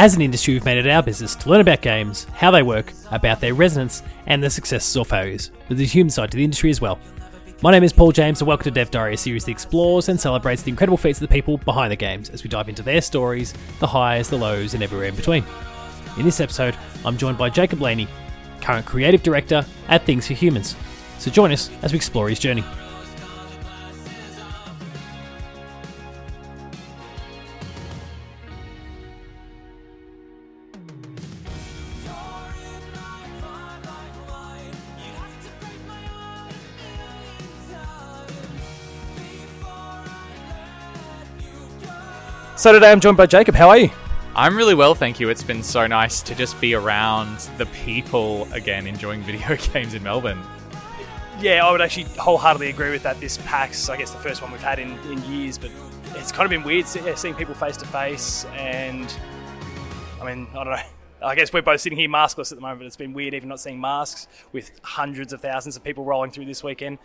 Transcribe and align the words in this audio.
As 0.00 0.14
an 0.14 0.22
industry, 0.22 0.54
we've 0.54 0.64
made 0.64 0.78
it 0.78 0.90
our 0.90 1.02
business 1.02 1.34
to 1.34 1.50
learn 1.50 1.60
about 1.60 1.82
games, 1.82 2.24
how 2.32 2.50
they 2.50 2.62
work, 2.62 2.94
about 3.10 3.38
their 3.38 3.52
resonance, 3.52 4.02
and 4.24 4.42
their 4.42 4.48
successes 4.48 4.96
or 4.96 5.04
failures, 5.04 5.50
with 5.68 5.76
the 5.76 5.84
human 5.84 6.08
side 6.08 6.30
to 6.30 6.38
the 6.38 6.42
industry 6.42 6.70
as 6.70 6.80
well. 6.80 6.98
My 7.60 7.70
name 7.70 7.84
is 7.84 7.92
Paul 7.92 8.10
James, 8.10 8.40
and 8.40 8.48
welcome 8.48 8.64
to 8.64 8.70
Dev 8.70 8.90
Diary, 8.90 9.12
a 9.12 9.18
series 9.18 9.44
that 9.44 9.50
explores 9.50 10.08
and 10.08 10.18
celebrates 10.18 10.62
the 10.62 10.70
incredible 10.70 10.96
feats 10.96 11.20
of 11.20 11.28
the 11.28 11.34
people 11.34 11.58
behind 11.58 11.92
the 11.92 11.96
games 11.96 12.30
as 12.30 12.42
we 12.42 12.48
dive 12.48 12.70
into 12.70 12.82
their 12.82 13.02
stories, 13.02 13.52
the 13.78 13.86
highs, 13.86 14.30
the 14.30 14.38
lows, 14.38 14.72
and 14.72 14.82
everywhere 14.82 15.08
in 15.08 15.16
between. 15.16 15.44
In 16.16 16.24
this 16.24 16.40
episode, 16.40 16.78
I'm 17.04 17.18
joined 17.18 17.36
by 17.36 17.50
Jacob 17.50 17.82
Laney, 17.82 18.08
current 18.62 18.86
creative 18.86 19.22
director 19.22 19.66
at 19.88 20.06
Things 20.06 20.26
for 20.26 20.32
Humans. 20.32 20.76
So 21.18 21.30
join 21.30 21.52
us 21.52 21.68
as 21.82 21.92
we 21.92 21.96
explore 21.96 22.30
his 22.30 22.38
journey. 22.38 22.64
So 42.60 42.74
today 42.74 42.92
I'm 42.92 43.00
joined 43.00 43.16
by 43.16 43.24
Jacob. 43.24 43.54
How 43.54 43.70
are 43.70 43.78
you? 43.78 43.88
I'm 44.36 44.54
really 44.54 44.74
well, 44.74 44.94
thank 44.94 45.18
you. 45.18 45.30
It's 45.30 45.42
been 45.42 45.62
so 45.62 45.86
nice 45.86 46.20
to 46.20 46.34
just 46.34 46.60
be 46.60 46.74
around 46.74 47.38
the 47.56 47.64
people 47.64 48.46
again, 48.52 48.86
enjoying 48.86 49.22
video 49.22 49.56
games 49.56 49.94
in 49.94 50.02
Melbourne. 50.02 50.42
Yeah, 51.40 51.64
I 51.64 51.72
would 51.72 51.80
actually 51.80 52.02
wholeheartedly 52.18 52.68
agree 52.68 52.90
with 52.90 53.02
that. 53.04 53.18
This 53.18 53.38
PAX, 53.46 53.88
I 53.88 53.96
guess 53.96 54.10
the 54.10 54.18
first 54.18 54.42
one 54.42 54.52
we've 54.52 54.60
had 54.60 54.78
in, 54.78 54.90
in 55.10 55.24
years, 55.24 55.56
but 55.56 55.70
it's 56.16 56.32
kind 56.32 56.44
of 56.44 56.50
been 56.50 56.62
weird 56.62 56.86
seeing 56.86 57.34
people 57.34 57.54
face 57.54 57.78
to 57.78 57.86
face. 57.86 58.44
And 58.56 59.10
I 60.20 60.26
mean, 60.26 60.46
I 60.50 60.62
don't 60.62 60.74
know. 60.74 60.82
I 61.22 61.34
guess 61.36 61.54
we're 61.54 61.62
both 61.62 61.80
sitting 61.80 61.98
here 61.98 62.10
maskless 62.10 62.52
at 62.52 62.58
the 62.58 62.60
moment, 62.60 62.80
but 62.80 62.86
it's 62.86 62.94
been 62.94 63.14
weird 63.14 63.32
even 63.32 63.48
not 63.48 63.60
seeing 63.60 63.80
masks 63.80 64.28
with 64.52 64.70
hundreds 64.82 65.32
of 65.32 65.40
thousands 65.40 65.78
of 65.78 65.82
people 65.82 66.04
rolling 66.04 66.30
through 66.30 66.44
this 66.44 66.62
weekend. 66.62 66.98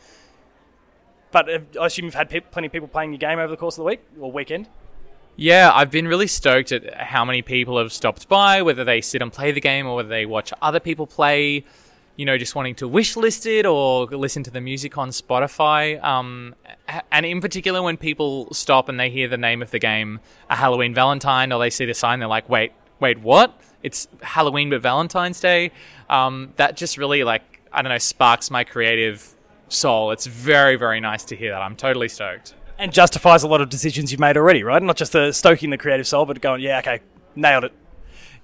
But 1.31 1.49
uh, 1.49 1.59
I 1.79 1.85
assume 1.85 2.03
you've 2.03 2.13
had 2.13 2.29
pe- 2.29 2.41
plenty 2.41 2.65
of 2.65 2.73
people 2.73 2.89
playing 2.89 3.13
your 3.13 3.19
game 3.19 3.39
over 3.39 3.51
the 3.51 3.57
course 3.57 3.75
of 3.75 3.83
the 3.83 3.87
week 3.87 4.01
or 4.19 4.29
weekend. 4.33 4.67
Yeah, 5.37 5.71
I've 5.73 5.91
been 5.91 6.07
really 6.07 6.27
stoked 6.27 6.71
at 6.71 6.93
how 6.95 7.25
many 7.25 7.41
people 7.41 7.77
have 7.77 7.91
stopped 7.91 8.29
by, 8.29 8.61
whether 8.61 8.85
they 8.85 9.01
sit 9.01 9.21
and 9.21 9.33
play 9.33 9.51
the 9.51 9.59
game 9.59 9.85
or 9.85 9.95
whether 9.97 10.07
they 10.07 10.25
watch 10.25 10.53
other 10.61 10.79
people 10.79 11.05
play, 11.05 11.65
you 12.15 12.25
know, 12.25 12.37
just 12.37 12.55
wanting 12.55 12.75
to 12.75 12.87
wish 12.87 13.17
list 13.17 13.45
it 13.45 13.65
or 13.65 14.05
listen 14.05 14.43
to 14.43 14.51
the 14.51 14.61
music 14.61 14.97
on 14.97 15.09
Spotify. 15.09 16.01
Um, 16.01 16.55
and 17.11 17.25
in 17.25 17.41
particular, 17.41 17.81
when 17.81 17.97
people 17.97 18.53
stop 18.53 18.87
and 18.87 18.97
they 18.97 19.09
hear 19.09 19.27
the 19.27 19.37
name 19.37 19.61
of 19.61 19.71
the 19.71 19.79
game, 19.79 20.21
a 20.49 20.55
Halloween 20.55 20.93
Valentine, 20.93 21.51
or 21.51 21.59
they 21.59 21.69
see 21.69 21.85
the 21.85 21.93
sign, 21.93 22.19
they're 22.19 22.29
like, 22.29 22.47
wait, 22.47 22.71
wait, 23.01 23.19
what? 23.19 23.59
It's 23.83 24.07
Halloween 24.21 24.69
but 24.69 24.81
Valentine's 24.81 25.41
Day. 25.41 25.71
Um, 26.09 26.53
that 26.55 26.77
just 26.77 26.97
really, 26.97 27.25
like, 27.25 27.43
I 27.73 27.81
don't 27.81 27.89
know, 27.89 27.97
sparks 27.97 28.49
my 28.49 28.63
creative 28.63 29.35
soul. 29.67 30.11
It's 30.11 30.27
very, 30.27 30.77
very 30.77 31.01
nice 31.01 31.25
to 31.25 31.35
hear 31.35 31.51
that. 31.51 31.61
I'm 31.61 31.75
totally 31.75 32.07
stoked. 32.07 32.53
And 32.77 32.91
justifies 32.91 33.43
a 33.43 33.47
lot 33.47 33.61
of 33.61 33.69
decisions 33.69 34.11
you've 34.11 34.19
made 34.19 34.35
already, 34.35 34.63
right? 34.63 34.81
Not 34.81 34.97
just 34.97 35.13
the 35.13 35.31
stoking 35.31 35.69
the 35.69 35.77
creative 35.77 36.05
soul, 36.05 36.25
but 36.25 36.41
going, 36.41 36.61
yeah, 36.61 36.79
okay, 36.79 36.99
nailed 37.35 37.63
it. 37.65 37.73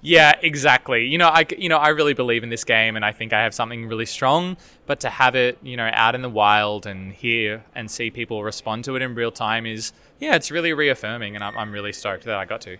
Yeah, 0.04 0.32
exactly. 0.42 1.06
You 1.06 1.16
know, 1.18 1.28
I 1.28 1.46
you 1.56 1.68
know 1.68 1.78
I 1.78 1.90
really 1.90 2.12
believe 2.12 2.42
in 2.42 2.48
this 2.48 2.64
game, 2.64 2.96
and 2.96 3.04
I 3.04 3.12
think 3.12 3.32
I 3.32 3.42
have 3.42 3.54
something 3.54 3.86
really 3.86 4.04
strong. 4.06 4.56
But 4.84 4.98
to 5.00 5.10
have 5.10 5.36
it, 5.36 5.58
you 5.62 5.76
know, 5.76 5.88
out 5.92 6.16
in 6.16 6.22
the 6.22 6.28
wild 6.28 6.86
and 6.86 7.12
hear 7.12 7.64
and 7.74 7.88
see 7.88 8.10
people 8.10 8.42
respond 8.42 8.84
to 8.86 8.96
it 8.96 9.02
in 9.02 9.14
real 9.14 9.30
time 9.30 9.64
is, 9.64 9.92
yeah, 10.18 10.34
it's 10.34 10.50
really 10.50 10.72
reaffirming, 10.72 11.36
and 11.36 11.44
I'm, 11.44 11.56
I'm 11.56 11.70
really 11.70 11.92
stoked 11.92 12.24
that 12.24 12.34
I 12.34 12.44
got 12.44 12.60
to. 12.62 12.78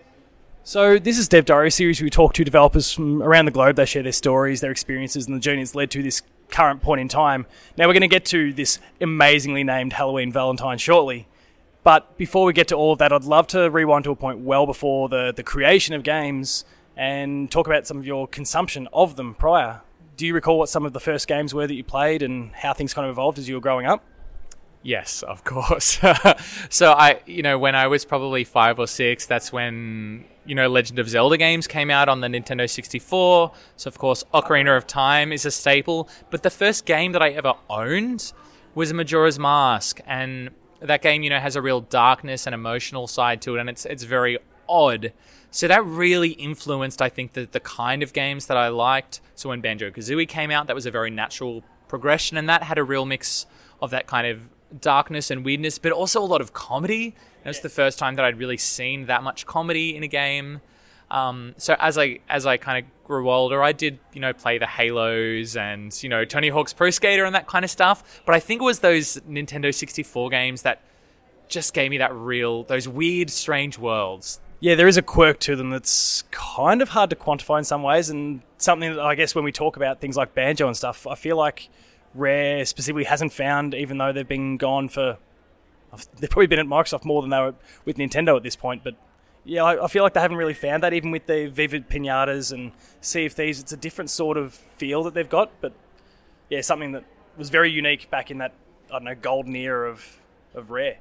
So 0.65 0.99
this 0.99 1.17
is 1.17 1.29
Dev 1.29 1.45
Diary 1.45 1.71
series. 1.71 2.03
We 2.03 2.11
talk 2.11 2.35
to 2.35 2.45
developers 2.45 2.93
from 2.93 3.23
around 3.23 3.45
the 3.45 3.51
globe. 3.53 3.77
They 3.77 3.85
share 3.85 4.03
their 4.03 4.13
stories, 4.13 4.61
their 4.61 4.73
experiences, 4.73 5.27
and 5.27 5.37
the 5.37 5.41
journey 5.41 5.63
that's 5.63 5.77
led 5.77 5.93
to 5.93 6.03
this 6.03 6.23
current 6.51 6.83
point 6.83 7.01
in 7.01 7.09
time. 7.09 7.47
Now 7.77 7.87
we're 7.87 7.95
going 7.95 8.03
to 8.03 8.09
get 8.09 8.25
to 8.27 8.53
this 8.53 8.81
amazingly 9.01 9.65
named 9.65 9.93
Halloween 9.93 10.33
Valentine 10.33 10.79
shortly. 10.79 11.27
But 11.85 12.17
before 12.17 12.45
we 12.45 12.53
get 12.53 12.69
to 12.69 12.77
all 12.77 12.93
of 12.93 12.99
that, 12.99 13.13
I'd 13.13 13.25
love 13.25 13.47
to 13.49 13.71
rewind 13.71 14.05
to 14.05 14.11
a 14.13 14.17
point 14.17 14.41
well 14.41 14.67
before 14.67 15.09
the, 15.09 15.33
the 15.35 15.43
creation 15.43 15.95
of 15.95 16.03
games 16.03 16.65
and 16.97 17.51
talk 17.51 17.67
about 17.67 17.87
some 17.87 17.97
of 17.97 18.07
your 18.07 18.29
consumption 18.29 18.89
of 18.93 19.17
them 19.17 19.35
prior. 19.35 19.81
Do 20.17 20.27
you 20.27 20.35
recall 20.35 20.59
what 20.59 20.69
some 20.69 20.85
of 20.87 20.93
the 20.93 21.01
first 21.01 21.27
games 21.27 21.55
were 21.55 21.67
that 21.67 21.75
you 21.75 21.83
played 21.83 22.23
and 22.23 22.53
how 22.53 22.73
things 22.73 22.95
kind 22.95 23.07
of 23.07 23.11
evolved 23.11 23.39
as 23.39 23.49
you 23.49 23.57
were 23.57 23.61
growing 23.61 23.87
up? 23.87 24.05
Yes, 24.83 25.23
of 25.23 25.45
course. 25.45 25.99
so 26.69 26.93
I, 26.93 27.21
you 27.27 27.43
know, 27.43 27.59
when 27.59 27.75
I 27.75 27.87
was 27.87 28.05
probably 28.05 28.45
five 28.45 28.79
or 28.79 28.87
six, 28.87 29.27
that's 29.27 29.53
when 29.53 30.25
you 30.45 30.57
know 30.57 30.69
Legend 30.69 30.99
of 30.99 31.09
Zelda 31.09 31.37
games 31.37 31.69
came 31.69 31.91
out 31.91 32.09
on 32.09 32.21
the 32.21 32.29
Nintendo 32.29 32.69
64. 32.69 33.53
So 33.77 33.89
of 33.89 33.99
course, 33.99 34.25
Ocarina 34.35 34.77
of 34.77 34.87
Time 34.87 35.33
is 35.33 35.47
a 35.47 35.51
staple. 35.51 36.09
But 36.31 36.43
the 36.43 36.51
first 36.51 36.85
game 36.85 37.13
that 37.13 37.23
I 37.23 37.31
ever 37.31 37.55
owned 37.71 38.33
was 38.75 38.93
Majora's 38.93 39.39
Mask, 39.39 40.01
and 40.07 40.51
that 40.83 41.03
game, 41.03 41.23
you 41.23 41.31
know, 41.31 41.39
has 41.39 41.57
a 41.57 41.63
real 41.63 41.81
darkness 41.81 42.47
and 42.47 42.55
emotional 42.55 43.07
side 43.07 43.41
to 43.43 43.57
it, 43.57 43.61
and 43.61 43.69
it's 43.69 43.85
it's 43.85 44.05
very 44.05 44.39
odd. 44.69 45.13
So 45.51 45.69
that 45.69 45.85
really 45.85 46.31
influenced, 46.31 47.03
I 47.03 47.11
think, 47.11 47.35
the, 47.35 47.47
the 47.51 47.61
kind 47.61 48.03
of 48.03 48.13
games 48.13 48.47
that 48.47 48.57
I 48.57 48.69
liked. 48.69 49.21
So 49.35 49.51
when 49.51 49.61
Banjo 49.61 49.91
Kazooie 49.91 50.27
came 50.27 50.51
out, 50.51 50.67
that 50.67 50.75
was 50.75 50.87
a 50.87 50.91
very 50.91 51.11
natural 51.11 51.63
progression, 51.89 52.37
and 52.37 52.49
that 52.49 52.63
had 52.63 52.79
a 52.79 52.85
real 52.85 53.05
mix 53.05 53.47
of 53.81 53.91
that 53.91 54.07
kind 54.07 54.27
of 54.27 54.49
darkness 54.81 55.31
and 55.31 55.45
weirdness, 55.45 55.79
but 55.79 55.93
also 55.93 56.23
a 56.23 56.25
lot 56.25 56.41
of 56.41 56.53
comedy. 56.53 57.15
It 57.45 57.49
was 57.49 57.61
the 57.61 57.69
first 57.69 57.99
time 57.99 58.15
that 58.15 58.25
I'd 58.25 58.39
really 58.39 58.57
seen 58.57 59.07
that 59.07 59.23
much 59.23 59.47
comedy 59.47 59.95
in 59.97 60.03
a 60.03 60.09
game. 60.09 60.61
Um, 61.13 61.55
so 61.59 61.77
as 61.79 61.99
I 61.99 62.21
as 62.29 62.47
I 62.47 62.57
kind 62.57 62.85
of 62.85 63.05
grew 63.05 63.31
older, 63.31 63.63
I 63.63 63.73
did 63.73 63.99
you 64.15 64.21
know 64.21 64.33
play 64.33 64.57
the 64.57 64.67
Halos 64.67 65.57
and 65.57 65.97
you 66.03 66.09
know 66.09 66.25
Tony 66.25 66.49
Hawk's 66.49 66.73
Pro 66.73 66.89
Skater 66.89 67.25
and 67.25 67.35
that 67.35 67.47
kind 67.47 67.65
of 67.65 67.71
stuff. 67.71 68.23
But 68.25 68.35
I 68.35 68.41
think 68.41 68.63
it 68.63 68.65
was 68.65 68.81
those 68.81 69.19
Nintendo 69.29 69.73
64 69.73 70.31
games 70.31 70.63
that 70.63 70.81
just 71.49 71.75
gave 71.75 71.91
me 71.91 71.99
that 71.99 72.15
real 72.15 72.65
those 72.65 72.89
weird, 72.89 73.29
strange 73.29 73.79
worlds. 73.79 74.41
Yeah, 74.59 74.75
there 74.75 74.89
is 74.89 74.97
a 74.97 75.03
quirk 75.03 75.39
to 75.41 75.55
them 75.55 75.69
that's 75.71 76.23
kind 76.31 76.81
of 76.81 76.89
hard 76.89 77.11
to 77.11 77.17
quantify 77.17 77.59
in 77.59 77.65
some 77.65 77.83
ways, 77.83 78.09
and 78.09 78.41
something 78.57 78.95
that 78.95 79.05
I 79.05 79.15
guess 79.15 79.35
when 79.35 79.45
we 79.45 79.53
talk 79.53 79.77
about 79.77 80.01
things 80.01 80.17
like 80.17 80.35
banjo 80.35 80.67
and 80.67 80.77
stuff, 80.77 81.07
I 81.07 81.15
feel 81.15 81.37
like 81.37 81.69
Rare 82.15 82.65
specifically 82.65 83.05
hasn't 83.05 83.35
found, 83.35 83.75
even 83.75 83.99
though 83.99 84.13
they've 84.13 84.27
been 84.27 84.57
gone 84.57 84.89
for. 84.89 85.19
They've 86.19 86.31
probably 86.31 86.47
been 86.47 86.59
at 86.59 86.65
Microsoft 86.65 87.05
more 87.05 87.21
than 87.21 87.29
they 87.29 87.39
were 87.39 87.55
with 87.85 87.99
Nintendo 87.99 88.35
at 88.35 88.43
this 88.43 88.57
point, 88.57 88.83
but 88.83 88.95
yeah, 89.45 89.65
I, 89.65 89.85
I 89.85 89.89
feel 89.89 90.03
like 90.03 90.15
they 90.15 90.21
haven't 90.21 90.37
really 90.37 90.55
found 90.55 90.83
that, 90.83 90.93
even 90.93 91.11
with 91.11 91.27
the 91.27 91.47
Viva 91.47 91.81
Pinatas 91.81 92.53
and 92.53 92.73
Sea 93.01 93.27
of 93.27 93.33
Thieves. 93.33 93.61
It's 93.61 93.73
a 93.73 93.77
different 93.77 94.11
sort 94.11 94.37
of 94.37 94.55
feel 94.55 95.03
that 95.05 95.15
they've 95.15 95.29
got, 95.29 95.51
but 95.61 95.73
yeah, 96.49 96.61
something 96.61 96.93
that 96.93 97.05
was 97.37 97.51
very 97.51 97.71
unique 97.71 98.11
back 98.11 98.31
in 98.31 98.39
that, 98.39 98.53
I 98.89 98.95
don't 98.95 99.05
know, 99.05 99.15
golden 99.15 99.57
era 99.57 99.91
of, 99.91 100.21
of 100.55 100.71
Rare. 100.71 100.99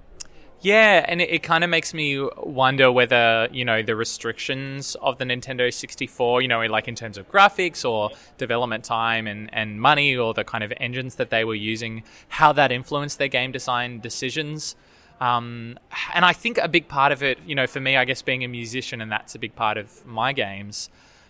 Yeah, 0.62 1.04
and 1.08 1.22
it, 1.22 1.30
it 1.30 1.44
kind 1.44 1.64
of 1.64 1.72
makes 1.72 1.92
me 1.92 2.24
wonder 2.38 2.92
whether, 2.92 3.48
you 3.52 3.66
know, 3.66 3.82
the 3.82 3.96
restrictions 3.96 4.96
of 5.02 5.18
the 5.18 5.26
Nintendo 5.26 5.74
64, 5.74 6.44
you 6.44 6.48
know, 6.48 6.62
like 6.68 6.88
in 6.88 6.94
terms 6.94 7.18
of 7.18 7.30
graphics 7.30 7.88
or 7.88 8.12
development 8.38 8.84
time 8.84 9.26
and, 9.26 9.50
and 9.54 9.82
money 9.82 10.16
or 10.16 10.36
the 10.36 10.44
kind 10.44 10.64
of 10.64 10.72
engines 10.78 11.16
that 11.16 11.32
they 11.32 11.44
were 11.44 11.56
using, 11.56 12.04
how 12.28 12.54
that 12.54 12.72
influenced 12.72 13.18
their 13.18 13.28
game 13.28 13.52
design 13.52 14.00
decisions. 14.00 14.76
Um, 15.22 15.80
and 16.14 16.26
I 16.26 16.34
think 16.34 16.58
a 16.58 16.68
big 16.68 16.90
part 16.90 17.14
of 17.14 17.24
it, 17.24 17.38
you 17.46 17.56
know, 17.56 17.68
for 17.68 17.80
me, 17.80 17.96
I 17.96 18.04
guess 18.04 18.22
being 18.22 18.44
a 18.44 18.50
musician, 18.50 19.00
and 19.00 19.10
that's 19.10 19.36
a 19.36 19.40
big 19.40 19.56
part 19.56 19.78
of 19.78 20.06
my 20.06 20.34
games, 20.34 20.90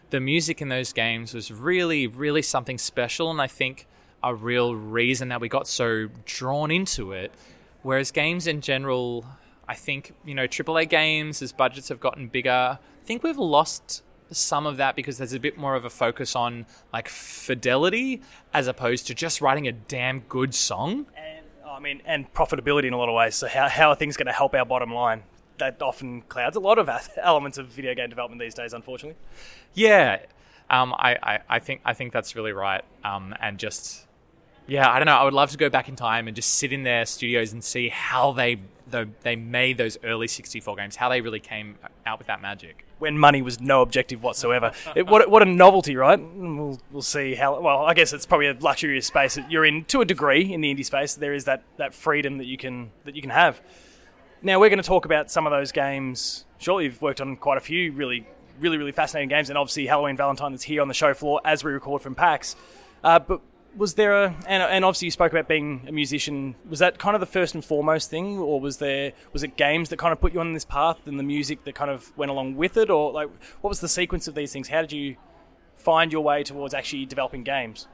the 0.09 0.19
music 0.19 0.62
in 0.62 0.69
those 0.69 0.94
games 0.94 1.34
was 1.35 1.52
really, 1.52 2.07
really 2.07 2.41
something 2.41 2.79
special. 2.79 3.29
And 3.29 3.40
I 3.40 3.47
think 3.47 3.85
a 4.24 4.34
real 4.34 4.75
reason 4.75 5.28
that 5.28 5.41
we 5.41 5.50
got 5.50 5.68
so 5.68 6.07
drawn 6.25 6.72
into 6.72 7.12
it 7.12 7.31
Whereas 7.84 8.12
games 8.12 8.47
in 8.47 8.62
general, 8.62 9.25
I 9.68 9.75
think, 9.75 10.13
you 10.23 10.35
know, 10.35 10.47
AAA 10.47 10.90
games, 10.90 11.41
as 11.41 11.52
budgets 11.52 11.90
have 11.90 12.00
gotten 12.00 12.28
bigger, 12.28 12.79
I 12.79 13.06
think 13.06 13.23
we've 13.23 13.38
lost 13.38 14.03
some 14.31 14.66
of 14.66 14.78
that 14.78 14.96
because 14.96 15.17
there's 15.17 15.34
a 15.34 15.40
bit 15.40 15.58
more 15.58 15.76
of 15.76 15.84
a 15.84 15.90
focus 15.90 16.35
on 16.35 16.66
like 16.94 17.09
fidelity 17.09 18.22
as 18.53 18.67
opposed 18.67 19.08
to 19.08 19.16
just 19.16 19.41
writing 19.41 19.67
a 19.67 19.72
damn 19.72 20.20
good 20.22 20.53
song. 20.53 21.08
I 21.72 21.79
mean, 21.79 22.02
and 22.06 22.32
profitability 22.34 22.85
in 22.85 22.94
a 22.94 22.97
lot 22.97 23.09
of 23.09 23.16
ways. 23.16 23.35
So 23.35 23.47
how, 23.47 23.70
how 23.70 23.90
are 23.90 23.96
things 23.96 24.18
going 24.18 24.28
to 24.28 24.34
help 24.34 24.53
our 24.53 24.66
bottom 24.66 24.94
line? 24.94 25.23
That 25.58 25.82
often 25.82 26.22
clouds 26.23 26.56
a 26.56 26.59
lot 26.59 26.79
of 26.79 26.90
elements 27.18 27.58
of 27.58 27.68
video 27.68 27.94
game 27.94 28.09
development 28.09 28.41
these 28.41 28.53
days, 28.53 28.73
unfortunately. 28.73 29.18
Yeah, 29.73 30.20
um, 30.70 30.94
I, 30.94 31.18
I, 31.22 31.40
I 31.50 31.59
think 31.59 31.82
I 31.85 31.94
think 31.94 32.14
that's 32.14 32.35
really 32.35 32.52
right. 32.53 32.84
Um, 33.03 33.35
and 33.40 33.58
just 33.59 34.06
yeah, 34.68 34.90
I 34.90 35.00
don't 35.00 35.06
know. 35.06 35.16
I 35.16 35.23
would 35.23 35.34
love 35.34 35.52
to 35.52 35.58
go 35.58 35.70
back 35.70 35.90
in 35.90 35.96
time 35.96 36.28
and 36.28 36.35
just 36.35 36.56
sit 36.56 36.73
in 36.73 36.84
their 36.84 37.06
studios 37.06 37.53
and 37.53 37.64
see 37.64 37.90
how 37.90 38.32
they 38.32 38.59
the, 38.90 39.09
they 39.22 39.35
made 39.35 39.78
those 39.78 39.97
early 40.03 40.28
64 40.28 40.76
games, 40.76 40.96
how 40.96 41.09
they 41.09 41.22
really 41.22 41.40
came 41.40 41.76
out 42.06 42.18
with 42.18 42.28
that 42.28 42.41
magic. 42.41 42.85
When 43.01 43.17
money 43.17 43.41
was 43.41 43.59
no 43.59 43.81
objective 43.81 44.21
whatsoever. 44.21 44.73
it, 44.95 45.07
what, 45.07 45.27
what 45.29 45.41
a 45.41 45.45
novelty, 45.45 45.95
right? 45.95 46.19
We'll, 46.19 46.79
we'll 46.91 47.01
see 47.01 47.33
how. 47.33 47.59
Well, 47.59 47.79
I 47.79 47.95
guess 47.95 48.13
it's 48.13 48.27
probably 48.27 48.47
a 48.47 48.55
luxurious 48.59 49.07
space 49.07 49.35
that 49.35 49.49
you're 49.49 49.65
in 49.65 49.85
to 49.85 50.01
a 50.01 50.05
degree 50.05 50.53
in 50.53 50.61
the 50.61 50.73
indie 50.73 50.85
space. 50.85 51.15
There 51.15 51.33
is 51.33 51.45
that, 51.45 51.63
that 51.77 51.95
freedom 51.95 52.37
that 52.37 52.45
you 52.45 52.57
can 52.57 52.91
that 53.05 53.15
you 53.15 53.21
can 53.21 53.31
have. 53.31 53.59
Now 54.43 54.59
we're 54.59 54.69
going 54.69 54.81
to 54.81 54.87
talk 54.87 55.05
about 55.05 55.31
some 55.31 55.47
of 55.47 55.51
those 55.51 55.71
games. 55.71 56.45
Surely 56.59 56.83
you've 56.85 57.01
worked 57.01 57.21
on 57.21 57.37
quite 57.37 57.57
a 57.57 57.61
few 57.61 57.91
really 57.91 58.27
really, 58.59 58.77
really 58.77 58.91
fascinating 58.91 59.29
games, 59.29 59.49
and 59.49 59.57
obviously 59.57 59.87
Halloween 59.87 60.15
Valentine 60.15 60.51
that's 60.51 60.63
here 60.63 60.81
on 60.81 60.87
the 60.87 60.93
show 60.93 61.13
floor 61.13 61.41
as 61.43 61.63
we 61.63 61.71
record 61.71 62.01
from 62.01 62.15
PAX. 62.15 62.55
Uh, 63.03 63.17
but 63.19 63.41
was 63.76 63.94
there 63.96 64.23
a 64.23 64.35
and, 64.47 64.64
and 64.64 64.85
obviously 64.85 65.08
you 65.08 65.12
spoke 65.12 65.32
about 65.32 65.47
being 65.47 65.85
a 65.88 65.91
musician. 65.91 66.56
Was 66.70 66.79
that 66.79 66.97
kind 66.97 67.16
of 67.16 67.20
the 67.20 67.26
first 67.26 67.56
and 67.56 67.64
foremost 67.64 68.09
thing 68.09 68.38
or 68.38 68.59
was 68.59 68.78
there 68.78 69.14
was 69.34 69.44
it 69.44 69.58
games 69.58 69.90
that 69.90 69.97
kind 69.97 70.12
of 70.12 70.20
put 70.20 70.34
you 70.34 70.40
on 70.40 70.53
this 70.53 70.66
path 70.66 71.08
and 71.08 71.18
the 71.18 71.23
music 71.23 71.64
that 71.64 71.76
kind 71.76 71.90
of 71.90 72.16
went 72.18 72.32
along 72.32 72.56
with 72.56 72.78
it? 72.78 72.90
Or 72.90 73.12
like 73.12 73.29
what 73.62 73.70
was 73.70 73.79
the 73.79 73.90
sequence 73.90 74.28
of 74.28 74.35
these 74.35 74.52
things? 74.52 74.68
How 74.68 74.82
did 74.82 74.91
you 74.91 75.16
find 75.76 76.12
your 76.12 76.22
way 76.22 76.44
towards 76.44 76.73
actually 76.73 77.06
developing 77.06 77.44
games 77.44 77.88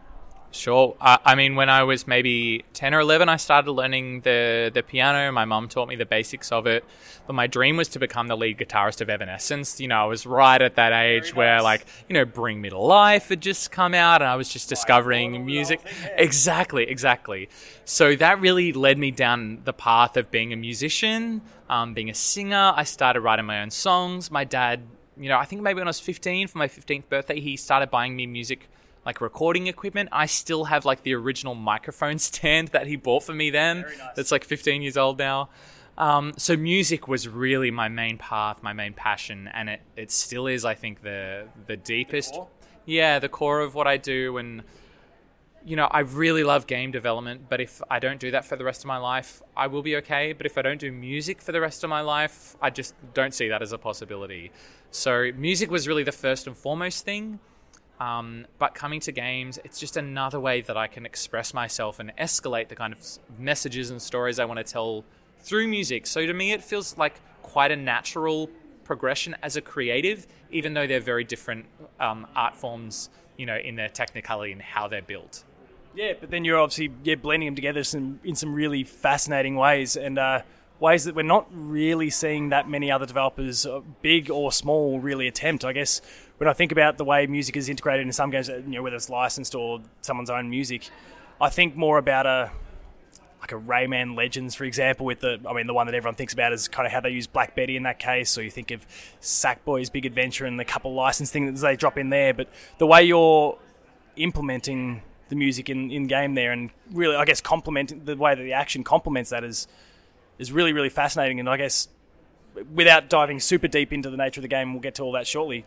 Sure. 0.52 0.96
Uh, 1.02 1.18
I 1.26 1.36
mean, 1.36 1.56
when 1.56 1.70
I 1.70 1.84
was 1.84 2.08
maybe 2.08 2.66
10 2.74 2.94
or 2.94 3.02
11, 3.02 3.30
I 3.30 3.36
started 3.36 3.72
learning 3.72 4.22
the, 4.22 4.72
the 4.74 4.82
piano. 4.82 5.32
My 5.32 5.46
mum 5.46 5.68
taught 5.68 5.88
me 5.88 5.96
the 5.96 6.06
basics 6.06 6.52
of 6.52 6.66
it. 6.66 6.86
But 7.28 7.34
my 7.34 7.48
dream 7.48 7.76
was 7.76 7.90
to 7.90 8.00
become 8.00 8.28
the 8.28 8.38
lead 8.38 8.58
guitarist 8.58 9.02
of 9.02 9.10
Evanescence. 9.10 9.80
You 9.80 9.90
know, 9.90 10.02
I 10.02 10.06
was 10.06 10.26
right 10.26 10.62
at 10.62 10.76
that 10.76 10.94
age 10.94 11.36
where, 11.36 11.62
like, 11.62 11.86
you 12.08 12.14
know, 12.14 12.24
Bring 12.26 12.62
Me 12.62 12.70
to 12.70 12.78
Life 12.80 13.28
had 13.28 13.42
just 13.42 13.72
come 13.72 13.94
out 13.94 14.22
and 14.22 14.30
I 14.30 14.36
was 14.36 14.50
just 14.50 14.70
discovering 14.70 15.46
music. 15.46 15.82
Exactly, 16.16 16.88
exactly. 16.90 17.50
So 17.84 18.16
that 18.16 18.40
really 18.40 18.72
led 18.72 18.98
me 18.98 19.12
down 19.12 19.62
the 19.66 19.74
path 19.74 20.16
of 20.16 20.32
being 20.32 20.54
a 20.54 20.56
musician, 20.56 21.42
um, 21.70 21.94
being 21.94 22.10
a 22.10 22.16
singer. 22.16 22.74
I 22.76 22.84
started 22.86 23.22
writing 23.22 23.46
my 23.46 23.62
own 23.62 23.70
songs. 23.70 24.32
My 24.32 24.46
dad, 24.46 24.82
you 25.20 25.28
know, 25.28 25.38
I 25.38 25.46
think 25.46 25.62
maybe 25.62 25.80
when 25.80 25.88
I 25.88 25.90
was 25.90 26.00
15, 26.00 26.48
for 26.48 26.58
my 26.58 26.68
15th 26.68 27.10
birthday, 27.10 27.42
he 27.42 27.58
started 27.58 27.92
buying 27.92 28.16
me 28.16 28.26
music 28.26 28.70
like 29.07 29.21
recording 29.21 29.68
equipment. 29.68 30.09
I 30.12 30.25
still 30.25 30.65
have 30.65 30.83
like 30.83 31.04
the 31.04 31.15
original 31.15 31.56
microphone 31.56 32.19
stand 32.30 32.68
that 32.69 32.88
he 32.88 32.98
bought 32.98 33.24
for 33.24 33.33
me 33.33 33.50
then. 33.50 33.81
Nice. 33.81 34.00
That's 34.18 34.31
like 34.33 34.44
15 34.44 34.81
years 34.81 34.98
old 34.98 35.18
now. 35.18 35.50
Um, 35.98 36.33
so 36.38 36.57
music 36.57 37.07
was 37.07 37.27
really 37.27 37.71
my 37.71 37.88
main 37.88 38.18
path, 38.18 38.62
my 38.62 38.74
main 38.74 38.94
passion, 38.94 39.50
and 39.51 39.69
it, 39.69 39.81
it 39.95 40.12
still 40.12 40.45
is. 40.45 40.63
I 40.65 40.75
think 40.75 41.01
the 41.01 41.48
the 41.65 41.77
deepest, 41.77 42.33
core? 42.33 42.50
yeah, 42.86 43.18
the 43.18 43.30
core 43.30 43.62
of 43.62 43.74
what 43.74 43.88
I 43.88 43.98
do. 43.98 44.38
And 44.38 44.62
you 45.65 45.75
know, 45.75 45.88
I 45.89 46.01
really 46.01 46.44
love 46.44 46.68
game 46.68 46.92
development, 46.92 47.50
but 47.50 47.62
if 47.62 47.81
I 47.89 48.00
don't 48.00 48.19
do 48.19 48.31
that 48.31 48.45
for 48.45 48.57
the 48.57 48.63
rest 48.63 48.81
of 48.81 48.88
my 48.88 48.98
life, 48.98 49.42
I 49.56 49.68
will 49.68 49.81
be 49.81 49.95
okay. 49.98 50.33
But 50.33 50.45
if 50.45 50.57
I 50.57 50.62
don't 50.62 50.80
do 50.80 50.92
music 50.92 51.42
for 51.42 51.51
the 51.51 51.62
rest 51.62 51.83
of 51.83 51.89
my 51.89 52.01
life, 52.01 52.56
I 52.62 52.69
just 52.69 52.94
don't 53.13 53.33
see 53.33 53.48
that 53.48 53.62
as 53.62 53.71
a 53.71 53.77
possibility. 53.77 54.51
So 54.92 55.31
music 55.36 55.71
was 55.71 55.88
really 55.88 56.04
the 56.04 56.12
first 56.12 56.45
and 56.45 56.56
foremost 56.56 57.06
thing. 57.06 57.39
Um, 58.00 58.46
but 58.60 58.76
coming 58.76 59.00
to 59.02 59.12
games, 59.12 59.60
it's 59.64 59.80
just 59.80 59.98
another 59.98 60.40
way 60.40 60.62
that 60.62 60.78
I 60.78 60.88
can 60.88 61.06
express 61.06 61.54
myself 61.54 62.00
and 62.00 62.12
escalate 62.18 62.68
the 62.70 62.76
kind 62.76 62.94
of 62.94 63.00
messages 63.40 63.90
and 63.90 64.02
stories 64.02 64.40
I 64.40 64.46
want 64.46 64.58
to 64.58 64.64
tell 64.64 65.04
through 65.40 65.68
music. 65.68 66.06
So 66.06 66.26
to 66.26 66.34
me, 66.34 66.52
it 66.52 66.64
feels 66.64 66.98
like 66.98 67.20
quite 67.42 67.72
a 67.72 67.76
natural 67.76 68.50
progression 68.84 69.36
as 69.42 69.56
a 69.56 69.62
creative, 69.62 70.28
even 70.52 70.74
though 70.74 70.88
they're 70.88 71.00
very 71.00 71.24
different 71.24 71.66
um, 72.00 72.28
art 72.36 72.56
forms, 72.56 73.10
you 73.36 73.46
know, 73.46 73.58
in 73.58 73.76
their 73.76 73.90
technicality 73.90 74.52
and 74.52 74.62
how 74.62 74.88
they're 74.88 75.02
built. 75.02 75.44
Yeah, 75.96 76.14
but 76.20 76.30
then 76.30 76.46
you're 76.46 76.60
obviously 76.60 76.92
yeah 77.04 77.16
blending 77.16 77.48
them 77.48 77.56
together 77.56 77.84
some, 77.84 78.20
in 78.24 78.36
some 78.36 78.54
really 78.54 78.84
fascinating 78.84 79.56
ways 79.56 79.98
and 79.98 80.20
uh, 80.20 80.42
ways 80.80 81.06
that 81.06 81.16
we're 81.16 81.24
not 81.24 81.48
really 81.52 82.12
seeing 82.12 82.50
that 82.50 82.70
many 82.70 82.92
other 82.92 83.08
developers, 83.08 83.66
uh, 83.66 83.82
big 84.02 84.30
or 84.30 84.52
small, 84.52 85.00
really 85.00 85.28
attempt. 85.28 85.66
I 85.66 85.74
guess 85.74 86.02
when 86.38 86.48
I 86.48 86.54
think 86.54 86.72
about 86.72 86.98
the 86.98 87.06
way 87.06 87.25
music 87.28 87.57
is 87.57 87.69
integrated 87.69 88.06
in 88.06 88.12
some 88.12 88.30
games, 88.30 88.48
you 88.48 88.63
know, 88.68 88.84
whether 88.84 88.95
it's 88.95 89.10
licensed 89.10 89.56
or 89.56 89.81
someone's 90.01 90.30
own 90.30 90.50
music, 90.50 90.89
I 91.42 91.50
think 91.50 91.75
more 91.75 91.98
about 91.98 92.25
a 92.25 92.51
like 93.39 93.51
a 93.51 93.56
Rayman 93.56 94.16
Legends, 94.16 94.56
for 94.56 94.63
example, 94.63 95.06
with 95.06 95.19
the 95.19 95.39
I 95.48 95.54
mean 95.54 95.68
the 95.68 95.74
one 95.74 95.88
that 95.88 95.95
everyone 95.95 96.16
thinks 96.16 96.34
about 96.34 96.54
is 96.54 96.68
kind 96.68 96.86
of 96.86 96.92
how 96.92 97.00
they 97.00 97.10
use 97.10 97.28
Black 97.28 97.56
Betty 97.56 97.75
in 97.75 97.84
that 97.84 98.00
case, 98.00 98.38
or 98.38 98.44
you 98.44 98.51
think 98.51 98.72
of 98.72 98.86
Sackboy's 99.22 99.89
Big 99.89 100.06
Adventure 100.06 100.45
and 100.45 100.60
the 100.60 100.66
couple 100.66 100.94
license 100.94 101.31
things 101.31 101.62
they 101.62 101.75
drop 101.75 101.98
in 101.98 102.10
there. 102.10 102.34
But 102.34 102.50
the 102.78 102.88
way 102.88 103.04
you're 103.04 103.57
implementing 104.16 105.01
the 105.30 105.36
music 105.36 105.69
in, 105.69 105.92
in 105.92 106.07
game 106.07 106.36
there 106.36 106.51
and 106.51 106.69
really 106.92 107.16
I 107.16 107.25
guess 107.25 107.42
complementing 107.42 108.06
the 108.06 108.16
way 108.16 108.33
that 108.33 108.42
the 108.42 108.54
action 108.54 108.83
complements 108.83 109.30
that 109.31 109.44
is 109.44 109.68
is 110.40 110.51
really, 110.51 110.74
really 110.74 110.90
fascinating 110.90 111.40
and 111.40 111.50
I 111.50 111.57
guess 111.57 111.90
without 112.74 113.10
diving 113.10 113.40
super 113.40 113.68
deep 113.68 113.94
into 113.94 114.10
the 114.10 114.18
nature 114.18 114.40
of 114.40 114.44
the 114.44 114.48
game, 114.48 114.74
we'll 114.74 114.81
get 114.81 114.95
to 114.95 115.04
all 115.04 115.12
that 115.13 115.28
shortly. 115.28 115.66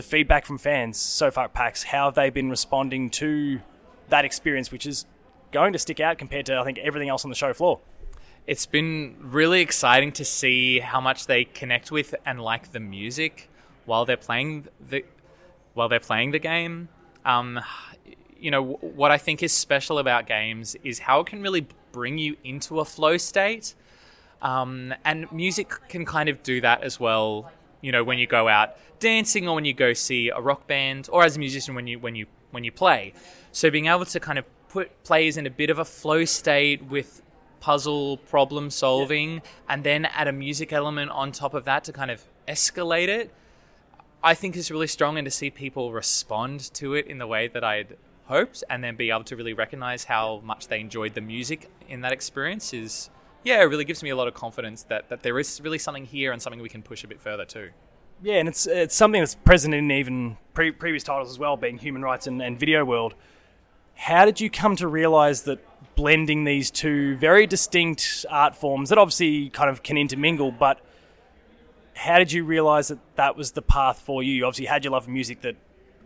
The 0.00 0.06
feedback 0.06 0.46
from 0.46 0.56
fans 0.56 0.96
so 0.96 1.30
far 1.30 1.44
at 1.44 1.52
PAX, 1.52 1.82
how 1.82 2.06
have 2.06 2.14
they 2.14 2.30
been 2.30 2.48
responding 2.48 3.10
to 3.10 3.60
that 4.08 4.24
experience, 4.24 4.72
which 4.72 4.86
is 4.86 5.04
going 5.52 5.74
to 5.74 5.78
stick 5.78 6.00
out 6.00 6.16
compared 6.16 6.46
to 6.46 6.58
I 6.58 6.64
think 6.64 6.78
everything 6.78 7.10
else 7.10 7.22
on 7.22 7.28
the 7.28 7.36
show 7.36 7.52
floor. 7.52 7.80
It's 8.46 8.64
been 8.64 9.16
really 9.20 9.60
exciting 9.60 10.12
to 10.12 10.24
see 10.24 10.78
how 10.78 11.02
much 11.02 11.26
they 11.26 11.44
connect 11.44 11.92
with 11.92 12.14
and 12.24 12.40
like 12.40 12.72
the 12.72 12.80
music 12.80 13.50
while 13.84 14.06
they're 14.06 14.16
playing 14.16 14.68
the 14.88 15.04
while 15.74 15.90
they're 15.90 16.00
playing 16.00 16.30
the 16.30 16.38
game. 16.38 16.88
Um, 17.26 17.60
you 18.38 18.50
know 18.50 18.78
what 18.80 19.10
I 19.10 19.18
think 19.18 19.42
is 19.42 19.52
special 19.52 19.98
about 19.98 20.26
games 20.26 20.76
is 20.82 21.00
how 21.00 21.20
it 21.20 21.26
can 21.26 21.42
really 21.42 21.66
bring 21.92 22.16
you 22.16 22.38
into 22.42 22.80
a 22.80 22.86
flow 22.86 23.18
state, 23.18 23.74
um, 24.40 24.94
and 25.04 25.30
music 25.30 25.68
can 25.90 26.06
kind 26.06 26.30
of 26.30 26.42
do 26.42 26.62
that 26.62 26.82
as 26.84 26.98
well. 26.98 27.52
You 27.80 27.92
know 27.92 28.04
when 28.04 28.18
you 28.18 28.26
go 28.26 28.48
out 28.48 28.76
dancing 28.98 29.48
or 29.48 29.54
when 29.54 29.64
you 29.64 29.72
go 29.72 29.92
see 29.92 30.28
a 30.28 30.40
rock 30.40 30.66
band 30.66 31.08
or 31.10 31.24
as 31.24 31.36
a 31.36 31.38
musician 31.38 31.74
when 31.74 31.86
you 31.86 31.98
when 31.98 32.14
you 32.14 32.26
when 32.50 32.64
you 32.64 32.72
play. 32.72 33.12
So 33.52 33.70
being 33.70 33.86
able 33.86 34.04
to 34.04 34.20
kind 34.20 34.38
of 34.38 34.44
put 34.68 35.02
players 35.02 35.36
in 35.36 35.46
a 35.46 35.50
bit 35.50 35.70
of 35.70 35.78
a 35.78 35.84
flow 35.84 36.24
state 36.24 36.84
with 36.84 37.22
puzzle 37.60 38.16
problem 38.16 38.70
solving 38.70 39.42
and 39.68 39.84
then 39.84 40.06
add 40.06 40.26
a 40.26 40.32
music 40.32 40.72
element 40.72 41.10
on 41.10 41.30
top 41.30 41.54
of 41.54 41.64
that 41.66 41.84
to 41.84 41.92
kind 41.92 42.10
of 42.10 42.24
escalate 42.48 43.08
it 43.08 43.30
i 44.24 44.32
think 44.32 44.56
is 44.56 44.70
really 44.70 44.86
strong 44.86 45.18
and 45.18 45.26
to 45.26 45.30
see 45.30 45.50
people 45.50 45.92
respond 45.92 46.72
to 46.72 46.94
it 46.94 47.06
in 47.06 47.18
the 47.18 47.26
way 47.26 47.48
that 47.48 47.62
i'd 47.62 47.96
hoped 48.24 48.64
and 48.70 48.82
then 48.82 48.96
be 48.96 49.10
able 49.10 49.24
to 49.24 49.36
really 49.36 49.52
recognize 49.52 50.04
how 50.04 50.40
much 50.42 50.68
they 50.68 50.80
enjoyed 50.80 51.14
the 51.14 51.20
music 51.20 51.70
in 51.88 52.00
that 52.00 52.12
experience 52.12 52.72
is 52.72 53.10
yeah 53.44 53.60
it 53.60 53.64
really 53.64 53.84
gives 53.84 54.02
me 54.02 54.10
a 54.10 54.16
lot 54.16 54.28
of 54.28 54.34
confidence 54.34 54.82
that, 54.84 55.08
that 55.08 55.22
there 55.22 55.38
is 55.38 55.60
really 55.62 55.78
something 55.78 56.04
here 56.04 56.32
and 56.32 56.40
something 56.40 56.60
we 56.60 56.68
can 56.68 56.82
push 56.82 57.04
a 57.04 57.08
bit 57.08 57.20
further 57.20 57.44
too 57.44 57.70
Yeah, 58.22 58.34
and 58.34 58.48
it's 58.48 58.66
it's 58.66 58.94
something 58.94 59.20
that's 59.20 59.34
present 59.34 59.74
in 59.74 59.90
even 59.90 60.36
pre- 60.52 60.72
previous 60.72 61.02
titles 61.02 61.30
as 61.30 61.38
well, 61.38 61.56
being 61.56 61.78
human 61.78 62.02
rights 62.02 62.26
and, 62.26 62.42
and 62.42 62.58
video 62.58 62.84
world. 62.84 63.14
How 63.94 64.26
did 64.26 64.40
you 64.40 64.50
come 64.50 64.76
to 64.76 64.88
realize 64.88 65.42
that 65.42 65.58
blending 65.94 66.44
these 66.44 66.70
two 66.70 67.16
very 67.16 67.46
distinct 67.46 68.26
art 68.28 68.56
forms 68.56 68.90
that 68.90 68.98
obviously 68.98 69.48
kind 69.50 69.70
of 69.70 69.82
can 69.82 69.96
intermingle, 69.96 70.52
but 70.52 70.80
how 71.94 72.18
did 72.18 72.32
you 72.32 72.44
realize 72.44 72.88
that 72.88 72.98
that 73.16 73.36
was 73.36 73.52
the 73.52 73.62
path 73.62 74.00
for 74.00 74.22
you? 74.22 74.32
You 74.32 74.46
obviously 74.46 74.66
had 74.66 74.84
your 74.84 74.92
love 74.92 75.04
of 75.04 75.08
music 75.08 75.40
that 75.42 75.56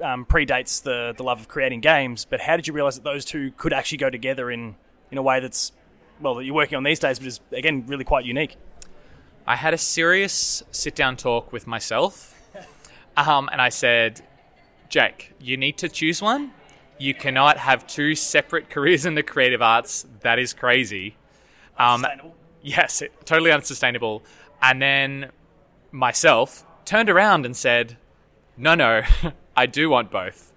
um, 0.01 0.25
predates 0.25 0.83
the, 0.83 1.15
the 1.17 1.23
love 1.23 1.41
of 1.41 1.49
creating 1.49 1.81
games, 1.81 2.27
but 2.29 2.41
how 2.41 2.57
did 2.57 2.67
you 2.67 2.75
realize 2.75 2.97
that 2.97 3.05
those 3.05 3.25
two 3.25 3.53
could 3.57 3.73
actually 3.73 3.99
go 3.99 4.11
together 4.11 4.51
in, 4.51 4.75
in 5.11 5.19
a 5.19 5.23
way 5.23 5.41
that's, 5.41 5.73
well, 6.21 6.35
that 6.35 6.45
you're 6.45 6.55
working 6.55 6.77
on 6.77 6.85
these 6.85 6.99
days, 6.99 7.19
but 7.19 7.29
is, 7.29 7.41
again, 7.53 7.85
really 7.87 8.05
quite 8.05 8.25
unique? 8.25 8.57
I 9.47 9.57
had 9.57 9.75
a 9.75 9.79
serious 9.79 10.63
sit 10.71 10.95
down 10.95 11.17
talk 11.17 11.53
with 11.53 11.67
myself, 11.67 12.35
um, 13.17 13.49
and 13.53 13.61
I 13.61 13.69
said, 13.69 14.23
Jake, 14.89 15.35
you 15.39 15.57
need 15.57 15.77
to 15.79 15.89
choose 15.89 16.23
one. 16.23 16.53
You 16.99 17.15
cannot 17.15 17.59
have 17.59 17.87
two 17.87 18.15
separate 18.15 18.71
careers 18.71 19.05
in 19.05 19.15
the 19.15 19.23
creative 19.23 19.61
arts. 19.61 20.07
That 20.21 20.39
is 20.39 20.55
crazy. 20.55 21.17
Um, 21.79 22.07
yes, 22.63 23.03
it, 23.03 23.13
totally 23.27 23.51
unsustainable. 23.51 24.23
And 24.63 24.81
then 24.81 25.31
myself 25.91 26.65
turned 26.85 27.11
around 27.11 27.45
and 27.45 27.57
said, 27.57 27.99
no, 28.57 28.75
no, 28.75 29.03
I 29.57 29.67
do 29.67 29.91
want 29.91 30.11
both. 30.11 30.53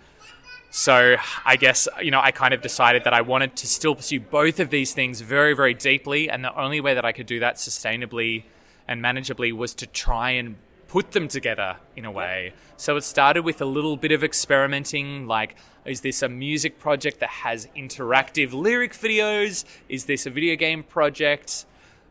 So 0.78 1.16
I 1.44 1.56
guess, 1.56 1.88
you 2.04 2.12
know, 2.12 2.22
I 2.22 2.30
kind 2.30 2.54
of 2.54 2.62
decided 2.62 3.04
that 3.06 3.14
I 3.14 3.22
wanted 3.22 3.56
to 3.56 3.68
still 3.68 3.96
pursue 3.96 4.20
both 4.20 4.60
of 4.60 4.70
these 4.70 4.94
things 4.94 5.22
very, 5.22 5.56
very 5.56 5.74
deeply. 5.74 6.30
And 6.30 6.46
the 6.46 6.56
only 6.56 6.82
way 6.82 6.94
that 6.94 7.04
I 7.04 7.14
could 7.14 7.26
do 7.26 7.40
that 7.40 7.56
sustainably 7.56 8.44
and 8.88 9.02
manageably 9.02 9.52
was 9.52 9.74
to 9.74 9.88
try 9.88 10.30
and 10.30 10.56
put 10.88 11.14
them 11.14 11.30
together 11.30 11.78
in 11.96 12.06
a 12.06 12.12
way. 12.12 12.54
So 12.78 12.96
it 12.96 13.02
started 13.02 13.42
with 13.42 13.60
a 13.60 13.66
little 13.66 13.98
bit 13.98 14.12
of 14.12 14.24
experimenting 14.24 15.26
like, 15.26 15.56
is 15.84 16.02
this 16.02 16.22
a 16.22 16.30
music 16.30 16.78
project 16.78 17.22
that 17.22 17.30
has 17.30 17.68
interactive 17.76 18.54
lyric 18.54 18.94
videos? 18.94 19.66
Is 19.90 20.06
this 20.06 20.28
a 20.28 20.30
video 20.30 20.56
game 20.56 20.84
project 20.84 21.66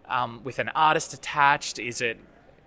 um, 0.09 0.41
with 0.43 0.59
an 0.59 0.71
artist 0.71 1.15
attached? 1.15 1.79
Is 1.79 2.01
it. 2.01 2.19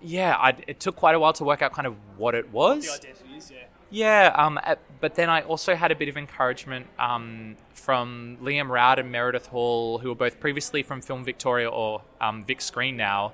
Yeah, 0.01 0.37
I, 0.37 0.55
it 0.65 0.79
took 0.79 0.95
quite 0.95 1.15
a 1.15 1.19
while 1.19 1.33
to 1.33 1.43
work 1.43 1.61
out 1.61 1.73
kind 1.73 1.87
of 1.87 1.97
what 2.15 2.35
it 2.35 2.53
was. 2.53 2.87
identities, 2.89 3.51
yeah. 3.53 3.68
Yeah, 3.91 4.33
um, 4.35 4.59
but 4.99 5.15
then 5.15 5.29
I 5.29 5.41
also 5.41 5.75
had 5.75 5.91
a 5.91 5.95
bit 5.95 6.09
of 6.09 6.17
encouragement 6.17 6.87
um, 6.99 7.55
from 7.73 8.37
Liam 8.41 8.69
Rowd 8.69 8.99
and 8.99 9.11
Meredith 9.11 9.47
Hall, 9.47 9.97
who 9.97 10.09
were 10.09 10.15
both 10.15 10.39
previously 10.39 10.83
from 10.83 11.01
Film 11.01 11.23
Victoria 11.23 11.69
or 11.69 12.03
um, 12.21 12.45
Vic 12.45 12.61
Screen 12.61 12.97
now, 12.97 13.33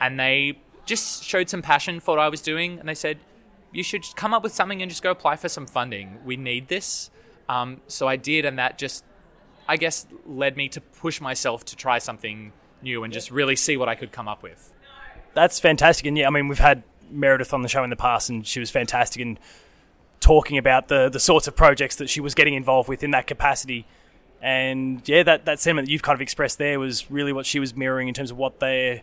and 0.00 0.20
they 0.20 0.58
just 0.84 1.24
showed 1.24 1.48
some 1.48 1.62
passion 1.62 2.00
for 2.00 2.16
what 2.16 2.22
I 2.22 2.28
was 2.28 2.42
doing, 2.42 2.78
and 2.78 2.88
they 2.88 2.94
said, 2.94 3.18
"You 3.72 3.82
should 3.82 4.04
come 4.16 4.34
up 4.34 4.42
with 4.42 4.54
something 4.54 4.82
and 4.82 4.90
just 4.90 5.02
go 5.02 5.10
apply 5.10 5.36
for 5.36 5.48
some 5.48 5.66
funding. 5.66 6.18
We 6.24 6.36
need 6.36 6.68
this." 6.68 7.10
Um, 7.48 7.80
so 7.86 8.06
I 8.06 8.16
did, 8.16 8.44
and 8.44 8.58
that 8.58 8.76
just, 8.76 9.04
I 9.66 9.76
guess, 9.76 10.06
led 10.26 10.56
me 10.56 10.68
to 10.70 10.80
push 10.80 11.20
myself 11.20 11.64
to 11.66 11.76
try 11.76 11.98
something 11.98 12.52
new 12.82 13.02
and 13.02 13.12
just 13.12 13.30
really 13.30 13.56
see 13.56 13.76
what 13.76 13.88
I 13.88 13.94
could 13.94 14.12
come 14.12 14.28
up 14.28 14.42
with. 14.42 14.72
That's 15.32 15.58
fantastic, 15.58 16.06
and 16.06 16.18
yeah, 16.18 16.26
I 16.26 16.30
mean 16.30 16.48
we've 16.48 16.58
had 16.58 16.82
Meredith 17.10 17.54
on 17.54 17.62
the 17.62 17.68
show 17.68 17.82
in 17.82 17.88
the 17.88 17.96
past, 17.96 18.28
and 18.28 18.46
she 18.46 18.60
was 18.60 18.70
fantastic 18.70 19.22
in 19.22 19.38
talking 20.20 20.58
about 20.58 20.88
the 20.88 21.08
the 21.08 21.20
sorts 21.20 21.46
of 21.46 21.56
projects 21.56 21.96
that 21.96 22.08
she 22.08 22.20
was 22.20 22.34
getting 22.34 22.54
involved 22.54 22.88
with 22.88 23.02
in 23.02 23.10
that 23.12 23.26
capacity. 23.26 23.86
And 24.42 25.06
yeah, 25.08 25.22
that, 25.22 25.46
that 25.46 25.60
sentiment 25.60 25.88
that 25.88 25.92
you've 25.92 26.02
kind 26.02 26.14
of 26.14 26.20
expressed 26.20 26.58
there 26.58 26.78
was 26.78 27.10
really 27.10 27.32
what 27.32 27.46
she 27.46 27.58
was 27.58 27.74
mirroring 27.74 28.06
in 28.06 28.14
terms 28.14 28.30
of 28.30 28.36
what 28.36 28.60
their 28.60 29.02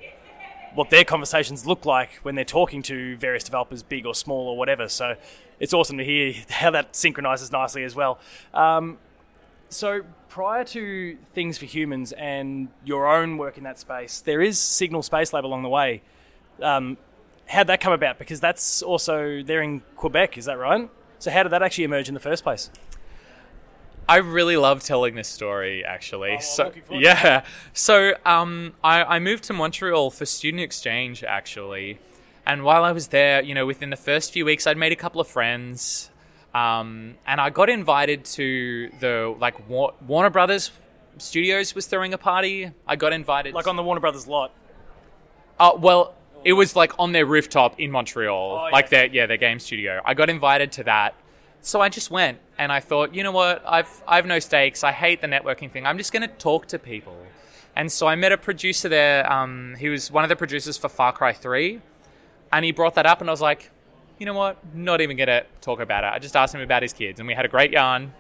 what 0.73 0.89
their 0.89 1.03
conversations 1.03 1.65
look 1.65 1.85
like 1.85 2.11
when 2.23 2.35
they're 2.35 2.45
talking 2.45 2.81
to 2.83 3.15
various 3.17 3.43
developers, 3.43 3.83
big 3.83 4.05
or 4.05 4.15
small 4.15 4.47
or 4.47 4.57
whatever. 4.57 4.87
So 4.87 5.15
it's 5.59 5.73
awesome 5.73 5.97
to 5.97 6.03
hear 6.03 6.33
how 6.49 6.71
that 6.71 6.95
synchronizes 6.95 7.51
nicely 7.51 7.83
as 7.83 7.95
well. 7.95 8.19
Um, 8.53 8.97
so 9.69 10.01
prior 10.29 10.63
to 10.65 11.17
Things 11.33 11.57
for 11.57 11.65
Humans 11.65 12.11
and 12.13 12.69
your 12.83 13.07
own 13.07 13.37
work 13.37 13.57
in 13.57 13.63
that 13.63 13.79
space, 13.79 14.21
there 14.21 14.41
is 14.41 14.59
Signal 14.59 15.03
Space 15.03 15.33
Lab 15.33 15.45
along 15.45 15.63
the 15.63 15.69
way. 15.69 16.01
Um, 16.61 16.97
how'd 17.47 17.67
that 17.67 17.81
come 17.81 17.93
about? 17.93 18.19
Because 18.19 18.39
that's 18.39 18.81
also 18.81 19.41
they're 19.43 19.61
in 19.61 19.81
Quebec, 19.95 20.37
is 20.37 20.45
that 20.45 20.57
right? 20.57 20.89
So 21.23 21.31
how 21.31 21.43
did 21.43 21.53
that 21.53 21.63
actually 21.63 21.85
emerge 21.85 22.09
in 22.09 22.13
the 22.13 22.19
first 22.19 22.43
place? 22.43 22.69
I 24.09 24.17
really 24.17 24.57
love 24.57 24.83
telling 24.83 25.15
this 25.15 25.29
story, 25.29 25.85
actually. 25.85 26.35
Oh, 26.37 26.41
so 26.41 26.63
looking 26.65 26.83
forward 26.83 26.99
to 26.99 27.05
yeah, 27.05 27.45
so 27.71 28.15
um, 28.25 28.73
I, 28.83 29.03
I 29.05 29.19
moved 29.19 29.45
to 29.45 29.53
Montreal 29.53 30.11
for 30.11 30.25
student 30.25 30.61
exchange, 30.61 31.23
actually, 31.23 31.97
and 32.45 32.65
while 32.65 32.83
I 32.83 32.91
was 32.91 33.07
there, 33.07 33.41
you 33.41 33.55
know, 33.55 33.65
within 33.65 33.89
the 33.89 33.95
first 33.95 34.33
few 34.33 34.43
weeks, 34.43 34.67
I'd 34.67 34.75
made 34.75 34.91
a 34.91 34.97
couple 34.97 35.21
of 35.21 35.27
friends, 35.29 36.09
um, 36.53 37.15
and 37.25 37.39
I 37.39 37.49
got 37.49 37.69
invited 37.69 38.25
to 38.25 38.89
the 38.99 39.33
like 39.39 39.69
Wa- 39.69 39.93
Warner 40.05 40.29
Brothers 40.29 40.71
Studios 41.19 41.73
was 41.73 41.85
throwing 41.85 42.13
a 42.13 42.17
party. 42.17 42.71
I 42.85 42.97
got 42.97 43.13
invited, 43.13 43.53
Like 43.53 43.67
on 43.67 43.77
the 43.77 43.83
Warner 43.83 44.01
Brothers 44.01 44.27
lot. 44.27 44.51
uh, 45.57 45.71
well, 45.77 46.15
it 46.45 46.53
was 46.53 46.75
like 46.75 46.91
on 46.99 47.11
their 47.11 47.25
rooftop 47.25 47.79
in 47.79 47.91
Montreal, 47.91 48.59
Oh, 48.61 48.65
yeah. 48.67 48.71
like 48.71 48.89
their 48.89 49.05
yeah 49.07 49.25
their 49.25 49.37
game 49.37 49.59
studio. 49.59 50.01
I 50.05 50.13
got 50.13 50.29
invited 50.29 50.71
to 50.73 50.83
that, 50.85 51.15
so 51.61 51.81
I 51.81 51.89
just 51.89 52.11
went 52.11 52.39
and 52.57 52.71
I 52.71 52.79
thought, 52.79 53.15
you 53.15 53.23
know 53.23 53.31
what, 53.31 53.63
I've 53.67 53.89
I've 54.07 54.25
no 54.25 54.39
stakes. 54.39 54.83
I 54.83 54.91
hate 54.91 55.21
the 55.21 55.27
networking 55.27 55.71
thing. 55.71 55.85
I'm 55.85 55.97
just 55.97 56.11
going 56.11 56.21
to 56.21 56.27
talk 56.35 56.67
to 56.67 56.79
people, 56.79 57.17
and 57.75 57.91
so 57.91 58.07
I 58.07 58.15
met 58.15 58.31
a 58.31 58.37
producer 58.37 58.89
there. 58.89 59.31
Um, 59.31 59.75
he 59.79 59.89
was 59.89 60.11
one 60.11 60.23
of 60.23 60.29
the 60.29 60.35
producers 60.35 60.77
for 60.77 60.89
Far 60.89 61.11
Cry 61.13 61.33
Three, 61.33 61.81
and 62.51 62.63
he 62.65 62.71
brought 62.71 62.95
that 62.95 63.05
up, 63.05 63.21
and 63.21 63.29
I 63.29 63.33
was 63.33 63.41
like, 63.41 63.71
you 64.19 64.25
know 64.25 64.33
what, 64.33 64.57
not 64.75 65.01
even 65.01 65.17
going 65.17 65.27
to 65.27 65.45
talk 65.61 65.79
about 65.79 66.03
it. 66.03 66.07
I 66.13 66.19
just 66.19 66.35
asked 66.35 66.53
him 66.53 66.61
about 66.61 66.81
his 66.83 66.93
kids, 66.93 67.19
and 67.19 67.27
we 67.27 67.33
had 67.33 67.45
a 67.45 67.49
great 67.49 67.71
yarn 67.71 68.13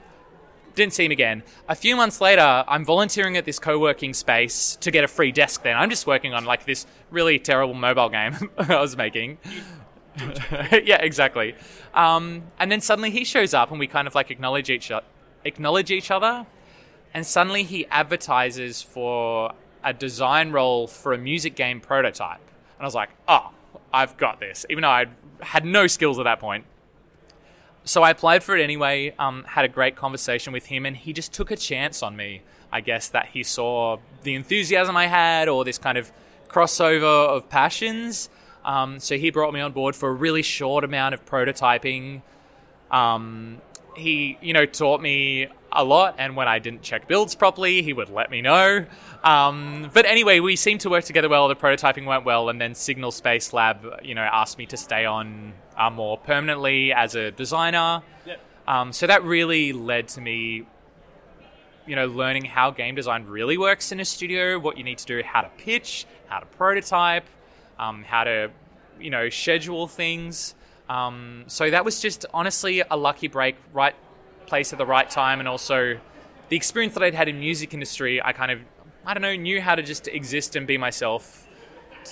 didn't 0.75 0.93
see 0.93 1.05
him 1.05 1.11
again. 1.11 1.43
A 1.67 1.75
few 1.75 1.95
months 1.95 2.19
later, 2.21 2.63
I'm 2.67 2.85
volunteering 2.85 3.37
at 3.37 3.45
this 3.45 3.59
co-working 3.59 4.13
space 4.13 4.77
to 4.81 4.91
get 4.91 5.03
a 5.03 5.07
free 5.07 5.31
desk. 5.31 5.63
Then 5.63 5.77
I'm 5.77 5.89
just 5.89 6.07
working 6.07 6.33
on 6.33 6.45
like 6.45 6.65
this 6.65 6.85
really 7.11 7.39
terrible 7.39 7.73
mobile 7.73 8.09
game 8.09 8.49
I 8.57 8.79
was 8.79 8.97
making. 8.97 9.37
yeah, 10.71 11.01
exactly. 11.01 11.55
Um, 11.93 12.43
and 12.59 12.71
then 12.71 12.81
suddenly 12.81 13.11
he 13.11 13.23
shows 13.23 13.53
up, 13.53 13.71
and 13.71 13.79
we 13.79 13.87
kind 13.87 14.07
of 14.07 14.15
like 14.15 14.31
acknowledge 14.31 14.69
each 14.69 14.91
o- 14.91 15.01
acknowledge 15.45 15.91
each 15.91 16.11
other. 16.11 16.45
And 17.13 17.25
suddenly 17.25 17.63
he 17.63 17.85
advertises 17.87 18.81
for 18.81 19.53
a 19.83 19.93
design 19.93 20.51
role 20.51 20.87
for 20.87 21.13
a 21.13 21.17
music 21.17 21.55
game 21.55 21.79
prototype. 21.79 22.41
And 22.77 22.81
I 22.81 22.85
was 22.85 22.95
like, 22.95 23.09
oh, 23.27 23.51
I've 23.93 24.17
got 24.17 24.39
this, 24.39 24.65
even 24.69 24.81
though 24.81 24.89
I 24.89 25.05
had 25.41 25.65
no 25.65 25.85
skills 25.85 26.17
at 26.17 26.23
that 26.23 26.39
point 26.39 26.65
so 27.83 28.03
I 28.03 28.11
applied 28.11 28.43
for 28.43 28.55
it 28.55 28.63
anyway. 28.63 29.13
Um, 29.19 29.43
had 29.43 29.65
a 29.65 29.67
great 29.67 29.95
conversation 29.95 30.53
with 30.53 30.67
him, 30.67 30.85
and 30.85 30.95
he 30.95 31.13
just 31.13 31.33
took 31.33 31.51
a 31.51 31.57
chance 31.57 32.01
on 32.01 32.15
me. 32.15 32.41
I 32.71 32.81
guess 32.81 33.09
that 33.09 33.27
he 33.27 33.43
saw 33.43 33.97
the 34.23 34.33
enthusiasm 34.33 34.97
I 34.97 35.07
had, 35.07 35.47
or 35.47 35.63
this 35.63 35.77
kind 35.77 35.97
of 35.97 36.11
crossover 36.47 37.27
of 37.27 37.49
passions. 37.49 38.29
Um, 38.65 38.99
so 38.99 39.17
he 39.17 39.29
brought 39.29 39.53
me 39.53 39.59
on 39.59 39.73
board 39.73 39.95
for 39.95 40.09
a 40.09 40.13
really 40.13 40.41
short 40.41 40.83
amount 40.83 41.13
of 41.13 41.25
prototyping. 41.25 42.21
Um, 42.89 43.61
he, 43.95 44.37
you 44.41 44.53
know, 44.53 44.65
taught 44.65 45.01
me 45.01 45.47
a 45.71 45.83
lot, 45.83 46.15
and 46.17 46.35
when 46.35 46.47
I 46.47 46.59
didn't 46.59 46.83
check 46.83 47.07
builds 47.07 47.35
properly, 47.35 47.81
he 47.81 47.93
would 47.93 48.09
let 48.09 48.31
me 48.31 48.41
know. 48.41 48.85
Um, 49.23 49.89
but 49.93 50.05
anyway, 50.05 50.39
we 50.39 50.55
seemed 50.55 50.81
to 50.81 50.89
work 50.89 51.03
together 51.03 51.29
well. 51.29 51.47
The 51.47 51.55
prototyping 51.55 52.05
went 52.05 52.25
well, 52.25 52.49
and 52.49 52.61
then 52.61 52.75
Signal 52.75 53.11
Space 53.11 53.53
Lab, 53.53 53.85
you 54.03 54.15
know, 54.15 54.21
asked 54.21 54.57
me 54.57 54.65
to 54.67 54.77
stay 54.77 55.05
on 55.05 55.53
uh, 55.77 55.89
more 55.89 56.17
permanently 56.17 56.93
as 56.93 57.15
a 57.15 57.31
designer. 57.31 58.01
Yep. 58.25 58.39
Um, 58.67 58.93
so 58.93 59.07
that 59.07 59.23
really 59.23 59.73
led 59.73 60.07
to 60.09 60.21
me, 60.21 60.65
you 61.85 61.95
know, 61.95 62.07
learning 62.07 62.45
how 62.45 62.71
game 62.71 62.95
design 62.95 63.25
really 63.25 63.57
works 63.57 63.91
in 63.91 63.99
a 63.99 64.05
studio, 64.05 64.57
what 64.59 64.77
you 64.77 64.83
need 64.83 64.97
to 64.99 65.05
do, 65.05 65.21
how 65.23 65.41
to 65.41 65.49
pitch, 65.57 66.05
how 66.27 66.39
to 66.39 66.45
prototype, 66.45 67.25
um, 67.77 68.03
how 68.03 68.23
to, 68.23 68.49
you 68.99 69.09
know, 69.09 69.29
schedule 69.29 69.87
things. 69.87 70.55
Um, 70.89 71.43
so 71.47 71.69
that 71.69 71.83
was 71.83 71.99
just 71.99 72.25
honestly 72.33 72.83
a 72.89 72.95
lucky 72.97 73.27
break, 73.27 73.55
right 73.73 73.95
place 74.45 74.71
at 74.73 74.79
the 74.79 74.85
right 74.85 75.09
time, 75.09 75.39
and 75.39 75.47
also 75.47 75.97
the 76.49 76.55
experience 76.55 76.93
that 76.93 77.03
I'd 77.03 77.15
had 77.15 77.27
in 77.27 77.39
music 77.39 77.73
industry. 77.73 78.21
I 78.21 78.31
kind 78.33 78.51
of, 78.51 78.59
I 79.05 79.13
don't 79.13 79.21
know, 79.21 79.35
knew 79.35 79.61
how 79.61 79.75
to 79.75 79.81
just 79.81 80.07
exist 80.07 80.55
and 80.55 80.67
be 80.67 80.77
myself, 80.77 81.47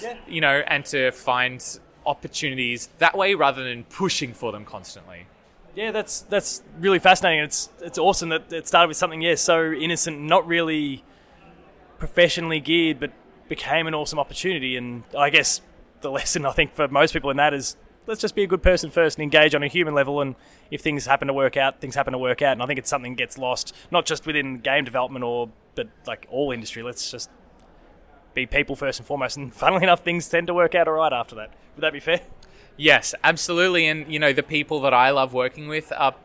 Yeah. 0.01 0.17
you 0.27 0.41
know, 0.41 0.63
and 0.67 0.83
to 0.85 1.11
find 1.11 1.63
opportunities 2.05 2.89
that 2.97 3.17
way 3.17 3.35
rather 3.35 3.63
than 3.63 3.83
pushing 3.85 4.33
for 4.33 4.51
them 4.51 4.65
constantly. 4.65 5.25
Yeah, 5.75 5.91
that's 5.91 6.21
that's 6.21 6.63
really 6.79 6.99
fascinating. 6.99 7.43
It's 7.43 7.69
it's 7.81 7.97
awesome 7.97 8.29
that 8.29 8.51
it 8.51 8.67
started 8.67 8.89
with 8.89 8.97
something 8.97 9.21
yeah 9.21 9.35
so 9.35 9.71
innocent, 9.71 10.19
not 10.19 10.45
really 10.45 11.03
professionally 11.97 12.59
geared, 12.59 12.99
but 12.99 13.11
became 13.47 13.87
an 13.87 13.93
awesome 13.93 14.19
opportunity. 14.19 14.75
And 14.75 15.03
I 15.17 15.29
guess 15.29 15.61
the 16.01 16.11
lesson 16.11 16.45
I 16.45 16.51
think 16.51 16.73
for 16.73 16.87
most 16.87 17.13
people 17.13 17.29
in 17.29 17.37
that 17.37 17.53
is 17.53 17.77
let's 18.07 18.19
just 18.19 18.35
be 18.35 18.43
a 18.43 18.47
good 18.47 18.63
person 18.63 18.89
first 18.89 19.17
and 19.17 19.23
engage 19.23 19.55
on 19.55 19.63
a 19.63 19.67
human 19.67 19.93
level. 19.93 20.21
And 20.21 20.35
if 20.71 20.81
things 20.81 21.05
happen 21.05 21.27
to 21.27 21.33
work 21.33 21.55
out, 21.57 21.79
things 21.79 21.95
happen 21.95 22.13
to 22.13 22.17
work 22.17 22.41
out. 22.41 22.53
And 22.53 22.63
I 22.63 22.65
think 22.65 22.79
it's 22.79 22.89
something 22.89 23.15
gets 23.15 23.37
lost 23.37 23.75
not 23.91 24.05
just 24.05 24.25
within 24.25 24.59
game 24.59 24.83
development 24.83 25.23
or 25.23 25.49
but 25.75 25.87
like 26.05 26.27
all 26.29 26.51
industry. 26.51 26.83
Let's 26.83 27.09
just 27.11 27.29
be 28.33 28.45
people 28.45 28.75
first 28.75 28.99
and 28.99 29.07
foremost. 29.07 29.37
And 29.37 29.53
funnily 29.63 29.83
enough, 29.83 30.03
things 30.03 30.27
tend 30.27 30.47
to 30.47 30.53
work 30.53 30.75
out 30.75 30.87
all 30.87 30.95
right 30.95 31.13
after 31.13 31.35
that. 31.35 31.53
Would 31.75 31.81
that 31.81 31.93
be 31.93 31.99
fair? 31.99 32.21
Yes, 32.77 33.13
absolutely. 33.23 33.87
And, 33.87 34.11
you 34.11 34.19
know, 34.19 34.33
the 34.33 34.43
people 34.43 34.81
that 34.81 34.93
I 34.93 35.11
love 35.11 35.33
working 35.33 35.67
with 35.67 35.91
are 35.95 36.15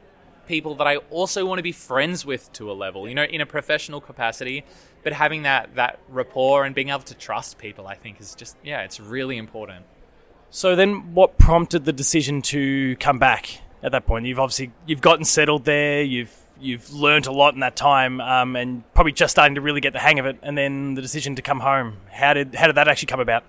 people 0.47 0.77
that 0.77 0.87
I 0.87 0.97
also 1.11 1.45
want 1.45 1.59
to 1.59 1.63
be 1.63 1.73
friends 1.73 2.25
with 2.25 2.53
to 2.55 2.71
a 2.71 2.75
level, 2.75 3.09
you 3.09 3.15
know, 3.15 3.25
in 3.25 3.41
a 3.41 3.47
professional 3.47 4.01
capacity. 4.01 4.65
But 5.03 5.13
having 5.13 5.43
that, 5.43 5.75
that 5.75 5.99
rapport 6.09 6.65
and 6.65 6.75
being 6.75 6.89
able 6.89 7.01
to 7.01 7.15
trust 7.15 7.59
people, 7.59 7.87
I 7.87 7.95
think, 7.95 8.21
is 8.21 8.35
just, 8.35 8.57
yeah, 8.65 8.83
it's 8.83 8.99
really 9.01 9.37
important. 9.37 9.85
So 10.51 10.77
then, 10.77 11.15
what 11.15 11.39
prompted 11.39 11.85
the 11.85 11.93
decision 11.93 12.41
to 12.43 12.97
come 12.97 13.19
back 13.19 13.61
at 13.83 13.93
that 13.93 14.07
point? 14.07 14.27
You've 14.27 14.39
obviously 14.39 14.73
you've 14.87 15.01
gotten 15.01 15.25
settled 15.25 15.65
there. 15.65 16.03
You've 16.03 16.35
you've 16.59 16.93
learned 16.93 17.27
a 17.27 17.33
lot 17.33 17.55
in 17.55 17.61
that 17.61 17.77
time, 17.77 18.21
um, 18.21 18.57
and 18.57 18.83
probably 18.95 19.13
just 19.13 19.33
starting 19.33 19.57
to 19.57 19.61
really 19.61 19.81
get 19.81 19.93
the 19.93 19.99
hang 19.99 20.19
of 20.19 20.27
it. 20.27 20.39
And 20.43 20.57
then 20.57 20.95
the 20.95 21.03
decision 21.03 21.35
to 21.35 21.43
come 21.43 21.61
home. 21.61 21.99
How 22.11 22.33
did 22.33 22.55
how 22.55 22.69
did 22.69 22.77
that 22.77 22.89
actually 22.89 23.09
come 23.09 23.21
about? 23.21 23.45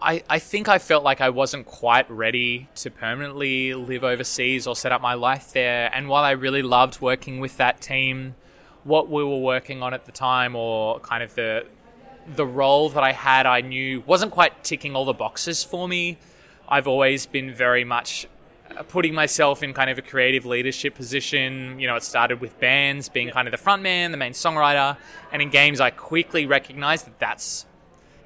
I, 0.00 0.22
I 0.28 0.38
think 0.38 0.68
I 0.68 0.78
felt 0.78 1.02
like 1.02 1.20
I 1.20 1.30
wasn't 1.30 1.66
quite 1.66 2.08
ready 2.08 2.68
to 2.76 2.90
permanently 2.90 3.74
live 3.74 4.04
overseas 4.04 4.66
or 4.66 4.76
set 4.76 4.92
up 4.92 5.00
my 5.00 5.14
life 5.14 5.52
there. 5.52 5.90
And 5.92 6.08
while 6.08 6.22
I 6.22 6.32
really 6.32 6.62
loved 6.62 7.00
working 7.00 7.40
with 7.40 7.56
that 7.56 7.80
team, 7.80 8.36
what 8.84 9.08
we 9.08 9.24
were 9.24 9.38
working 9.38 9.82
on 9.82 9.94
at 9.94 10.06
the 10.06 10.12
time, 10.12 10.54
or 10.54 11.00
kind 11.00 11.22
of 11.22 11.34
the 11.34 11.66
the 12.36 12.46
role 12.46 12.90
that 12.90 13.02
I 13.02 13.12
had, 13.12 13.46
I 13.46 13.62
knew 13.62 14.02
wasn't 14.06 14.32
quite 14.32 14.62
ticking 14.62 14.94
all 14.94 15.04
the 15.04 15.14
boxes 15.14 15.64
for 15.64 15.88
me. 15.88 16.18
I've 16.68 16.86
always 16.86 17.26
been 17.26 17.52
very 17.52 17.84
much 17.84 18.28
uh, 18.76 18.82
putting 18.82 19.14
myself 19.14 19.62
in 19.62 19.72
kind 19.72 19.88
of 19.88 19.98
a 19.98 20.02
creative 20.02 20.44
leadership 20.44 20.94
position. 20.94 21.80
You 21.80 21.86
know, 21.86 21.96
it 21.96 22.02
started 22.02 22.40
with 22.40 22.60
bands, 22.60 23.08
being 23.08 23.30
kind 23.30 23.48
of 23.48 23.52
the 23.52 23.58
front 23.58 23.82
man, 23.82 24.10
the 24.12 24.18
main 24.18 24.32
songwriter, 24.32 24.96
and 25.32 25.42
in 25.42 25.50
games, 25.50 25.80
I 25.80 25.90
quickly 25.90 26.46
recognized 26.46 27.06
that 27.06 27.18
that's 27.18 27.64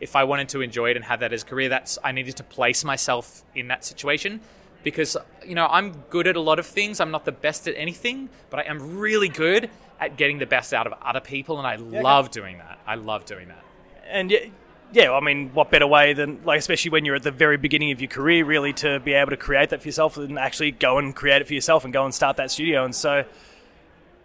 if 0.03 0.17
I 0.17 0.25
wanted 0.25 0.49
to 0.51 0.61
enjoy 0.61 0.91
it 0.91 0.97
and 0.97 1.05
have 1.05 1.21
that 1.21 1.33
as 1.33 1.45
a 1.45 1.47
career, 1.47 1.69
that's 1.69 1.97
I 2.03 2.11
needed 2.11 2.37
to 2.37 2.43
place 2.43 2.85
myself 2.85 3.45
in 3.55 3.69
that 3.69 3.85
situation 3.85 4.41
because 4.83 5.17
you 5.47 5.55
know 5.55 5.67
I'm 5.67 5.93
good 6.11 6.27
at 6.27 6.35
a 6.35 6.41
lot 6.41 6.59
of 6.59 6.67
things. 6.67 7.01
I'm 7.01 7.13
not 7.13 7.25
the 7.25 7.33
best 7.33 7.69
at 7.69 7.75
anything, 7.77 8.29
but 8.51 8.59
I 8.59 8.65
am 8.65 8.99
really 8.99 9.29
good 9.29 9.71
at 10.01 10.17
getting 10.17 10.39
the 10.39 10.47
best 10.47 10.75
out 10.75 10.89
of 10.89 10.95
other 11.01 11.21
people, 11.21 11.59
and 11.59 11.67
I 11.67 11.77
love 11.77 12.33
doing 12.33 12.59
that. 12.59 12.81
I 12.85 12.97
love 12.97 13.25
doing 13.25 13.49
that. 13.49 13.63
And 14.11 14.33
yeah, 14.33 14.47
yeah. 14.93 15.13
I 15.13 15.21
mean, 15.21 15.51
what 15.55 15.71
better 15.71 15.87
way 15.87 16.15
than 16.15 16.41
like, 16.45 16.59
especially 16.59 16.91
when 16.91 17.05
you're 17.05 17.15
at 17.15 17.23
the 17.23 17.31
very 17.31 17.57
beginning 17.57 17.93
of 17.93 18.01
your 18.01 18.09
career, 18.11 18.45
really 18.45 18.73
to 18.75 18.99
be 18.99 19.13
able 19.13 19.31
to 19.31 19.37
create 19.37 19.71
that 19.71 19.83
for 19.83 19.89
yourself 19.89 20.17
and 20.17 20.37
actually 20.37 20.73
go 20.73 20.99
and 20.99 21.15
create 21.15 21.41
it 21.43 21.47
for 21.47 21.55
yourself 21.55 21.85
and 21.85 21.93
go 21.93 22.05
and 22.05 22.13
start 22.13 22.39
that 22.39 22.51
studio. 22.51 22.85
And 22.85 22.95
so, 22.95 23.25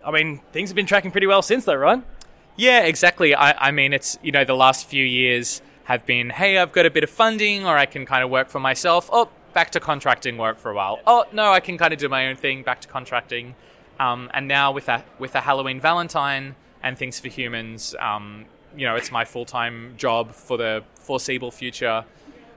I 0.04 0.10
mean, 0.10 0.42
things 0.52 0.70
have 0.70 0.76
been 0.76 0.88
tracking 0.88 1.12
pretty 1.12 1.28
well 1.28 1.44
since, 1.44 1.66
though, 1.66 1.76
right? 1.76 2.04
Yeah, 2.56 2.80
exactly. 2.80 3.36
I, 3.36 3.68
I 3.68 3.72
mean, 3.72 3.94
it's 3.94 4.18
you 4.24 4.32
know 4.32 4.44
the 4.44 4.56
last 4.56 4.88
few 4.88 5.06
years 5.06 5.62
have 5.88 6.06
been, 6.06 6.30
hey, 6.30 6.58
I've 6.58 6.74
got 6.74 6.86
a 6.86 6.92
bit 6.92 7.06
of 7.06 7.10
funding, 7.10 7.66
or 7.66 7.78
I 7.78 7.86
can 7.86 8.06
kind 8.06 8.22
of 8.22 8.30
work 8.30 8.50
for 8.50 8.60
myself. 8.60 9.10
Oh, 9.10 9.30
back 9.54 9.72
to 9.72 9.80
contracting 9.80 10.38
work 10.38 10.60
for 10.60 10.70
a 10.70 10.76
while. 10.76 11.00
Oh 11.08 11.24
no, 11.32 11.54
I 11.54 11.62
can 11.62 11.78
kind 11.78 11.94
of 11.94 12.00
do 12.00 12.10
my 12.10 12.28
own 12.28 12.36
thing. 12.36 12.62
Back 12.62 12.82
to 12.82 12.90
contracting. 12.90 13.56
Um, 13.98 14.30
and 14.34 14.50
now 14.50 14.74
with 14.74 14.90
a 14.90 15.06
with 15.18 15.34
a 15.34 15.42
Halloween 15.42 15.80
Valentine 15.80 16.56
and 16.84 16.98
things 16.98 17.22
for 17.22 17.30
humans, 17.30 17.96
um, 18.02 18.46
you 18.76 18.86
know, 18.86 18.96
it's 18.96 19.12
my 19.12 19.24
full 19.24 19.46
time 19.46 19.94
job 19.96 20.34
for 20.34 20.58
the 20.58 20.84
foreseeable 20.96 21.52
future. 21.52 22.04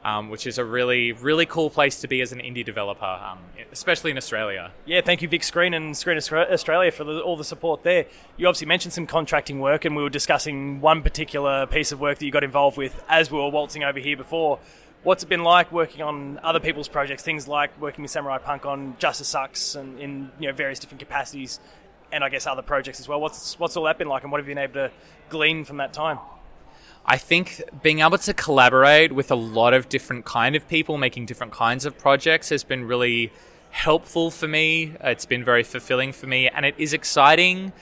Um, 0.04 0.30
which 0.30 0.46
is 0.46 0.58
a 0.58 0.64
really, 0.64 1.12
really 1.12 1.46
cool 1.46 1.68
place 1.70 2.00
to 2.00 2.08
be 2.08 2.20
as 2.20 2.32
an 2.32 2.38
indie 2.38 2.64
developer, 2.64 3.04
um, 3.04 3.38
especially 3.70 4.10
in 4.10 4.16
Australia. 4.16 4.72
Yeah, 4.86 5.02
thank 5.02 5.22
you, 5.22 5.28
Vic 5.28 5.42
Screen 5.42 5.74
and 5.74 5.96
Screen 5.96 6.16
Australia, 6.16 6.90
for 6.90 7.04
the, 7.04 7.20
all 7.20 7.36
the 7.36 7.44
support 7.44 7.82
there. 7.82 8.06
You 8.36 8.46
obviously 8.46 8.66
mentioned 8.66 8.94
some 8.94 9.06
contracting 9.06 9.60
work, 9.60 9.84
and 9.84 9.94
we 9.94 10.02
were 10.02 10.10
discussing 10.10 10.80
one 10.80 11.02
particular 11.02 11.66
piece 11.66 11.92
of 11.92 12.00
work 12.00 12.18
that 12.18 12.24
you 12.24 12.32
got 12.32 12.44
involved 12.44 12.76
with 12.76 13.02
as 13.08 13.30
we 13.30 13.38
were 13.38 13.50
waltzing 13.50 13.84
over 13.84 13.98
here 13.98 14.16
before. 14.16 14.58
What's 15.02 15.22
it 15.22 15.28
been 15.28 15.44
like 15.44 15.72
working 15.72 16.02
on 16.02 16.38
other 16.42 16.60
people's 16.60 16.88
projects? 16.88 17.22
Things 17.22 17.48
like 17.48 17.78
working 17.80 18.02
with 18.02 18.10
Samurai 18.10 18.38
Punk 18.38 18.66
on 18.66 18.96
Justice 18.98 19.28
Sucks 19.28 19.74
and 19.74 19.98
in 19.98 20.30
you 20.38 20.48
know 20.48 20.54
various 20.54 20.78
different 20.78 21.00
capacities, 21.00 21.58
and 22.12 22.22
I 22.22 22.28
guess 22.28 22.46
other 22.46 22.62
projects 22.62 23.00
as 23.00 23.08
well. 23.08 23.20
What's 23.20 23.58
what's 23.58 23.76
all 23.76 23.84
that 23.84 23.98
been 23.98 24.08
like, 24.08 24.24
and 24.24 24.32
what 24.32 24.40
have 24.40 24.48
you 24.48 24.54
been 24.54 24.62
able 24.62 24.74
to 24.74 24.90
glean 25.30 25.64
from 25.64 25.78
that 25.78 25.92
time? 25.94 26.18
I 27.06 27.16
think 27.16 27.62
being 27.82 28.00
able 28.00 28.18
to 28.18 28.34
collaborate 28.34 29.12
with 29.12 29.30
a 29.30 29.34
lot 29.34 29.74
of 29.74 29.88
different 29.88 30.24
kind 30.24 30.54
of 30.54 30.68
people 30.68 30.98
making 30.98 31.26
different 31.26 31.52
kinds 31.52 31.84
of 31.84 31.98
projects 31.98 32.50
has 32.50 32.62
been 32.62 32.84
really 32.84 33.32
helpful 33.70 34.30
for 34.30 34.46
me. 34.46 34.94
It's 35.00 35.26
been 35.26 35.44
very 35.44 35.62
fulfilling 35.62 36.12
for 36.12 36.26
me, 36.26 36.48
and 36.48 36.64
it 36.66 36.74
is 36.78 36.92
exciting. 36.92 37.72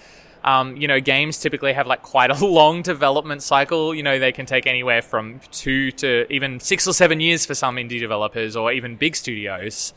Um, 0.45 0.77
you 0.77 0.87
know, 0.87 1.01
games 1.01 1.41
typically 1.41 1.73
have 1.73 1.87
like 1.87 2.03
quite 2.03 2.31
a 2.31 2.45
long 2.47 2.83
development 2.83 3.43
cycle. 3.43 3.95
You 3.95 4.03
know, 4.03 4.19
they 4.19 4.33
can 4.33 4.47
take 4.47 4.67
anywhere 4.67 5.03
from 5.03 5.41
two 5.51 5.91
to 5.93 6.31
even 6.33 6.61
six 6.61 6.87
or 6.87 6.93
seven 6.93 7.21
years 7.21 7.45
for 7.45 7.55
some 7.55 7.77
indie 7.77 8.01
developers 8.01 8.57
or 8.57 8.73
even 8.73 8.97
big 8.97 9.17
studios. 9.17 9.93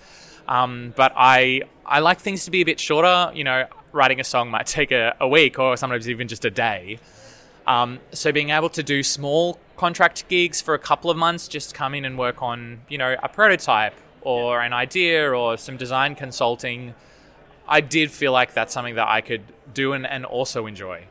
Um, 0.47 0.93
but 0.97 1.13
I 1.15 1.61
I 1.85 1.99
like 1.99 2.19
things 2.19 2.45
to 2.45 2.51
be 2.51 2.61
a 2.61 2.65
bit 2.65 2.79
shorter. 2.79 3.31
You 3.33 3.43
know, 3.43 3.65
writing 3.91 4.19
a 4.19 4.23
song 4.23 4.49
might 4.49 4.65
take 4.79 4.91
a, 4.91 5.15
a 5.19 5.27
week 5.27 5.59
or 5.59 5.77
sometimes 5.77 6.09
even 6.09 6.27
just 6.27 6.43
a 6.45 6.49
day. 6.49 6.99
Um, 7.67 7.99
so 8.11 8.31
being 8.31 8.49
able 8.49 8.69
to 8.69 8.83
do 8.83 9.03
small 9.03 9.59
contract 9.77 10.27
gigs 10.27 10.61
for 10.61 10.73
a 10.73 10.79
couple 10.79 11.09
of 11.09 11.17
months, 11.17 11.47
just 11.47 11.73
come 11.73 11.93
in 11.95 12.05
and 12.05 12.17
work 12.17 12.41
on, 12.41 12.81
you 12.89 12.97
know, 12.97 13.15
a 13.21 13.29
prototype 13.29 13.93
or 14.21 14.61
an 14.61 14.73
idea 14.73 15.31
or 15.31 15.57
some 15.57 15.77
design 15.77 16.15
consulting, 16.15 16.93
I 17.67 17.81
did 17.81 18.11
feel 18.11 18.31
like 18.31 18.53
that's 18.53 18.73
something 18.73 18.95
that 18.95 19.07
I 19.07 19.21
could 19.21 19.43
do 19.73 19.93
and, 19.93 20.05
and 20.05 20.25
also 20.25 20.65
enjoy. 20.65 21.05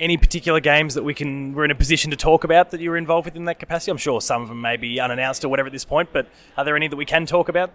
Any 0.00 0.16
particular 0.16 0.60
games 0.60 0.94
that 0.94 1.04
we 1.04 1.14
can 1.14 1.54
we're 1.54 1.64
in 1.64 1.70
a 1.70 1.74
position 1.74 2.10
to 2.10 2.16
talk 2.16 2.44
about 2.44 2.70
that 2.70 2.80
you 2.80 2.90
were 2.90 2.96
involved 2.96 3.26
with 3.26 3.36
in 3.36 3.44
that 3.44 3.58
capacity? 3.58 3.90
I'm 3.90 3.96
sure 3.96 4.20
some 4.20 4.42
of 4.42 4.48
them 4.48 4.60
may 4.60 4.76
be 4.76 5.00
unannounced 5.00 5.44
or 5.44 5.48
whatever 5.48 5.68
at 5.68 5.72
this 5.72 5.84
point, 5.84 6.10
but 6.12 6.26
are 6.56 6.64
there 6.64 6.76
any 6.76 6.88
that 6.88 6.96
we 6.96 7.04
can 7.04 7.26
talk 7.26 7.48
about? 7.48 7.70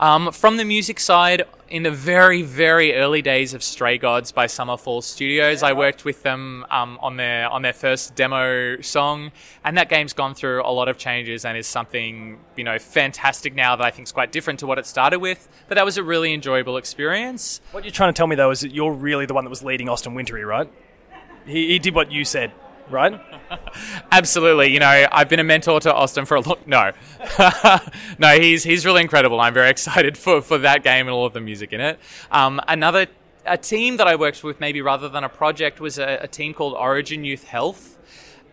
Um, 0.00 0.32
from 0.32 0.56
the 0.56 0.64
music 0.64 0.98
side, 0.98 1.44
in 1.68 1.84
the 1.84 1.90
very, 1.90 2.42
very 2.42 2.94
early 2.94 3.22
days 3.22 3.54
of 3.54 3.62
Stray 3.62 3.96
Gods 3.96 4.30
by 4.30 4.46
Summerfall 4.46 5.02
Studios, 5.02 5.62
I 5.62 5.72
worked 5.72 6.04
with 6.04 6.22
them 6.22 6.66
um, 6.70 6.98
on 7.00 7.16
their 7.16 7.48
on 7.48 7.62
their 7.62 7.72
first 7.72 8.14
demo 8.14 8.80
song, 8.80 9.32
and 9.64 9.78
that 9.78 9.88
game's 9.88 10.12
gone 10.12 10.34
through 10.34 10.62
a 10.64 10.72
lot 10.72 10.88
of 10.88 10.98
changes 10.98 11.44
and 11.44 11.56
is 11.56 11.66
something 11.66 12.38
you 12.56 12.64
know 12.64 12.78
fantastic 12.78 13.54
now 13.54 13.74
that 13.76 13.84
I 13.84 13.90
think 13.90 14.06
is 14.06 14.12
quite 14.12 14.32
different 14.32 14.60
to 14.60 14.66
what 14.66 14.78
it 14.78 14.86
started 14.86 15.20
with. 15.20 15.48
But 15.68 15.76
that 15.76 15.84
was 15.84 15.96
a 15.96 16.02
really 16.02 16.34
enjoyable 16.34 16.76
experience. 16.76 17.60
What 17.70 17.84
you're 17.84 17.92
trying 17.92 18.12
to 18.12 18.16
tell 18.16 18.26
me 18.26 18.36
though 18.36 18.50
is 18.50 18.60
that 18.60 18.72
you're 18.72 18.92
really 18.92 19.24
the 19.24 19.34
one 19.34 19.44
that 19.44 19.50
was 19.50 19.62
leading 19.62 19.88
Austin 19.88 20.14
Wintory, 20.14 20.44
right? 20.44 20.70
He, 21.46 21.68
he 21.68 21.78
did 21.78 21.94
what 21.94 22.12
you 22.12 22.24
said 22.24 22.52
right? 22.92 23.20
Absolutely. 24.12 24.72
You 24.72 24.80
know, 24.80 25.06
I've 25.10 25.28
been 25.28 25.40
a 25.40 25.44
mentor 25.44 25.80
to 25.80 25.92
Austin 25.92 26.24
for 26.24 26.36
a 26.36 26.40
long. 26.40 26.58
No, 26.66 26.92
no, 28.18 28.38
he's 28.38 28.62
he's 28.62 28.86
really 28.86 29.02
incredible. 29.02 29.40
I'm 29.40 29.54
very 29.54 29.70
excited 29.76 30.16
for 30.16 30.40
for 30.42 30.58
that 30.58 30.82
game 30.84 31.06
and 31.06 31.10
all 31.10 31.26
of 31.26 31.32
the 31.32 31.40
music 31.40 31.72
in 31.72 31.80
it. 31.80 31.98
Um, 32.30 32.60
another 32.68 33.06
a 33.44 33.58
team 33.58 33.96
that 33.96 34.06
I 34.06 34.14
worked 34.14 34.44
with, 34.44 34.60
maybe 34.60 34.82
rather 34.82 35.08
than 35.08 35.24
a 35.24 35.28
project, 35.28 35.80
was 35.80 35.98
a, 35.98 36.18
a 36.22 36.28
team 36.28 36.54
called 36.54 36.74
Orygen 36.74 37.24
Youth 37.24 37.44
Health. 37.44 37.98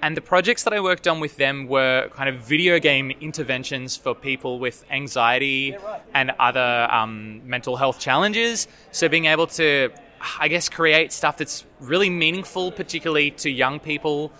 And 0.01 0.15
the 0.15 0.21
projects 0.21 0.63
that 0.63 0.71
I 0.71 0.79
worked 0.79 1.07
on 1.09 1.19
with 1.19 1.35
them 1.35 1.67
were 1.67 2.09
kind 2.13 2.29
of 2.29 2.37
video 2.37 2.79
game 2.79 3.11
interventions 3.19 3.97
for 3.97 4.15
people 4.15 4.57
with 4.57 4.85
anxiety 4.89 5.75
and 6.13 6.31
other 6.39 6.87
um, 6.89 7.41
mental 7.47 7.75
health 7.75 7.99
challenges. 7.99 8.69
So 8.91 9.09
being 9.09 9.25
able 9.25 9.47
to 9.47 9.91
I 10.39 10.47
guess, 10.47 10.69
create 10.69 11.11
stuff 11.11 11.37
that's 11.37 11.65
really 11.79 12.09
meaningful, 12.09 12.71
particularly 12.71 13.31
to 13.31 13.49
young 13.49 13.79
people 13.79 14.31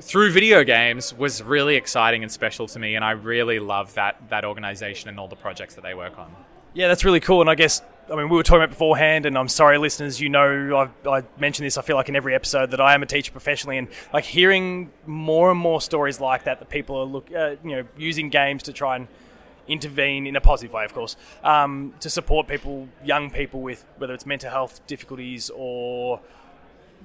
through 0.00 0.30
video 0.32 0.62
games 0.64 1.12
was 1.14 1.42
really 1.42 1.76
exciting 1.76 2.22
and 2.22 2.30
special 2.30 2.68
to 2.68 2.78
me 2.78 2.94
and 2.94 3.04
I 3.04 3.12
really 3.12 3.58
love 3.58 3.94
that 3.94 4.16
that 4.30 4.44
organization 4.44 5.08
and 5.08 5.18
all 5.18 5.28
the 5.28 5.36
projects 5.36 5.74
that 5.74 5.82
they 5.82 5.94
work 5.94 6.18
on. 6.18 6.34
Yeah, 6.74 6.88
that's 6.88 7.04
really 7.04 7.20
cool 7.20 7.40
and 7.40 7.50
I 7.50 7.56
guess 7.56 7.82
I 8.10 8.14
mean 8.14 8.28
we 8.28 8.36
were 8.36 8.44
talking 8.44 8.62
about 8.62 8.70
beforehand 8.70 9.26
and 9.26 9.36
I'm 9.36 9.48
sorry 9.48 9.76
listeners 9.78 10.20
you 10.20 10.28
know 10.28 10.76
I've, 10.76 11.06
I 11.06 11.24
mentioned 11.38 11.66
this 11.66 11.76
I 11.76 11.82
feel 11.82 11.96
like 11.96 12.08
in 12.08 12.14
every 12.14 12.34
episode 12.34 12.70
that 12.70 12.80
I 12.80 12.94
am 12.94 13.02
a 13.02 13.06
teacher 13.06 13.32
professionally 13.32 13.76
and 13.76 13.88
like 14.12 14.24
hearing 14.24 14.92
more 15.04 15.50
and 15.50 15.58
more 15.58 15.80
stories 15.80 16.20
like 16.20 16.44
that 16.44 16.60
that 16.60 16.68
people 16.68 16.96
are 16.96 17.04
look 17.04 17.34
uh, 17.34 17.56
you 17.64 17.76
know 17.76 17.84
using 17.96 18.28
games 18.30 18.62
to 18.64 18.72
try 18.72 18.96
and 18.96 19.08
intervene 19.68 20.26
in 20.26 20.36
a 20.36 20.40
positive 20.40 20.72
way, 20.72 20.84
of 20.84 20.94
course, 20.94 21.16
um, 21.44 21.94
to 22.00 22.10
support 22.10 22.48
people, 22.48 22.88
young 23.04 23.30
people 23.30 23.60
with 23.60 23.84
whether 23.98 24.14
it's 24.14 24.26
mental 24.26 24.50
health 24.50 24.84
difficulties 24.86 25.50
or 25.54 26.20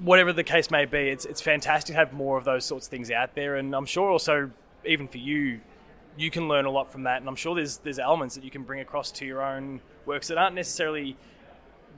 whatever 0.01 0.33
the 0.33 0.43
case 0.43 0.71
may 0.71 0.85
be. 0.85 1.09
It's 1.09 1.25
it's 1.25 1.41
fantastic 1.41 1.93
to 1.93 1.99
have 1.99 2.13
more 2.13 2.37
of 2.37 2.45
those 2.45 2.65
sorts 2.65 2.87
of 2.87 2.91
things 2.91 3.11
out 3.11 3.35
there, 3.35 3.55
and 3.55 3.75
I'm 3.75 3.85
sure 3.85 4.09
also 4.09 4.51
even 4.85 5.07
for 5.07 5.17
you, 5.17 5.61
you 6.17 6.29
can 6.29 6.47
learn 6.47 6.65
a 6.65 6.71
lot 6.71 6.91
from 6.91 7.03
that. 7.03 7.17
And 7.17 7.27
I'm 7.27 7.35
sure 7.35 7.55
there's 7.55 7.77
there's 7.77 7.99
elements 7.99 8.35
that 8.35 8.43
you 8.43 8.51
can 8.51 8.63
bring 8.63 8.79
across 8.79 9.11
to 9.13 9.25
your 9.25 9.41
own 9.41 9.81
works 10.05 10.27
that 10.27 10.37
aren't 10.37 10.55
necessarily 10.55 11.17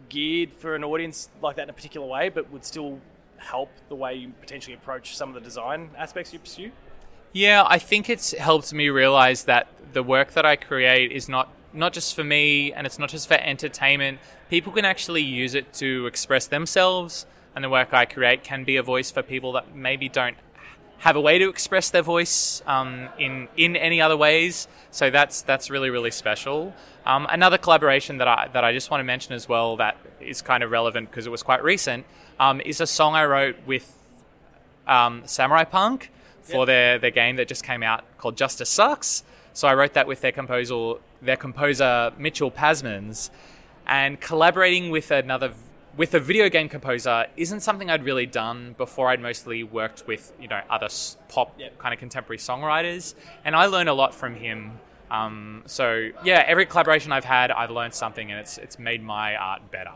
geared 0.09 0.53
for 0.53 0.75
an 0.75 0.83
audience 0.83 1.29
like 1.41 1.55
that 1.55 1.63
in 1.63 1.69
a 1.69 1.73
particular 1.73 2.07
way, 2.07 2.29
but 2.29 2.51
would 2.51 2.65
still 2.65 2.99
help 3.37 3.69
the 3.89 3.95
way 3.95 4.15
you 4.15 4.31
potentially 4.39 4.73
approach 4.73 5.15
some 5.15 5.29
of 5.29 5.35
the 5.35 5.41
design 5.41 5.89
aspects 5.97 6.33
you 6.33 6.39
pursue. 6.39 6.71
Yeah, 7.35 7.65
I 7.67 7.79
think 7.79 8.09
it's 8.09 8.31
helped 8.31 8.73
me 8.73 8.87
realize 8.87 9.43
that 9.43 9.67
the 9.91 10.01
work 10.01 10.31
that 10.35 10.45
I 10.45 10.55
create 10.55 11.11
is 11.11 11.27
not 11.27 11.49
not 11.73 11.91
just 11.91 12.15
for 12.15 12.23
me 12.23 12.71
and 12.71 12.87
it's 12.87 12.97
not 12.97 13.09
just 13.09 13.27
for 13.27 13.33
entertainment. 13.33 14.19
People 14.49 14.71
can 14.71 14.85
actually 14.85 15.23
use 15.23 15.53
it 15.53 15.73
to 15.73 16.07
express 16.07 16.47
themselves, 16.47 17.25
and 17.53 17.61
the 17.61 17.67
work 17.69 17.93
I 17.93 18.05
create 18.05 18.45
can 18.45 18.63
be 18.63 18.77
a 18.77 18.83
voice 18.83 19.11
for 19.11 19.21
people 19.21 19.51
that 19.51 19.75
maybe 19.75 20.07
don't 20.07 20.37
have 20.99 21.17
a 21.17 21.19
way 21.19 21.37
to 21.37 21.49
express 21.49 21.89
their 21.89 22.03
voice 22.03 22.63
um, 22.67 23.09
in 23.19 23.49
in 23.57 23.75
any 23.75 23.99
other 23.99 24.15
ways. 24.15 24.69
So 24.91 25.09
that's 25.09 25.41
that's 25.41 25.69
really 25.69 25.89
really 25.89 26.11
special. 26.11 26.73
Um, 27.05 27.27
another 27.29 27.57
collaboration 27.57 28.17
that 28.19 28.29
I 28.29 28.47
that 28.53 28.63
I 28.63 28.71
just 28.71 28.89
want 28.89 29.01
to 29.01 29.05
mention 29.05 29.33
as 29.33 29.49
well 29.49 29.75
that 29.75 29.97
is 30.21 30.41
kind 30.41 30.63
of 30.63 30.71
relevant 30.71 31.11
because 31.11 31.27
it 31.27 31.31
was 31.31 31.43
quite 31.43 31.65
recent 31.65 32.05
um, 32.39 32.61
is 32.61 32.79
a 32.79 32.87
song 32.87 33.13
I 33.13 33.25
wrote 33.25 33.57
with 33.67 33.93
um, 34.87 35.23
Samurai 35.25 35.65
Punk 35.65 36.11
for 36.45 36.59
yep. 36.59 36.67
their, 36.67 36.99
their 36.99 37.11
game 37.11 37.35
that 37.37 37.47
just 37.47 37.63
came 37.63 37.83
out 37.83 38.03
called 38.17 38.37
Justice 38.37 38.69
Sucks. 38.69 39.23
So 39.53 39.67
I 39.67 39.73
wrote 39.73 39.93
that 39.93 40.07
with 40.07 40.21
their 40.21 40.31
composer, 40.31 40.95
their 41.21 41.37
composer 41.37 42.11
Mitchell 42.17 42.51
Pasmans, 42.51 43.29
and 43.87 44.19
collaborating 44.19 44.89
with 44.91 45.11
another 45.11 45.53
with 45.97 46.13
a 46.13 46.19
video 46.19 46.49
game 46.49 46.67
composer 46.67 47.25
isn't 47.37 47.61
something 47.61 47.89
I'd 47.89 48.03
really 48.03 48.25
done 48.25 48.75
before. 48.77 49.07
I'd 49.07 49.21
mostly 49.21 49.63
worked 49.63 50.05
with 50.07 50.33
you 50.39 50.47
know 50.47 50.61
other 50.69 50.89
pop 51.29 51.55
yep. 51.57 51.77
kind 51.79 51.93
of 51.93 51.99
contemporary 51.99 52.37
songwriters, 52.37 53.15
and 53.43 53.55
I 53.55 53.65
learned 53.65 53.89
a 53.89 53.93
lot 53.93 54.13
from 54.13 54.35
him. 54.35 54.79
Um, 55.09 55.63
so 55.67 56.09
yeah, 56.23 56.43
every 56.45 56.65
collaboration 56.65 57.11
I've 57.11 57.25
had, 57.25 57.49
I've 57.49 57.71
learned 57.71 57.93
something, 57.93 58.29
and 58.29 58.39
it's 58.39 58.57
it's 58.57 58.77
made 58.77 59.01
my 59.01 59.35
art 59.35 59.71
better 59.71 59.93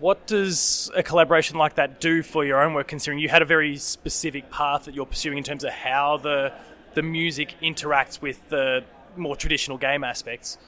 what 0.00 0.26
does 0.26 0.90
a 0.94 1.02
collaboration 1.02 1.56
like 1.56 1.76
that 1.76 2.00
do 2.00 2.22
for 2.22 2.44
your 2.44 2.62
own 2.62 2.74
work? 2.74 2.88
Considering 2.88 3.18
you 3.18 3.28
had 3.28 3.42
a 3.42 3.46
very 3.46 3.76
specific 3.76 4.50
path 4.50 4.84
that 4.84 4.94
you're 4.94 5.06
pursuing 5.06 5.38
in 5.38 5.44
terms 5.44 5.64
of 5.64 5.70
how 5.70 6.16
the 6.16 6.52
the 6.94 7.02
music 7.02 7.54
interacts 7.62 8.22
with 8.22 8.48
the 8.48 8.82
more 9.16 9.36
traditional 9.36 9.76
game 9.76 10.02
aspects, 10.02 10.58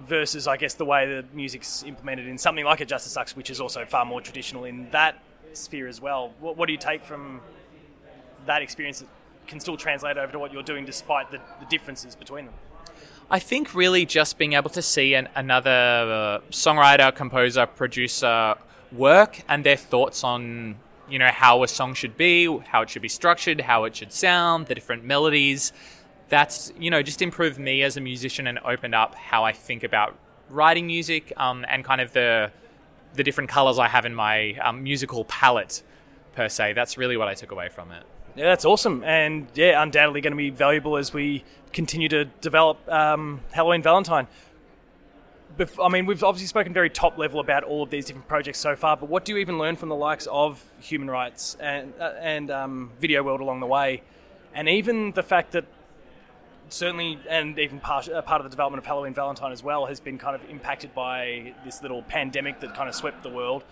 versus 0.00 0.46
I 0.46 0.56
guess 0.56 0.74
the 0.74 0.84
way 0.84 1.06
the 1.06 1.24
music's 1.32 1.82
implemented 1.82 2.26
in 2.26 2.38
something 2.38 2.64
like 2.64 2.80
a 2.80 2.84
Justice 2.84 3.12
Sucks, 3.12 3.36
which 3.36 3.50
is 3.50 3.60
also 3.60 3.84
far 3.84 4.04
more 4.04 4.20
traditional 4.20 4.64
in 4.64 4.90
that 4.90 5.22
sphere 5.52 5.88
as 5.88 6.00
well. 6.00 6.32
What, 6.40 6.56
what 6.56 6.66
do 6.66 6.72
you 6.72 6.78
take 6.78 7.04
from 7.04 7.40
that 8.46 8.62
experience 8.62 9.00
that 9.00 9.08
can 9.46 9.60
still 9.60 9.76
translate 9.76 10.16
over 10.16 10.32
to 10.32 10.38
what 10.38 10.52
you're 10.52 10.62
doing, 10.62 10.84
despite 10.84 11.30
the, 11.30 11.40
the 11.60 11.66
differences 11.66 12.16
between 12.16 12.46
them? 12.46 12.54
I 13.32 13.38
think 13.38 13.74
really 13.74 14.04
just 14.04 14.36
being 14.36 14.52
able 14.52 14.68
to 14.70 14.82
see 14.82 15.14
an, 15.14 15.26
another 15.34 15.70
uh, 15.70 16.38
songwriter, 16.50 17.14
composer, 17.14 17.64
producer 17.64 18.56
work 18.92 19.40
and 19.48 19.64
their 19.64 19.78
thoughts 19.78 20.22
on 20.22 20.76
you 21.08 21.18
know 21.18 21.28
how 21.28 21.62
a 21.62 21.68
song 21.68 21.94
should 21.94 22.18
be, 22.18 22.58
how 22.58 22.82
it 22.82 22.90
should 22.90 23.00
be 23.00 23.08
structured, 23.08 23.62
how 23.62 23.84
it 23.84 23.96
should 23.96 24.12
sound, 24.12 24.66
the 24.66 24.74
different 24.74 25.04
melodies. 25.04 25.72
That's 26.28 26.74
you 26.78 26.90
know 26.90 27.02
just 27.02 27.22
improved 27.22 27.58
me 27.58 27.82
as 27.82 27.96
a 27.96 28.02
musician 28.02 28.46
and 28.46 28.58
opened 28.58 28.94
up 28.94 29.14
how 29.14 29.44
I 29.44 29.52
think 29.52 29.82
about 29.82 30.14
writing 30.50 30.86
music 30.86 31.32
um, 31.38 31.64
and 31.70 31.82
kind 31.86 32.02
of 32.02 32.12
the 32.12 32.52
the 33.14 33.24
different 33.24 33.48
colors 33.48 33.78
I 33.78 33.88
have 33.88 34.04
in 34.04 34.14
my 34.14 34.52
um, 34.62 34.82
musical 34.82 35.24
palette 35.24 35.82
per 36.34 36.50
se. 36.50 36.74
That's 36.74 36.98
really 36.98 37.16
what 37.16 37.28
I 37.28 37.34
took 37.34 37.50
away 37.50 37.70
from 37.70 37.92
it. 37.92 38.04
Yeah, 38.36 38.44
that's 38.44 38.66
awesome, 38.66 39.02
and 39.04 39.46
yeah, 39.54 39.82
undoubtedly 39.82 40.20
going 40.20 40.32
to 40.32 40.36
be 40.36 40.50
valuable 40.50 40.98
as 40.98 41.14
we 41.14 41.44
continue 41.72 42.08
to 42.08 42.24
develop 42.24 42.78
um, 42.88 43.40
Halloween 43.52 43.82
Valentine. 43.82 44.26
I 45.80 45.88
mean, 45.88 46.06
we've 46.06 46.24
obviously 46.24 46.46
spoken 46.46 46.72
very 46.72 46.88
top 46.88 47.18
level 47.18 47.38
about 47.38 47.64
all 47.64 47.82
of 47.82 47.90
these 47.90 48.06
different 48.06 48.26
projects 48.26 48.58
so 48.58 48.74
far, 48.74 48.96
but 48.96 49.08
what 49.08 49.24
do 49.24 49.32
you 49.32 49.38
even 49.38 49.58
learn 49.58 49.76
from 49.76 49.90
the 49.90 49.94
likes 49.94 50.26
of 50.30 50.64
human 50.80 51.10
rights 51.10 51.56
and 51.60 51.92
uh, 52.00 52.14
and 52.20 52.50
um, 52.50 52.90
video 53.00 53.22
world 53.22 53.40
along 53.40 53.60
the 53.60 53.66
way, 53.66 54.02
and 54.54 54.68
even 54.68 55.12
the 55.12 55.22
fact 55.22 55.52
that 55.52 55.66
certainly, 56.72 57.18
and 57.28 57.58
even 57.58 57.80
part, 57.80 58.08
uh, 58.08 58.22
part 58.22 58.40
of 58.40 58.44
the 58.44 58.50
development 58.50 58.78
of 58.78 58.86
Halloween 58.86 59.14
Valentine 59.14 59.52
as 59.52 59.62
well 59.62 59.86
has 59.86 60.00
been 60.00 60.18
kind 60.18 60.34
of 60.34 60.48
impacted 60.48 60.94
by 60.94 61.54
this 61.64 61.82
little 61.82 62.02
pandemic 62.02 62.60
that 62.60 62.74
kind 62.74 62.88
of 62.88 62.94
swept 62.94 63.22
the 63.22 63.28
world. 63.28 63.64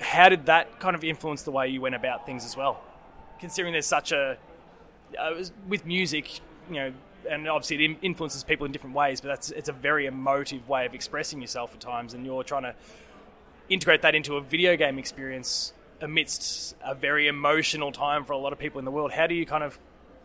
How 0.00 0.28
did 0.28 0.46
that 0.46 0.80
kind 0.80 0.96
of 0.96 1.04
influence 1.04 1.42
the 1.42 1.52
way 1.52 1.68
you 1.68 1.80
went 1.80 1.94
about 1.94 2.26
things 2.26 2.44
as 2.44 2.56
well? 2.56 2.82
Considering 3.38 3.72
there's 3.72 3.86
such 3.86 4.10
a 4.10 4.36
uh, 5.18 5.44
with 5.68 5.86
music, 5.86 6.40
you 6.68 6.76
know, 6.76 6.92
and 7.28 7.48
obviously 7.48 7.84
it 7.84 7.96
influences 8.02 8.44
people 8.44 8.66
in 8.66 8.72
different 8.72 8.94
ways, 8.94 9.20
but 9.20 9.28
that's 9.28 9.50
it's 9.50 9.68
a 9.68 9.72
very 9.72 10.06
emotive 10.06 10.68
way 10.68 10.86
of 10.86 10.94
expressing 10.94 11.40
yourself 11.40 11.74
at 11.74 11.80
times, 11.80 12.14
and 12.14 12.24
you're 12.24 12.44
trying 12.44 12.62
to 12.62 12.74
integrate 13.68 14.02
that 14.02 14.14
into 14.14 14.36
a 14.36 14.40
video 14.40 14.76
game 14.76 14.98
experience 14.98 15.72
amidst 16.00 16.76
a 16.84 16.94
very 16.94 17.28
emotional 17.28 17.92
time 17.92 18.24
for 18.24 18.32
a 18.32 18.38
lot 18.38 18.52
of 18.52 18.58
people 18.58 18.78
in 18.78 18.84
the 18.84 18.90
world. 18.90 19.12
How 19.12 19.26
do 19.26 19.34
you 19.34 19.46
kind 19.46 19.64
of 19.64 19.78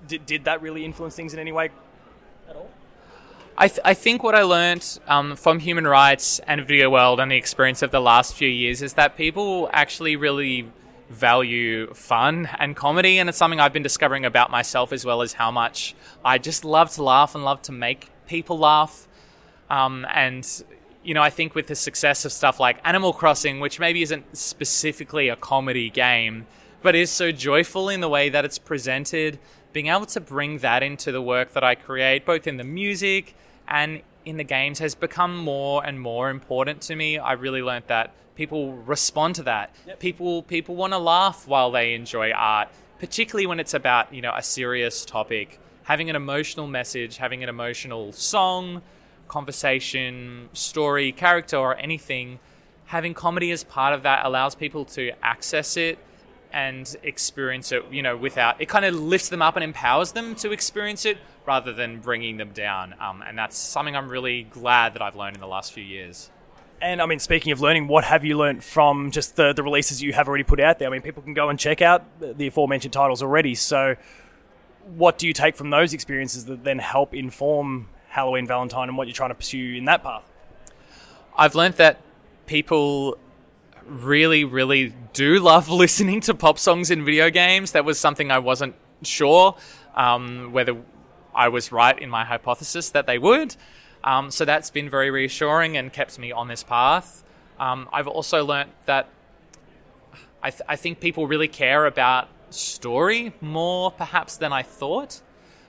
did, 0.08 0.25
did 0.25 0.45
that 0.45 0.62
really 0.62 0.86
influence 0.86 1.15
things 1.15 1.34
in 1.34 1.39
any 1.39 1.52
way 1.52 1.69
at 2.49 2.56
all? 2.56 2.69
I, 3.58 3.67
th- 3.67 3.82
I 3.84 3.93
think 3.93 4.23
what 4.23 4.36
I 4.36 4.43
learned 4.43 4.99
um, 5.08 5.36
from 5.36 5.60
human 5.60 5.86
rights 5.86 6.39
and 6.47 6.65
video 6.65 6.89
world 6.89 7.19
and 7.19 7.30
the 7.30 7.36
experience 7.36 7.82
of 7.82 7.91
the 7.91 7.99
last 7.99 8.34
few 8.34 8.47
years 8.47 8.82
is 8.82 8.93
that 8.93 9.17
people 9.17 9.69
actually 9.73 10.15
really 10.15 10.71
value 11.10 11.93
fun 11.93 12.50
and 12.60 12.76
comedy, 12.76 13.17
and 13.17 13.30
it's 13.30 13.38
something 13.38 13.60
I've 13.60 13.74
been 13.74 13.84
discovering 13.84 14.26
about 14.26 14.52
myself 14.52 14.93
as 14.93 15.06
well 15.06 15.22
as 15.22 15.34
how 15.34 15.52
much 15.52 15.95
I 16.24 16.38
just 16.38 16.63
love 16.63 16.91
to 16.91 17.04
laugh 17.04 17.36
and 17.36 17.43
love 17.43 17.62
to 17.63 17.72
make 17.72 18.10
people 18.28 18.58
laugh. 18.58 19.08
Um, 19.69 20.06
and 20.13 20.48
you 21.04 21.13
know, 21.13 21.22
I 21.22 21.30
think 21.30 21.56
with 21.56 21.67
the 21.67 21.76
success 21.76 22.26
of 22.26 22.32
stuff 22.32 22.60
like 22.60 22.80
Animal 22.84 23.13
Crossing, 23.13 23.60
which 23.60 23.80
maybe 23.80 24.02
isn't 24.04 24.38
specifically 24.38 25.30
a 25.30 25.36
comedy 25.36 25.89
game, 25.89 26.45
but 26.82 26.95
is 26.95 27.10
so 27.10 27.32
joyful 27.32 27.89
in 27.89 28.02
the 28.02 28.10
way 28.10 28.30
that 28.30 28.45
it's 28.45 28.60
presented, 28.60 29.39
being 29.74 29.88
able 29.88 30.06
to 30.08 30.19
bring 30.19 30.60
that 30.60 30.84
into 30.84 31.12
the 31.12 31.22
work 31.22 31.54
that 31.54 31.63
I 31.63 31.76
create, 31.76 32.26
both 32.26 32.48
in 32.48 32.58
the 32.58 32.63
music 32.63 33.36
and 33.67 34.02
in 34.25 34.38
the 34.38 34.43
games, 34.43 34.79
has 34.79 34.95
become 34.95 35.38
more 35.38 35.86
and 35.86 35.99
more 35.99 36.29
important 36.29 36.82
to 36.84 36.95
me. 36.95 37.17
I 37.17 37.34
really 37.34 37.62
learned 37.62 37.86
that 37.88 38.13
people 38.36 38.73
respond 38.73 39.36
to 39.36 39.43
that. 39.43 39.73
Yep. 39.86 39.99
People 39.99 40.43
people 40.43 40.75
want 40.75 40.93
to 40.93 40.97
laugh 40.97 41.47
while 41.47 41.71
they 41.71 41.93
enjoy 41.93 42.32
art, 42.32 42.69
particularly 42.99 43.45
when 43.45 43.60
it's 43.60 43.73
about 43.73 44.13
you 44.13 44.21
know 44.21 44.34
a 44.36 44.43
serious 44.43 45.05
topic. 45.05 45.60
Having 45.84 46.10
an 46.10 46.15
emotional 46.15 46.67
message, 46.67 47.17
having 47.17 47.43
an 47.43 47.49
emotional 47.49 48.12
song, 48.12 48.82
conversation, 49.27 50.49
story, 50.53 51.12
character, 51.12 51.58
or 51.58 51.75
anything. 51.77 52.39
Having 52.86 53.13
comedy 53.13 53.51
as 53.51 53.63
part 53.63 53.93
of 53.93 54.03
that 54.03 54.25
allows 54.25 54.55
people 54.55 54.84
to 54.86 55.12
access 55.23 55.77
it 55.77 55.99
and 56.51 56.95
experience 57.03 57.71
it, 57.71 57.84
you 57.91 58.01
know, 58.01 58.17
without 58.17 58.60
it 58.60 58.67
kind 58.67 58.86
of 58.86 58.95
lifts 58.95 59.29
them 59.29 59.41
up 59.41 59.55
and 59.55 59.63
empowers 59.63 60.13
them 60.13 60.36
to 60.36 60.51
experience 60.51 61.05
it 61.05 61.17
rather 61.49 61.73
than 61.73 61.99
bringing 61.99 62.38
them 62.38 62.51
down. 62.51 62.93
Um, 62.99 63.23
and 63.27 63.35
that's 63.35 63.57
something 63.57 63.95
I'm 63.95 64.07
really 64.07 64.43
glad 64.43 64.93
that 64.93 65.01
I've 65.01 65.15
learned 65.15 65.35
in 65.35 65.41
the 65.41 65.47
last 65.47 65.73
few 65.73 65.83
years. 65.83 66.29
And 66.79 67.01
I 67.01 67.07
mean, 67.07 67.17
speaking 67.17 67.51
of 67.51 67.59
learning, 67.59 67.88
what 67.88 68.03
have 68.03 68.23
you 68.23 68.38
learned 68.38 68.63
from 68.63 69.09
just 69.09 69.35
the, 69.35 69.51
the 69.51 69.63
releases 69.63 69.99
you 69.99 70.13
have 70.13 70.27
already 70.27 70.43
put 70.43 70.59
out 70.59 70.77
there? 70.77 70.88
I 70.88 70.91
mean, 70.91 71.01
people 71.01 71.23
can 71.23 71.33
go 71.33 71.49
and 71.49 71.57
check 71.57 71.81
out 71.81 72.05
the 72.19 72.45
aforementioned 72.45 72.93
titles 72.93 73.23
already. 73.23 73.55
So, 73.55 73.95
what 74.95 75.17
do 75.17 75.25
you 75.25 75.33
take 75.33 75.55
from 75.55 75.71
those 75.71 75.91
experiences 75.91 76.45
that 76.45 76.63
then 76.63 76.77
help 76.77 77.15
inform 77.15 77.89
Halloween 78.09 78.45
Valentine 78.45 78.88
and 78.88 78.95
what 78.95 79.07
you're 79.07 79.15
trying 79.15 79.31
to 79.31 79.35
pursue 79.35 79.73
in 79.73 79.85
that 79.85 80.03
path? 80.03 80.29
I've 81.35 81.55
learned 81.55 81.75
that 81.75 81.99
people 82.45 83.17
really, 83.88 84.43
really 84.43 84.93
do 85.13 85.39
love 85.39 85.67
listening 85.83 86.21
to 86.21 86.35
pop 86.35 86.59
songs 86.59 86.91
in 86.91 87.03
video 87.03 87.31
games. 87.31 87.71
That 87.71 87.85
was 87.85 87.99
something 87.99 88.29
I 88.29 88.38
wasn't 88.38 88.75
sure 89.01 89.55
um, 89.95 90.51
whether 90.51 90.77
I 91.39 91.47
was 91.47 91.71
right 91.71 91.97
in 91.97 92.10
my 92.10 92.25
hypothesis 92.25 92.89
that 92.89 93.08
they 93.08 93.17
would. 93.17 93.56
Um, 94.04 94.30
so 94.30 94.43
that's 94.43 94.69
been 94.69 94.89
very 94.89 95.10
reassuring 95.10 95.78
and 95.78 95.91
kept 95.91 96.19
me 96.19 96.34
on 96.34 96.49
this 96.49 96.63
path. 96.63 97.23
Um, 97.58 97.88
I've 97.93 98.08
also 98.08 98.43
learnt 98.43 98.71
that 98.86 99.08
I, 100.43 100.49
th- 100.49 100.67
I, 100.67 100.75
think 100.75 100.99
people 100.99 101.28
really 101.28 101.47
care 101.47 101.86
about 101.86 102.28
story 102.49 103.34
more 103.39 103.89
perhaps 103.91 104.36
than 104.36 104.52
I 104.52 104.63
thought. 104.63 105.21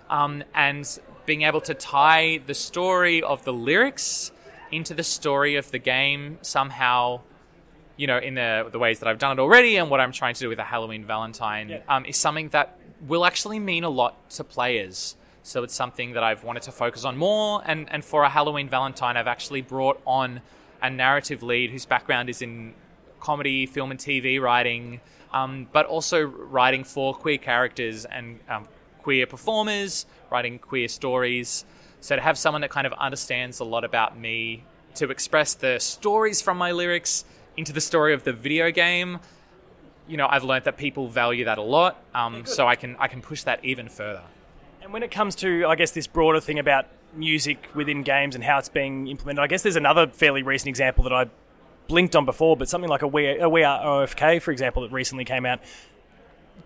Um, 0.09 0.43
and 0.55 0.85
being 1.25 1.43
able 1.43 1.61
to 1.61 1.75
tie 1.75 2.41
the 2.45 2.55
story 2.55 3.23
of 3.23 3.45
the 3.45 3.53
lyrics 3.53 4.33
into 4.73 4.93
the 4.93 5.05
story 5.05 5.55
of 5.55 5.71
the 5.71 5.79
game 5.79 6.39
somehow 6.43 7.21
you 7.97 8.07
know, 8.07 8.19
in 8.19 8.35
the 8.35 8.67
the 8.73 8.79
ways 8.79 8.99
that 9.01 9.09
I've 9.09 9.19
done 9.19 9.39
it 9.39 9.43
already, 9.43 9.77
and 9.77 9.91
what 9.91 10.01
I'm 10.01 10.11
trying 10.11 10.33
to 10.33 10.41
do 10.41 10.49
with 10.49 10.59
a 10.59 10.65
Halloween 10.65 11.05
Valentine 11.05 11.69
yeah. 11.69 11.81
um, 11.87 12.07
is 12.07 12.17
something 12.17 12.49
that 12.49 12.79
will 13.07 13.27
actually 13.27 13.59
mean 13.59 13.85
a 13.85 13.91
lot 13.91 14.31
to 14.31 14.43
players. 14.43 15.17
So 15.43 15.63
it's 15.63 15.75
something 15.75 16.13
that 16.13 16.23
I've 16.23 16.45
wanted 16.45 16.63
to 16.65 16.73
focus 16.73 17.05
on 17.05 17.17
more. 17.17 17.63
And, 17.65 17.91
and 17.91 18.05
for 18.05 18.25
a 18.25 18.29
Halloween 18.29 18.69
Valentine, 18.69 19.17
I've 19.17 19.27
actually 19.27 19.63
brought 19.63 20.01
on 20.07 20.41
a 20.83 20.91
narrative 20.91 21.43
lead 21.43 21.71
whose 21.71 21.87
background 21.87 22.29
is 22.29 22.43
in 22.43 22.75
comedy, 23.21 23.67
film, 23.67 23.91
and 23.91 24.01
TV 24.01 24.41
writing, 24.41 25.01
um, 25.33 25.67
but 25.73 25.87
also 25.87 26.23
writing 26.23 26.85
for 26.85 27.15
queer 27.15 27.39
characters 27.39 28.05
and 28.05 28.41
um, 28.49 28.67
queer 29.03 29.27
performers, 29.27 30.07
writing 30.31 30.59
queer 30.59 30.89
stories. 30.89 31.65
So 32.01 32.17
to 32.17 32.23
have 32.23 32.39
someone 32.39 32.63
that 32.63 32.71
kind 32.71 32.87
of 32.87 32.93
understands 32.95 33.61
a 33.61 33.65
lot 33.65 33.85
about 33.85 34.19
me 34.19 34.65
to 34.95 35.11
express 35.11 35.55
the 35.55 35.79
stories 35.79 36.43
from 36.43 36.57
my 36.57 36.73
lyrics 36.73 37.25
into 37.57 37.73
the 37.73 37.81
story 37.81 38.15
of 38.15 38.25
the 38.25 38.33
video 38.33 38.71
game, 38.71 39.21
you 40.09 40.17
know, 40.17 40.27
I've 40.29 40.45
learned 40.45 40.65
that 40.65 40.77
people 40.77 41.09
value 41.09 41.45
that 41.45 41.59
a 41.59 41.63
lot. 41.63 42.03
Um, 42.15 42.45
so 42.45 42.67
I 42.67 42.75
can 42.75 42.97
I 42.99 43.07
can 43.07 43.23
push 43.23 43.45
that 43.45 43.65
even 43.65 43.89
further. 43.89 44.23
When 44.91 45.05
it 45.05 45.13
comes 45.13 45.37
to, 45.37 45.67
I 45.67 45.77
guess, 45.77 45.93
this 45.93 46.09
broader 46.09 46.41
thing 46.41 46.59
about 46.59 46.87
music 47.15 47.69
within 47.75 48.03
games 48.03 48.35
and 48.35 48.43
how 48.43 48.59
it's 48.59 48.69
being 48.69 49.07
implemented, 49.07 49.41
I 49.41 49.47
guess 49.47 49.63
there's 49.63 49.77
another 49.77 50.09
fairly 50.09 50.43
recent 50.43 50.69
example 50.69 51.05
that 51.05 51.13
I 51.13 51.27
blinked 51.87 52.17
on 52.17 52.25
before, 52.25 52.57
but 52.57 52.69
something 52.69 52.91
like 52.91 53.03
a 53.03 53.07
We, 53.07 53.39
a 53.39 53.49
we 53.49 53.63
Are 53.63 54.05
OFK, 54.05 54.43
for 54.43 54.51
example, 54.51 54.83
that 54.83 54.91
recently 54.91 55.25
came 55.25 55.47
out. 55.47 55.61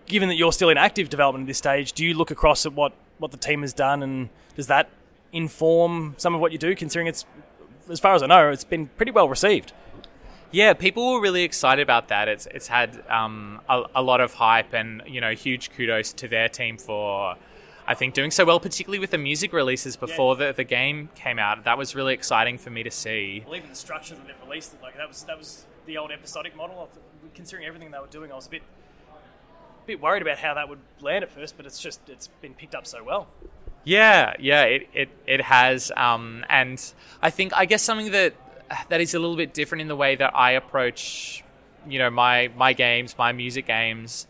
Given 0.07 0.29
that 0.29 0.35
you're 0.35 0.51
still 0.51 0.69
in 0.69 0.77
active 0.77 1.09
development 1.09 1.43
at 1.43 1.47
this 1.47 1.59
stage, 1.59 1.93
do 1.93 2.03
you 2.03 2.15
look 2.15 2.31
across 2.31 2.65
at 2.65 2.73
what, 2.73 2.93
what 3.19 3.29
the 3.29 3.37
team 3.37 3.61
has 3.61 3.73
done 3.73 4.01
and 4.01 4.29
does 4.55 4.67
that 4.67 4.89
inform 5.31 6.15
some 6.17 6.33
of 6.33 6.41
what 6.41 6.51
you 6.51 6.57
do, 6.57 6.75
considering 6.75 7.07
it's, 7.07 7.25
as 7.91 7.99
far 7.99 8.15
as 8.15 8.23
I 8.23 8.27
know, 8.27 8.49
it's 8.49 8.63
been 8.63 8.87
pretty 8.87 9.11
well 9.11 9.29
received? 9.29 9.71
Yeah, 10.49 10.73
people 10.73 11.13
were 11.13 11.21
really 11.21 11.43
excited 11.43 11.83
about 11.83 12.07
that. 12.07 12.27
It's 12.29 12.45
it's 12.45 12.67
had 12.67 13.03
um, 13.09 13.59
a, 13.67 13.83
a, 13.95 14.01
lot 14.01 14.21
of 14.21 14.35
hype, 14.35 14.73
and 14.73 15.01
you 15.05 15.19
know, 15.19 15.31
huge 15.31 15.71
kudos 15.71 16.13
to 16.13 16.29
their 16.29 16.47
team 16.47 16.77
for, 16.77 17.35
I 17.87 17.93
think, 17.93 18.13
doing 18.13 18.31
so 18.31 18.45
well, 18.45 18.59
particularly 18.59 18.99
with 18.99 19.11
the 19.11 19.17
music 19.17 19.53
releases 19.53 19.95
before 19.95 20.35
yeah. 20.35 20.47
the, 20.47 20.53
the 20.53 20.63
game 20.63 21.09
came 21.13 21.37
out. 21.37 21.63
That 21.65 21.77
was 21.77 21.93
really 21.93 22.13
exciting 22.13 22.57
for 22.57 22.71
me 22.71 22.81
to 22.83 22.91
see. 22.91 23.43
Well, 23.45 23.55
even 23.55 23.69
the 23.69 23.75
structure 23.75 24.15
that 24.15 24.25
they've 24.25 24.35
released 24.47 24.73
it, 24.73 24.81
like 24.81 24.97
that 24.97 25.07
was 25.07 25.23
that 25.23 25.37
was 25.37 25.65
the 25.85 25.97
old 25.97 26.11
episodic 26.11 26.55
model. 26.55 26.81
Of, 26.81 26.89
considering 27.35 27.67
everything 27.67 27.91
they 27.91 27.99
were 27.99 28.07
doing, 28.07 28.31
I 28.31 28.35
was 28.35 28.47
a 28.47 28.49
bit 28.49 28.63
a 29.11 29.87
bit 29.87 30.01
worried 30.01 30.21
about 30.21 30.39
how 30.39 30.55
that 30.55 30.67
would 30.67 30.79
land 30.99 31.23
at 31.23 31.29
first, 31.29 31.57
but 31.57 31.65
it's 31.65 31.79
just 31.79 31.99
it's 32.09 32.27
been 32.41 32.55
picked 32.55 32.73
up 32.73 32.87
so 32.87 33.03
well. 33.03 33.27
Yeah, 33.83 34.33
yeah, 34.39 34.63
it 34.63 34.89
it, 34.93 35.09
it 35.27 35.41
has, 35.41 35.91
um, 35.95 36.43
and 36.49 36.81
I 37.21 37.29
think 37.29 37.53
I 37.55 37.65
guess 37.65 37.83
something 37.83 38.11
that 38.11 38.33
that 38.89 38.99
is 38.99 39.13
a 39.13 39.19
little 39.19 39.35
bit 39.35 39.53
different 39.53 39.83
in 39.83 39.87
the 39.87 39.95
way 39.95 40.15
that 40.15 40.35
I 40.35 40.51
approach, 40.51 41.43
you 41.87 41.99
know, 41.99 42.09
my 42.09 42.49
my 42.55 42.73
games, 42.73 43.15
my 43.15 43.31
music 43.31 43.67
games. 43.67 44.25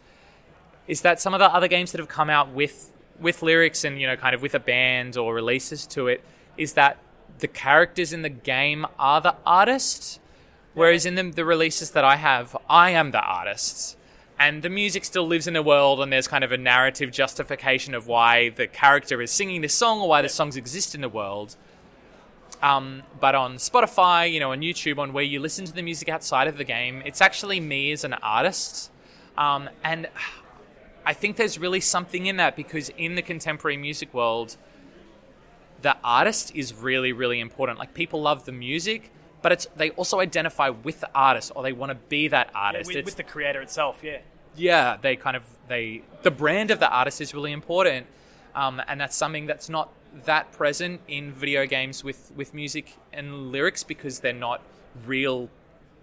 Is 0.88 1.02
that 1.02 1.20
some 1.20 1.34
of 1.34 1.40
the 1.40 1.52
other 1.52 1.68
games 1.68 1.94
that 1.94 2.00
have 2.00 2.10
come 2.10 2.30
out 2.30 2.50
with 2.52 2.92
with 3.20 3.42
lyrics 3.42 3.84
and 3.84 4.00
you 4.00 4.08
know, 4.08 4.16
kind 4.16 4.36
of 4.36 4.42
with 4.42 4.56
a 4.56 4.60
band 4.60 5.18
or 5.18 5.34
releases 5.34 5.86
to 5.88 6.08
it, 6.08 6.24
is 6.58 6.74
that 6.74 6.98
the 7.40 7.48
characters 7.48 8.14
in 8.14 8.22
the 8.22 8.30
game 8.30 8.86
are 8.98 9.22
the 9.22 9.36
artists, 9.46 10.20
whereas 10.74 11.06
in 11.06 11.16
the, 11.16 11.24
the 11.24 11.46
releases 11.46 11.92
that 11.92 12.04
I 12.04 12.16
have, 12.18 12.56
I 12.70 12.92
am 12.92 13.12
the 13.12 13.22
artist. 13.22 13.98
And 14.38 14.64
the 14.64 14.70
music 14.70 15.06
still 15.06 15.26
lives 15.26 15.48
in 15.48 15.54
the 15.54 15.64
world, 15.64 16.02
and 16.02 16.12
there's 16.12 16.28
kind 16.28 16.44
of 16.44 16.52
a 16.52 16.58
narrative 16.58 17.10
justification 17.12 17.94
of 17.94 18.08
why 18.08 18.50
the 18.50 18.68
character 18.68 19.22
is 19.22 19.32
singing 19.32 19.62
this 19.62 19.74
song 19.74 20.02
or 20.02 20.10
why 20.10 20.22
the 20.22 20.30
songs 20.30 20.58
exist 20.58 20.94
in 20.94 21.00
the 21.00 21.10
world 21.10 21.56
um, 22.62 23.04
but 23.20 23.36
on 23.36 23.56
Spotify, 23.56 24.32
you 24.32 24.40
know, 24.40 24.52
on 24.52 24.62
YouTube, 24.62 24.98
on 24.98 25.14
where 25.14 25.24
you 25.24 25.40
listen 25.40 25.66
to 25.66 25.74
the 25.74 25.82
music 25.82 26.10
outside 26.10 26.48
of 26.48 26.58
the 26.58 26.64
game, 26.64 27.02
it's 27.06 27.22
actually 27.22 27.60
me 27.60 27.92
as 27.92 28.04
an 28.04 28.14
artist. 28.14 28.92
Um, 29.38 29.70
and 29.84 30.08
I 31.06 31.14
think 31.14 31.36
there's 31.36 31.60
really 31.60 31.82
something 31.82 32.26
in 32.26 32.38
that 32.38 32.56
because 32.56 32.90
in 32.98 33.16
the 33.16 33.22
contemporary 33.22 33.78
music 33.78 34.14
world, 34.14 34.58
the 35.82 35.96
artist 36.04 36.52
is 36.56 36.74
really, 36.74 37.14
really 37.14 37.40
important. 37.40 37.78
Like 37.78 37.94
people 37.94 38.22
love 38.22 38.46
the 38.46 38.52
music, 38.52 39.12
but 39.42 39.52
it's 39.52 39.68
they 39.76 39.92
also 39.92 40.20
identify 40.20 40.70
with 40.70 41.02
the 41.02 41.10
artist 41.14 41.52
or 41.56 41.64
they 41.64 41.74
want 41.74 41.92
to 41.92 41.96
be 42.10 42.28
that 42.30 42.50
artist. 42.56 42.90
Yeah, 42.90 42.98
with, 42.98 43.06
with 43.06 43.16
the 43.18 43.24
creator 43.24 43.62
itself, 43.62 44.00
yeah. 44.02 44.20
Yeah, 44.56 44.98
they 45.02 45.16
kind 45.16 45.36
of 45.36 45.44
they 45.68 46.02
the 46.24 46.32
brand 46.32 46.72
of 46.72 46.80
the 46.80 46.90
artist 46.90 47.22
is 47.22 47.34
really 47.34 47.52
important, 47.52 48.08
um, 48.56 48.82
and 48.88 49.00
that's 49.00 49.16
something 49.16 49.46
that's 49.46 49.70
not 49.70 49.92
that 50.24 50.52
present 50.54 51.02
in 51.08 51.32
video 51.32 51.66
games 51.66 52.04
with, 52.04 52.32
with 52.36 52.54
music 52.54 52.96
and 53.12 53.52
lyrics 53.52 53.84
because 53.84 54.20
they're 54.20 54.34
not 54.34 54.62
real 55.06 55.50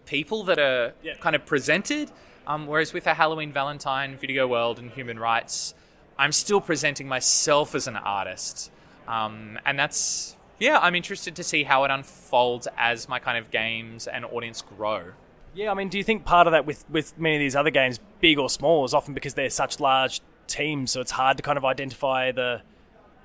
people 0.05 0.45
that 0.45 0.59
are 0.59 0.93
yeah. 1.03 1.15
kind 1.21 1.35
of 1.35 1.47
presented. 1.47 2.11
Um, 2.47 2.67
whereas 2.67 2.93
with 2.93 3.07
a 3.07 3.15
Halloween 3.15 3.53
Valentine, 3.53 4.17
Video 4.17 4.47
World, 4.47 4.79
and 4.79 4.91
Human 4.91 5.19
Rights, 5.19 5.75
I'm 6.19 6.33
still 6.33 6.61
presenting 6.61 7.09
myself 7.09 7.75
as 7.75 7.87
an 7.87 7.97
artist. 7.97 8.71
Um, 9.07 9.59
and 9.65 9.79
that's 9.79 10.37
yeah, 10.59 10.79
I'm 10.79 10.95
interested 10.95 11.35
to 11.37 11.43
see 11.43 11.65
how 11.65 11.83
it 11.85 11.91
unfolds 11.91 12.69
as 12.77 13.09
my 13.09 13.19
kind 13.19 13.37
of 13.37 13.51
games 13.51 14.07
and 14.07 14.25
audience 14.25 14.63
grow. 14.63 15.13
Yeah, 15.55 15.73
I 15.73 15.75
mean, 15.75 15.89
do 15.89 15.99
you 15.99 16.05
think 16.05 16.25
part 16.25 16.47
of 16.47 16.53
that 16.53 16.65
with, 16.65 16.89
with 16.89 17.19
many 17.19 17.35
of 17.35 17.41
these 17.41 17.57
other 17.57 17.71
games, 17.71 17.99
big 18.21 18.39
or 18.39 18.49
small, 18.49 18.85
is 18.85 18.95
often 18.95 19.13
because 19.13 19.35
they're 19.35 19.51
such 19.51 19.81
large 19.81 20.21
teams, 20.47 20.93
so 20.93 21.01
it's 21.01 21.11
hard 21.11 21.37
to 21.39 21.43
kind 21.43 21.59
of 21.59 21.65
identify 21.65 22.31
the 22.33 22.63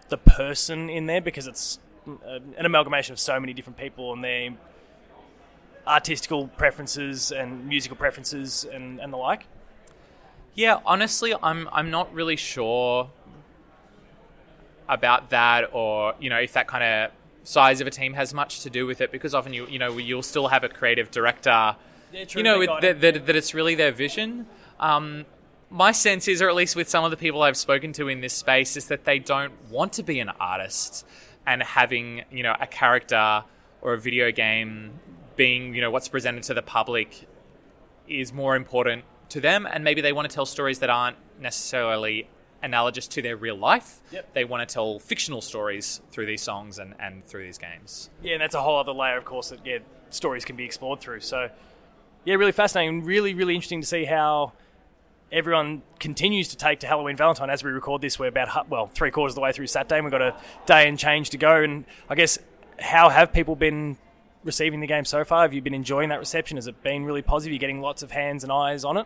the 0.09 0.17
person 0.17 0.89
in 0.89 1.05
there 1.05 1.21
because 1.21 1.47
it's 1.47 1.79
uh, 2.07 2.39
an 2.57 2.65
amalgamation 2.65 3.13
of 3.13 3.19
so 3.19 3.39
many 3.39 3.53
different 3.53 3.77
people 3.77 4.13
and 4.13 4.23
their 4.23 4.51
artistical 5.87 6.47
preferences 6.49 7.31
and 7.31 7.67
musical 7.67 7.97
preferences 7.97 8.65
and, 8.71 8.99
and 8.99 9.11
the 9.11 9.17
like? 9.17 9.45
Yeah, 10.53 10.79
honestly, 10.85 11.33
I'm 11.41 11.69
I'm 11.71 11.91
not 11.91 12.13
really 12.13 12.35
sure 12.35 13.09
about 14.89 15.29
that, 15.29 15.69
or 15.71 16.15
you 16.19 16.29
know, 16.29 16.39
if 16.39 16.53
that 16.53 16.67
kind 16.67 16.83
of 16.83 17.11
size 17.43 17.79
of 17.79 17.87
a 17.87 17.91
team 17.91 18.13
has 18.13 18.33
much 18.33 18.61
to 18.61 18.69
do 18.69 18.85
with 18.85 18.99
it, 19.01 19.11
because 19.11 19.35
often 19.35 19.53
you 19.53 19.67
you 19.67 19.79
know 19.79 19.97
you'll 19.97 20.23
still 20.23 20.47
have 20.47 20.63
a 20.63 20.69
creative 20.69 21.11
director, 21.11 21.75
Yeah, 22.11 22.25
true, 22.25 22.39
you 22.39 22.43
know, 22.43 22.65
got 22.65 22.81
that, 22.81 23.01
that 23.01 23.25
that 23.27 23.35
it's 23.35 23.53
really 23.53 23.75
their 23.75 23.91
vision. 23.91 24.47
Um, 24.79 25.25
my 25.69 25.91
sense 25.91 26.27
is, 26.27 26.41
or 26.41 26.49
at 26.49 26.55
least 26.55 26.75
with 26.75 26.89
some 26.89 27.03
of 27.03 27.11
the 27.11 27.17
people 27.17 27.41
I've 27.43 27.57
spoken 27.57 27.93
to 27.93 28.07
in 28.07 28.21
this 28.21 28.33
space, 28.33 28.77
is 28.77 28.87
that 28.87 29.05
they 29.05 29.19
don't 29.19 29.53
want 29.69 29.93
to 29.93 30.03
be 30.03 30.19
an 30.19 30.29
artist, 30.39 31.05
and 31.45 31.61
having 31.61 32.23
you 32.31 32.41
know 32.41 32.55
a 32.59 32.67
character 32.67 33.43
or 33.81 33.93
a 33.93 33.99
video 33.99 34.31
game 34.31 34.99
being 35.37 35.73
you 35.73 35.81
know 35.81 35.91
what's 35.91 36.09
presented 36.09 36.43
to 36.43 36.53
the 36.53 36.61
public 36.61 37.27
is 38.07 38.33
more 38.33 38.55
important 38.55 39.05
to 39.29 39.41
them, 39.41 39.65
and 39.65 39.83
maybe 39.83 40.01
they 40.01 40.13
want 40.13 40.29
to 40.29 40.33
tell 40.33 40.45
stories 40.45 40.79
that 40.79 40.89
aren't 40.89 41.17
necessarily 41.39 42.29
analogous 42.63 43.07
to 43.07 43.21
their 43.21 43.37
real 43.37 43.55
life. 43.55 43.99
Yep. 44.11 44.33
They 44.33 44.45
want 44.45 44.67
to 44.67 44.73
tell 44.73 44.99
fictional 44.99 45.41
stories 45.41 46.01
through 46.11 46.25
these 46.25 46.41
songs 46.41 46.79
and, 46.79 46.95
and 46.99 47.23
through 47.25 47.43
these 47.43 47.57
games. 47.57 48.09
Yeah, 48.21 48.33
and 48.33 48.41
that's 48.41 48.55
a 48.55 48.61
whole 48.61 48.77
other 48.77 48.93
layer, 48.93 49.17
of 49.17 49.25
course, 49.25 49.49
that 49.49 49.65
yeah, 49.65 49.79
stories 50.09 50.45
can 50.45 50.55
be 50.55 50.65
explored 50.65 50.99
through. 50.99 51.21
So, 51.21 51.49
yeah, 52.25 52.35
really 52.35 52.51
fascinating, 52.51 53.03
really, 53.03 53.33
really 53.33 53.55
interesting 53.55 53.81
to 53.81 53.87
see 53.87 54.05
how 54.05 54.53
everyone 55.31 55.81
continues 55.99 56.47
to 56.49 56.57
take 56.57 56.79
to 56.79 56.87
Halloween 56.87 57.15
Valentine. 57.15 57.49
As 57.49 57.63
we 57.63 57.71
record 57.71 58.01
this, 58.01 58.17
we're 58.17 58.27
about 58.27 58.69
well 58.69 58.87
three 58.87 59.11
quarters 59.11 59.31
of 59.33 59.35
the 59.35 59.41
way 59.41 59.51
through 59.51 59.67
Saturday, 59.67 59.97
and 59.97 60.05
we've 60.05 60.11
got 60.11 60.21
a 60.21 60.35
day 60.65 60.87
and 60.87 60.97
change 60.97 61.29
to 61.31 61.37
go. 61.37 61.61
And 61.61 61.85
I 62.09 62.15
guess 62.15 62.39
how 62.79 63.09
have 63.09 63.33
people 63.33 63.55
been 63.55 63.97
receiving 64.47 64.79
the 64.79 64.87
game 64.87 65.05
so 65.05 65.23
far? 65.23 65.43
Have 65.43 65.53
you 65.53 65.61
been 65.61 65.75
enjoying 65.75 66.09
that 66.09 66.19
reception? 66.19 66.57
Has 66.57 66.65
it 66.65 66.81
been 66.81 67.05
really 67.05 67.21
positive? 67.21 67.53
You're 67.53 67.59
getting 67.59 67.81
lots 67.81 68.01
of 68.01 68.09
hands 68.09 68.43
and 68.43 68.51
eyes 68.51 68.83
on 68.83 68.97
it. 68.97 69.05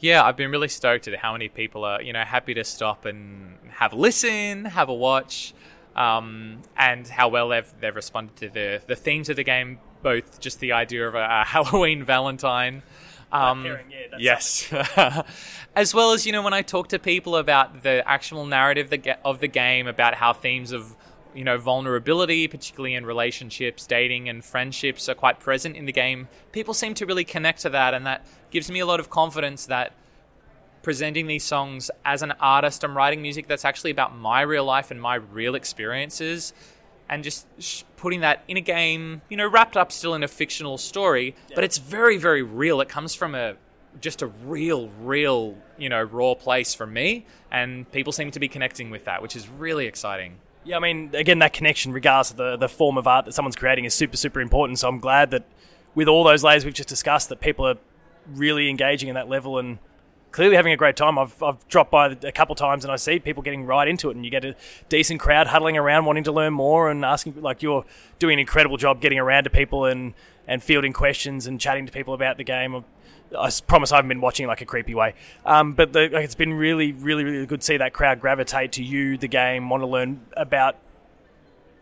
Yeah, 0.00 0.22
I've 0.22 0.36
been 0.36 0.50
really 0.50 0.68
stoked 0.68 1.08
at 1.08 1.18
how 1.18 1.32
many 1.32 1.48
people 1.48 1.84
are, 1.84 2.00
you 2.00 2.12
know, 2.12 2.22
happy 2.22 2.54
to 2.54 2.64
stop 2.64 3.04
and 3.04 3.58
have 3.70 3.92
a 3.92 3.96
listen, 3.96 4.64
have 4.64 4.88
a 4.88 4.94
watch, 4.94 5.52
um, 5.96 6.62
and 6.76 7.06
how 7.06 7.28
well 7.28 7.48
they've 7.48 7.70
they've 7.80 7.94
responded 7.94 8.36
to 8.36 8.48
the 8.48 8.80
the 8.86 8.94
themes 8.94 9.28
of 9.28 9.36
the 9.36 9.44
game, 9.44 9.80
both 10.02 10.38
just 10.40 10.60
the 10.60 10.72
idea 10.72 11.06
of 11.06 11.14
a, 11.14 11.18
a 11.18 11.44
Halloween 11.46 12.04
Valentine. 12.04 12.82
Um, 13.30 13.62
pairing, 13.62 13.90
yeah, 13.90 14.16
yes, 14.18 14.72
as 15.76 15.92
well 15.92 16.12
as 16.12 16.24
you 16.24 16.32
know 16.32 16.42
when 16.42 16.54
I 16.54 16.62
talk 16.62 16.88
to 16.88 16.98
people 16.98 17.36
about 17.36 17.82
the 17.82 18.02
actual 18.06 18.46
narrative 18.46 18.90
of 19.24 19.40
the 19.40 19.48
game, 19.48 19.86
about 19.88 20.14
how 20.14 20.32
themes 20.32 20.72
of 20.72 20.96
you 21.34 21.44
know 21.44 21.58
vulnerability, 21.58 22.48
particularly 22.48 22.94
in 22.94 23.06
relationships, 23.06 23.86
dating, 23.86 24.28
and 24.28 24.44
friendships, 24.44 25.08
are 25.08 25.14
quite 25.14 25.40
present 25.40 25.76
in 25.76 25.86
the 25.86 25.92
game. 25.92 26.28
People 26.52 26.74
seem 26.74 26.94
to 26.94 27.06
really 27.06 27.24
connect 27.24 27.60
to 27.62 27.70
that, 27.70 27.94
and 27.94 28.06
that 28.06 28.26
gives 28.50 28.70
me 28.70 28.80
a 28.80 28.86
lot 28.86 29.00
of 29.00 29.10
confidence 29.10 29.66
that 29.66 29.92
presenting 30.82 31.26
these 31.26 31.44
songs 31.44 31.90
as 32.04 32.22
an 32.22 32.32
artist, 32.40 32.84
I'm 32.84 32.96
writing 32.96 33.20
music 33.20 33.46
that's 33.46 33.64
actually 33.64 33.90
about 33.90 34.16
my 34.16 34.42
real 34.42 34.64
life 34.64 34.90
and 34.90 35.00
my 35.00 35.16
real 35.16 35.54
experiences, 35.54 36.52
and 37.08 37.22
just 37.24 37.46
putting 37.96 38.20
that 38.20 38.44
in 38.48 38.56
a 38.56 38.60
game, 38.60 39.22
you 39.28 39.36
know, 39.36 39.46
wrapped 39.46 39.76
up 39.76 39.92
still 39.92 40.14
in 40.14 40.22
a 40.22 40.28
fictional 40.28 40.78
story, 40.78 41.34
but 41.54 41.64
it's 41.64 41.78
very, 41.78 42.16
very 42.16 42.42
real. 42.42 42.80
It 42.80 42.88
comes 42.88 43.14
from 43.14 43.34
a 43.34 43.56
just 44.00 44.22
a 44.22 44.26
real, 44.26 44.88
real, 45.00 45.56
you 45.76 45.88
know, 45.88 46.02
raw 46.02 46.34
place 46.34 46.74
for 46.74 46.86
me, 46.86 47.26
and 47.50 47.90
people 47.90 48.12
seem 48.12 48.30
to 48.30 48.38
be 48.38 48.48
connecting 48.48 48.90
with 48.90 49.04
that, 49.06 49.22
which 49.22 49.34
is 49.34 49.48
really 49.48 49.86
exciting. 49.86 50.36
Yeah, 50.68 50.76
I 50.76 50.80
mean, 50.80 51.12
again, 51.14 51.38
that 51.38 51.54
connection, 51.54 51.94
regardless 51.94 52.30
of 52.30 52.36
the, 52.36 52.58
the 52.58 52.68
form 52.68 52.98
of 52.98 53.06
art 53.06 53.24
that 53.24 53.32
someone's 53.32 53.56
creating, 53.56 53.86
is 53.86 53.94
super, 53.94 54.18
super 54.18 54.38
important. 54.38 54.78
So 54.78 54.86
I'm 54.86 54.98
glad 54.98 55.30
that 55.30 55.44
with 55.94 56.08
all 56.08 56.24
those 56.24 56.44
layers 56.44 56.66
we've 56.66 56.74
just 56.74 56.90
discussed, 56.90 57.30
that 57.30 57.40
people 57.40 57.66
are 57.66 57.76
really 58.34 58.68
engaging 58.68 59.08
in 59.08 59.14
that 59.14 59.30
level 59.30 59.58
and 59.58 59.78
clearly 60.30 60.56
having 60.56 60.74
a 60.74 60.76
great 60.76 60.94
time. 60.94 61.18
I've, 61.18 61.42
I've 61.42 61.66
dropped 61.68 61.90
by 61.90 62.08
a 62.22 62.32
couple 62.32 62.54
times 62.54 62.84
and 62.84 62.92
I 62.92 62.96
see 62.96 63.18
people 63.18 63.42
getting 63.42 63.64
right 63.64 63.88
into 63.88 64.10
it, 64.10 64.16
and 64.16 64.26
you 64.26 64.30
get 64.30 64.44
a 64.44 64.54
decent 64.90 65.20
crowd 65.20 65.46
huddling 65.46 65.78
around, 65.78 66.04
wanting 66.04 66.24
to 66.24 66.32
learn 66.32 66.52
more 66.52 66.90
and 66.90 67.02
asking. 67.02 67.40
Like 67.40 67.62
you're 67.62 67.86
doing 68.18 68.34
an 68.34 68.40
incredible 68.40 68.76
job 68.76 69.00
getting 69.00 69.18
around 69.18 69.44
to 69.44 69.50
people 69.50 69.86
and 69.86 70.12
and 70.46 70.62
fielding 70.62 70.92
questions 70.92 71.46
and 71.46 71.58
chatting 71.58 71.86
to 71.86 71.92
people 71.92 72.12
about 72.12 72.36
the 72.36 72.44
game. 72.44 72.84
I 73.36 73.50
promise 73.66 73.92
I 73.92 73.96
haven't 73.96 74.08
been 74.08 74.20
watching 74.20 74.46
like 74.46 74.60
a 74.60 74.64
creepy 74.64 74.94
way, 74.94 75.14
um, 75.44 75.74
but 75.74 75.92
the, 75.92 76.08
like, 76.08 76.24
it's 76.24 76.34
been 76.34 76.54
really, 76.54 76.92
really, 76.92 77.24
really 77.24 77.46
good 77.46 77.60
to 77.60 77.66
see 77.66 77.76
that 77.76 77.92
crowd 77.92 78.20
gravitate 78.20 78.72
to 78.72 78.82
you, 78.82 79.18
the 79.18 79.28
game, 79.28 79.68
want 79.68 79.82
to 79.82 79.86
learn 79.86 80.20
about 80.36 80.76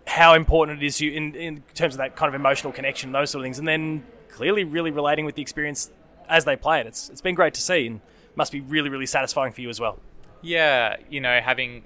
how 0.06 0.34
important 0.34 0.82
it 0.82 0.86
is 0.86 1.00
you 1.00 1.12
in, 1.12 1.34
in 1.34 1.62
terms 1.74 1.94
of 1.94 1.98
that 1.98 2.16
kind 2.16 2.28
of 2.28 2.34
emotional 2.34 2.72
connection, 2.72 3.12
those 3.12 3.30
sort 3.30 3.40
of 3.40 3.44
things, 3.44 3.58
and 3.58 3.66
then 3.66 4.04
clearly 4.28 4.64
really 4.64 4.90
relating 4.90 5.24
with 5.24 5.34
the 5.34 5.42
experience 5.42 5.90
as 6.28 6.44
they 6.44 6.56
play 6.56 6.80
it. 6.80 6.86
It's 6.86 7.08
it's 7.10 7.20
been 7.20 7.34
great 7.34 7.54
to 7.54 7.60
see, 7.60 7.86
and 7.86 8.00
must 8.34 8.52
be 8.52 8.60
really, 8.60 8.88
really 8.88 9.06
satisfying 9.06 9.52
for 9.52 9.60
you 9.60 9.68
as 9.68 9.80
well. 9.80 9.98
Yeah, 10.42 10.96
you 11.08 11.20
know, 11.20 11.40
having 11.40 11.84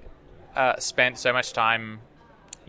uh, 0.55 0.77
spent 0.77 1.17
so 1.17 1.31
much 1.31 1.53
time, 1.53 2.01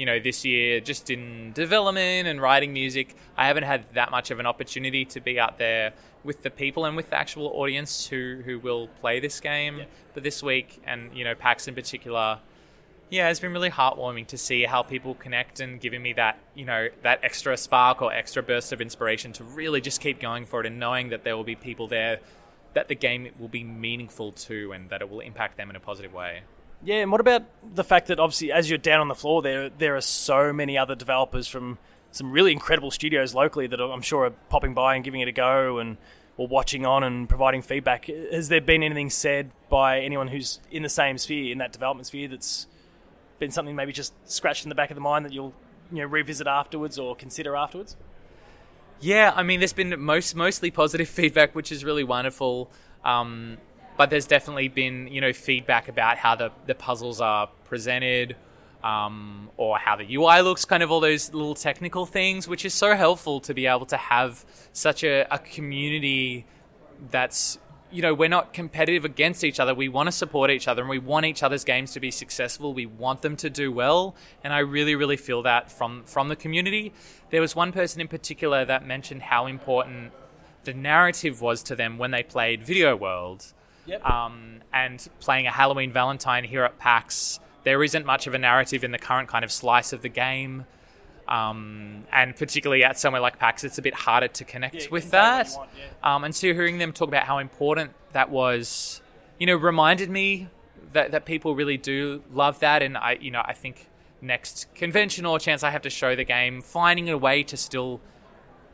you 0.03 0.07
know, 0.07 0.19
this 0.19 0.45
year 0.45 0.81
just 0.81 1.11
in 1.11 1.53
development 1.53 2.27
and 2.27 2.43
writing 2.43 2.73
music, 2.73 3.15
I 3.37 3.47
haven't 3.47 3.63
had 3.63 3.85
that 3.95 4.11
much 4.11 4.33
of 4.33 4.41
an 4.41 4.47
opportunity 4.47 5.05
to 5.05 5.21
be 5.21 5.39
out 5.39 5.59
there 5.59 5.93
with 6.25 6.43
the 6.43 6.51
people 6.51 6.85
and 6.87 6.97
with 6.97 7.11
the 7.11 7.17
actual 7.17 7.47
audience 7.55 8.09
who, 8.09 8.43
who 8.45 8.59
will 8.59 8.89
play 9.01 9.21
this 9.21 9.39
game. 9.39 9.79
Yeah. 9.79 9.85
But 10.13 10.25
this 10.25 10.43
week, 10.43 10.83
and, 10.85 11.17
you 11.17 11.23
know, 11.23 11.37
PAX 11.37 11.69
in 11.69 11.77
particular, 11.77 12.41
yeah, 13.11 13.29
it's 13.29 13.39
been 13.39 13.53
really 13.53 13.71
heartwarming 13.71 14.27
to 14.27 14.37
see 14.37 14.65
how 14.65 14.83
people 14.83 15.15
connect 15.15 15.61
and 15.61 15.81
giving 15.81 16.03
me 16.03 16.15
that, 16.15 16.37
you 16.57 16.65
know, 16.65 16.89
that 17.05 17.21
extra 17.23 17.57
spark 17.57 18.03
or 18.03 18.13
extra 18.13 18.43
burst 18.43 18.73
of 18.73 18.81
inspiration 18.81 19.33
to 19.35 19.45
really 19.45 19.81
just 19.81 20.01
keep 20.01 20.19
going 20.19 20.47
for 20.47 20.59
it 20.59 20.67
and 20.67 20.81
knowing 20.81 21.11
that 21.11 21.23
there 21.23 21.37
will 21.37 21.45
be 21.45 21.55
people 21.55 21.87
there 21.87 22.19
that 22.75 22.89
the 22.89 22.97
game 22.97 23.29
will 23.39 23.47
be 23.47 23.63
meaningful 23.63 24.33
to 24.33 24.73
and 24.73 24.91
that 24.91 25.01
it 25.01 25.09
will 25.09 25.21
impact 25.21 25.57
them 25.59 25.71
in 25.71 25.77
a 25.77 25.81
positive 25.81 26.13
way. 26.13 26.43
Yeah, 26.85 26.97
and 26.97 27.13
what 27.13 27.21
about 27.21 27.45
the 27.75 27.85
fact 27.85 28.09
that 28.09 28.19
obviously 28.19 28.51
as 28.51 28.69
you're 28.69 28.79
down 28.79 29.01
on 29.01 29.09
the 29.09 29.15
floor 29.15 29.41
there 29.41 29.69
there 29.69 29.97
are 29.97 30.01
so 30.01 30.53
many 30.53 30.77
other 30.77 30.97
developers 30.97 31.47
from 31.47 31.79
some 32.11 32.33
really 32.33 32.53
incredible 32.53 32.91
studios 32.91 33.35
locally 33.35 33.67
that 33.69 33.81
I'm 33.81 34.03
sure 34.03 34.27
are 34.27 34.31
popping 34.31 34.75
by 34.75 34.97
and 34.97 35.05
giving 35.05 35.21
it 35.21 35.29
a 35.29 35.33
go 35.33 35.79
and 35.79 35.97
or 36.37 36.47
watching 36.47 36.87
on 36.87 37.05
and 37.05 37.29
providing 37.29 37.63
feedback. 37.63 38.07
Has 38.07 38.49
there 38.49 38.61
been 38.61 38.83
anything 38.83 39.11
said 39.11 39.51
by 39.69 40.01
anyone 40.01 40.29
who's 40.29 40.61
in 40.71 40.83
the 40.83 40.89
same 40.89 41.19
sphere, 41.19 41.53
in 41.53 41.59
that 41.59 41.73
development 41.73 42.07
sphere, 42.07 42.29
that's 42.29 42.67
been 43.39 43.51
something 43.51 43.77
maybe 43.77 43.93
just 43.93 44.15
scratched 44.31 44.65
in 44.65 44.69
the 44.69 44.75
back 44.75 44.91
of 44.91 44.95
the 44.95 45.01
mind 45.01 45.25
that 45.25 45.33
you'll 45.33 45.53
you 45.91 45.99
know 45.99 46.07
revisit 46.07 46.47
afterwards 46.47 46.99
or 46.99 47.15
consider 47.15 47.55
afterwards? 47.57 47.97
Yeah, 49.01 49.33
I 49.35 49.43
mean, 49.43 49.61
there's 49.61 49.73
been 49.73 49.99
most 50.01 50.35
mostly 50.35 50.71
positive 50.71 51.09
feedback, 51.21 51.55
which 51.55 51.71
is 51.71 51.85
really 51.85 52.05
wonderful. 52.05 52.71
Um, 53.05 53.59
but 53.97 54.11
there's 54.11 54.27
definitely 54.27 54.69
been, 54.69 55.09
you 55.09 55.21
know, 55.21 55.33
feedback 55.33 55.89
about 55.89 56.17
how 56.17 56.35
the, 56.35 56.51
the 56.67 56.75
puzzles 56.75 57.21
are 57.21 57.49
presented, 57.65 58.37
um, 58.83 59.51
or 59.57 59.79
how 59.79 59.97
the 59.97 60.15
UI 60.15 60.41
looks, 60.41 60.65
kind 60.65 60.83
of 60.83 60.91
all 60.91 61.01
those 61.01 61.33
little 61.33 61.55
technical 61.55 62.07
things, 62.07 62.49
which 62.49 62.65
is 62.65 62.75
so 62.75 62.97
helpful 62.97 63.41
to 63.41 63.55
be 63.55 63.67
able 63.67 63.87
to 63.87 63.97
have 63.97 64.45
such 64.73 65.05
a, 65.05 65.27
a 65.33 65.39
community 65.39 66.47
that's 67.11 67.59
you 67.91 68.01
know 68.01 68.15
we're 68.15 68.29
not 68.29 68.55
competitive 68.55 69.05
against 69.05 69.45
each 69.45 69.61
other. 69.61 69.75
We 69.75 69.89
want 69.89 70.07
to 70.07 70.13
support 70.13 70.51
each 70.51 70.67
other 70.67 70.83
and 70.83 70.89
we 70.89 70.99
want 70.99 71.27
each 71.27 71.43
other's 71.43 71.63
games 71.63 71.93
to 71.93 72.01
be 72.01 72.11
successful. 72.11 72.73
We 72.73 72.87
want 72.87 73.23
them 73.23 73.37
to 73.37 73.51
do 73.51 73.71
well. 73.71 74.17
And 74.43 74.53
i 74.53 74.61
really 74.61 74.95
really 74.95 75.19
feel 75.19 75.43
that 75.43 75.71
from 75.71 76.03
from 76.05 76.29
the 76.29 76.37
community. 76.37 76.93
There 77.31 77.41
was 77.41 77.55
one 77.55 77.71
person 77.71 78.01
in 78.01 78.09
particular 78.09 78.65
that 78.65 78.87
mentioned 78.87 79.23
how 79.23 79.47
important 79.47 80.13
the 80.65 80.73
narrative 80.73 81.41
was 81.41 81.63
to 81.65 81.77
them 81.77 81.99
when 81.99 82.13
they 82.13 82.23
played 82.23 82.65
video 82.65 82.97
world 82.97 83.53
Yep. 83.87 84.05
um, 84.09 84.61
and 84.73 85.07
playing 85.21 85.47
a 85.47 85.51
halloween 85.51 85.93
valentine 85.93 86.45
here 86.45 86.65
at 86.65 86.79
pax 86.79 87.41
there 87.65 87.83
isn't 87.83 88.07
much 88.07 88.27
of 88.27 88.35
a 88.35 88.39
narrative 88.39 88.85
in 88.85 88.91
the 88.93 88.99
current 88.99 89.29
kind 89.29 89.45
of 89.45 89.51
slice 89.53 89.93
of 89.93 90.03
the 90.03 90.09
game 90.09 90.65
um, 91.29 92.05
and 92.13 92.37
particularly 92.37 92.85
at 92.85 92.99
somewhere 92.99 93.23
like 93.23 93.39
PAX, 93.39 93.65
it's 93.65 93.79
a 93.79 93.83
bit 93.83 93.95
harder 93.95 94.29
to 94.29 94.45
connect 94.45 94.75
Yeah, 94.75 94.87
with 94.91 95.11
that. 95.13 95.49
want, 95.57 95.71
yeah. 95.79 96.15
Um, 96.15 96.25
and 96.25 96.35
so 96.35 96.49
hearing 96.53 96.79
them 96.79 96.93
talk 96.93 97.09
about 97.09 97.25
how 97.25 97.39
important 97.39 97.93
that 98.13 98.29
was, 98.29 99.01
you 99.39 99.47
know, 99.47 99.57
reminded 99.57 100.11
me 100.11 100.49
that, 100.93 101.13
that 101.13 101.25
people 101.25 101.55
really 101.55 101.79
do 101.79 102.23
love 102.33 102.59
that. 102.61 102.83
And 102.83 102.99
I, 102.99 103.19
you 103.21 103.31
know, 103.31 103.43
I 103.45 103.55
think 103.55 103.89
next 104.21 104.67
convention 104.75 105.25
or 105.25 105.39
chance 105.39 105.63
I 105.63 105.71
have 105.71 105.83
to 105.83 105.91
show 105.91 106.15
the 106.17 106.25
game, 106.25 106.61
finding 106.61 107.09
a 107.09 107.17
way 107.17 107.45
to 107.45 107.57
still 107.57 108.01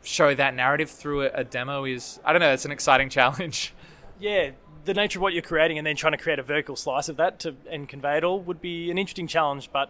show 0.01 0.33
that 0.35 0.53
narrative 0.55 0.89
through 0.89 1.23
a, 1.23 1.29
a 1.35 1.43
demo 1.43 1.85
is, 1.85 2.19
I 2.25 2.33
don't 2.33 2.41
know, 2.41 2.51
it's 2.51 2.65
an 2.65 2.71
exciting 2.71 3.09
challenge. 3.17 3.73
yeah, 4.19 4.51
the 4.85 4.93
nature 4.93 5.19
of 5.19 5.23
what 5.23 5.33
you're 5.33 5.41
creating 5.41 5.77
and 5.77 5.85
then 5.85 5.95
trying 5.95 6.13
to 6.13 6.17
create 6.17 6.39
a 6.39 6.43
vertical 6.43 6.75
slice 6.75 7.09
of 7.09 7.17
that 7.17 7.39
to 7.39 7.55
and 7.69 7.87
convey 7.87 8.17
it 8.17 8.23
all 8.23 8.39
would 8.41 8.61
be 8.61 8.89
an 8.91 8.97
interesting 8.97 9.27
challenge. 9.27 9.69
But 9.71 9.89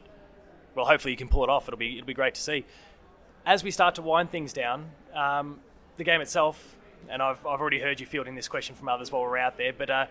well, 0.76 0.86
hopefully 0.86 1.12
you 1.12 1.18
can 1.18 1.28
pull 1.28 1.44
it 1.44 1.50
off. 1.50 1.68
It'll 1.68 1.78
be 1.78 1.98
it'll 1.98 2.08
be 2.08 2.14
great 2.14 2.36
to 2.36 2.42
see. 2.42 2.66
As 3.46 3.64
we 3.64 3.72
start 3.72 3.96
to 3.96 4.02
wind 4.02 4.32
things 4.32 4.54
down, 4.54 4.92
um, 5.14 5.60
the 5.98 6.04
game 6.04 6.22
itself, 6.22 6.76
and 7.10 7.22
I've 7.22 7.46
I've 7.46 7.60
already 7.60 7.80
heard 7.80 8.00
you 8.00 8.06
fielding 8.06 8.36
this 8.36 8.48
question 8.48 8.76
from 8.76 8.90
others 8.90 9.12
while 9.12 9.22
we're 9.22 9.38
out 9.38 9.58
there, 9.58 9.74
but 9.74 9.90
uh, 9.90 10.06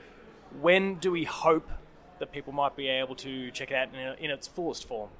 when 0.60 0.96
do 0.96 1.10
we 1.10 1.24
hope 1.24 1.68
that 2.18 2.32
people 2.32 2.52
might 2.52 2.76
be 2.76 2.88
able 2.88 3.14
to 3.14 3.50
check 3.52 3.70
it 3.70 3.74
out 3.74 3.88
in, 3.94 4.24
in 4.24 4.30
its 4.30 4.46
fullest 4.46 4.86
form? 4.88 5.10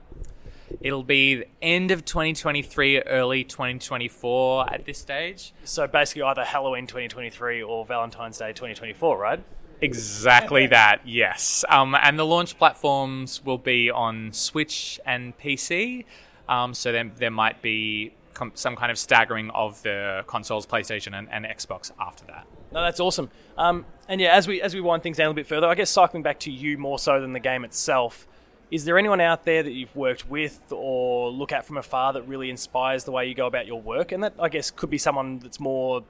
It'll 0.80 1.02
be 1.02 1.36
the 1.36 1.48
end 1.62 1.90
of 1.90 2.04
2023, 2.04 3.00
early 3.02 3.44
2024 3.44 4.72
at 4.72 4.84
this 4.84 4.98
stage. 4.98 5.52
So 5.64 5.86
basically, 5.86 6.22
either 6.22 6.44
Halloween 6.44 6.86
2023 6.86 7.62
or 7.62 7.84
Valentine's 7.84 8.38
Day 8.38 8.48
2024, 8.48 9.18
right? 9.18 9.42
Exactly 9.80 10.66
that, 10.68 11.02
yes. 11.06 11.64
Um, 11.68 11.94
and 11.94 12.18
the 12.18 12.26
launch 12.26 12.58
platforms 12.58 13.44
will 13.44 13.58
be 13.58 13.90
on 13.90 14.32
Switch 14.32 14.98
and 15.06 15.36
PC. 15.38 16.04
Um, 16.48 16.74
so 16.74 16.92
then 16.92 17.12
there 17.16 17.30
might 17.30 17.62
be 17.62 18.12
com- 18.34 18.52
some 18.54 18.76
kind 18.76 18.90
of 18.90 18.98
staggering 18.98 19.50
of 19.50 19.82
the 19.82 20.24
consoles, 20.26 20.66
PlayStation 20.66 21.16
and, 21.16 21.28
and 21.30 21.44
Xbox 21.44 21.92
after 22.00 22.24
that. 22.26 22.46
No, 22.72 22.82
that's 22.82 23.00
awesome. 23.00 23.30
Um, 23.56 23.84
and 24.08 24.20
yeah, 24.20 24.34
as 24.34 24.48
we 24.48 24.60
as 24.62 24.74
we 24.74 24.80
wind 24.80 25.02
things 25.02 25.16
down 25.16 25.26
a 25.26 25.28
little 25.28 25.36
bit 25.36 25.46
further, 25.46 25.66
I 25.66 25.74
guess 25.74 25.90
cycling 25.90 26.22
back 26.22 26.40
to 26.40 26.50
you 26.50 26.78
more 26.78 26.98
so 26.98 27.20
than 27.20 27.32
the 27.32 27.40
game 27.40 27.64
itself. 27.64 28.26
Is 28.70 28.84
there 28.84 28.98
anyone 28.98 29.20
out 29.20 29.44
there 29.44 29.62
that 29.62 29.72
you've 29.72 29.96
worked 29.96 30.28
with 30.28 30.60
or 30.70 31.30
look 31.30 31.52
at 31.52 31.64
from 31.64 31.78
afar 31.78 32.12
that 32.12 32.22
really 32.28 32.50
inspires 32.50 33.04
the 33.04 33.10
way 33.10 33.26
you 33.26 33.34
go 33.34 33.46
about 33.46 33.66
your 33.66 33.80
work? 33.80 34.12
And 34.12 34.22
that 34.22 34.34
I 34.38 34.50
guess 34.50 34.70
could 34.70 34.90
be 34.90 34.98
someone 34.98 35.38
that's 35.38 35.58
more 35.58 36.04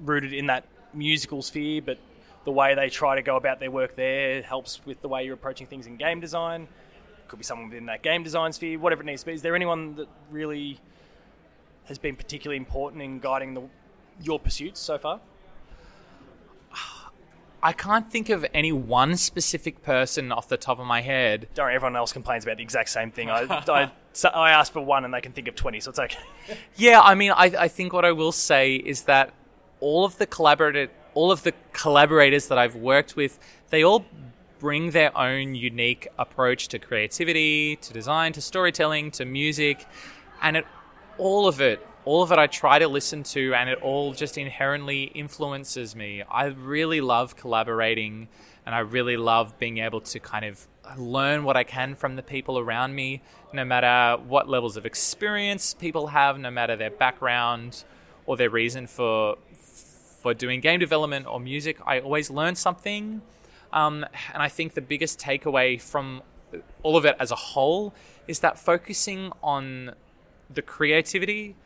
rooted 0.00 0.32
in 0.32 0.46
that 0.46 0.64
musical 0.94 1.42
sphere, 1.42 1.82
but 1.82 1.98
the 2.44 2.50
way 2.50 2.74
they 2.74 2.88
try 2.88 3.14
to 3.16 3.22
go 3.22 3.36
about 3.36 3.60
their 3.60 3.70
work 3.70 3.94
there 3.94 4.40
helps 4.40 4.80
with 4.86 5.02
the 5.02 5.08
way 5.08 5.24
you're 5.24 5.34
approaching 5.34 5.66
things 5.66 5.86
in 5.86 5.96
game 5.96 6.18
design. 6.18 6.66
Could 7.28 7.38
be 7.38 7.44
someone 7.44 7.68
within 7.68 7.86
that 7.86 8.02
game 8.02 8.22
design 8.22 8.52
sphere, 8.52 8.78
whatever 8.78 9.02
it 9.02 9.06
needs 9.06 9.22
to 9.22 9.26
be. 9.26 9.34
Is 9.34 9.42
there 9.42 9.54
anyone 9.54 9.94
that 9.96 10.08
really 10.30 10.80
has 11.84 11.98
been 11.98 12.16
particularly 12.16 12.56
important 12.56 13.02
in 13.02 13.18
guiding 13.18 13.52
the, 13.52 13.62
your 14.22 14.40
pursuits 14.40 14.80
so 14.80 14.96
far? 14.96 15.20
I 17.62 17.72
can't 17.72 18.10
think 18.10 18.28
of 18.28 18.44
any 18.52 18.72
one 18.72 19.16
specific 19.16 19.82
person 19.82 20.32
off 20.32 20.48
the 20.48 20.56
top 20.56 20.80
of 20.80 20.86
my 20.86 21.00
head. 21.00 21.48
Don't 21.54 21.66
worry, 21.66 21.76
everyone 21.76 21.94
else 21.94 22.12
complains 22.12 22.44
about 22.44 22.56
the 22.56 22.62
exact 22.62 22.88
same 22.88 23.12
thing. 23.12 23.30
I, 23.30 23.46
I, 23.48 23.92
so 24.12 24.30
I 24.30 24.50
asked 24.50 24.72
for 24.72 24.80
one 24.80 25.04
and 25.04 25.14
they 25.14 25.20
can 25.20 25.32
think 25.32 25.46
of 25.46 25.54
20, 25.54 25.78
so 25.80 25.90
it's 25.90 25.98
okay. 25.98 26.18
Yeah, 26.76 27.00
I 27.00 27.14
mean, 27.14 27.30
I, 27.30 27.52
I 27.56 27.68
think 27.68 27.92
what 27.92 28.04
I 28.04 28.10
will 28.12 28.32
say 28.32 28.74
is 28.74 29.02
that 29.02 29.32
all 29.78 30.04
of 30.04 30.18
the 30.18 30.26
collaborated, 30.26 30.90
all 31.14 31.30
of 31.30 31.44
the 31.44 31.52
collaborators 31.72 32.48
that 32.48 32.58
I've 32.58 32.74
worked 32.74 33.14
with, 33.14 33.38
they 33.70 33.84
all 33.84 34.04
bring 34.58 34.90
their 34.90 35.16
own 35.16 35.54
unique 35.54 36.08
approach 36.18 36.68
to 36.68 36.78
creativity, 36.80 37.76
to 37.76 37.92
design, 37.92 38.32
to 38.32 38.40
storytelling, 38.40 39.12
to 39.12 39.24
music, 39.24 39.86
and 40.40 40.56
it, 40.56 40.66
all 41.18 41.46
of 41.46 41.60
it 41.60 41.86
all 42.04 42.22
of 42.22 42.32
it 42.32 42.38
I 42.38 42.46
try 42.46 42.78
to 42.78 42.88
listen 42.88 43.22
to, 43.24 43.54
and 43.54 43.70
it 43.70 43.80
all 43.80 44.12
just 44.12 44.36
inherently 44.36 45.04
influences 45.04 45.94
me. 45.94 46.22
I 46.22 46.46
really 46.46 47.00
love 47.00 47.36
collaborating, 47.36 48.28
and 48.66 48.74
I 48.74 48.80
really 48.80 49.16
love 49.16 49.58
being 49.58 49.78
able 49.78 50.00
to 50.00 50.18
kind 50.18 50.44
of 50.44 50.66
learn 50.98 51.44
what 51.44 51.56
I 51.56 51.64
can 51.64 51.94
from 51.94 52.16
the 52.16 52.22
people 52.22 52.58
around 52.58 52.94
me, 52.94 53.22
no 53.52 53.64
matter 53.64 54.20
what 54.22 54.48
levels 54.48 54.76
of 54.76 54.84
experience 54.84 55.74
people 55.74 56.08
have, 56.08 56.38
no 56.38 56.50
matter 56.50 56.74
their 56.76 56.90
background 56.90 57.84
or 58.26 58.36
their 58.36 58.50
reason 58.50 58.86
for 58.86 59.36
for 60.22 60.34
doing 60.34 60.60
game 60.60 60.78
development 60.78 61.26
or 61.26 61.40
music. 61.40 61.78
I 61.84 61.98
always 61.98 62.30
learn 62.30 62.54
something, 62.54 63.22
um, 63.72 64.04
and 64.32 64.42
I 64.42 64.48
think 64.48 64.74
the 64.74 64.80
biggest 64.80 65.20
takeaway 65.20 65.80
from 65.80 66.22
all 66.82 66.96
of 66.96 67.04
it 67.04 67.16
as 67.18 67.30
a 67.30 67.36
whole 67.36 67.94
is 68.28 68.40
that 68.40 68.58
focusing 68.58 69.32
on 69.42 69.94
the 70.48 70.62
creativity 70.62 71.56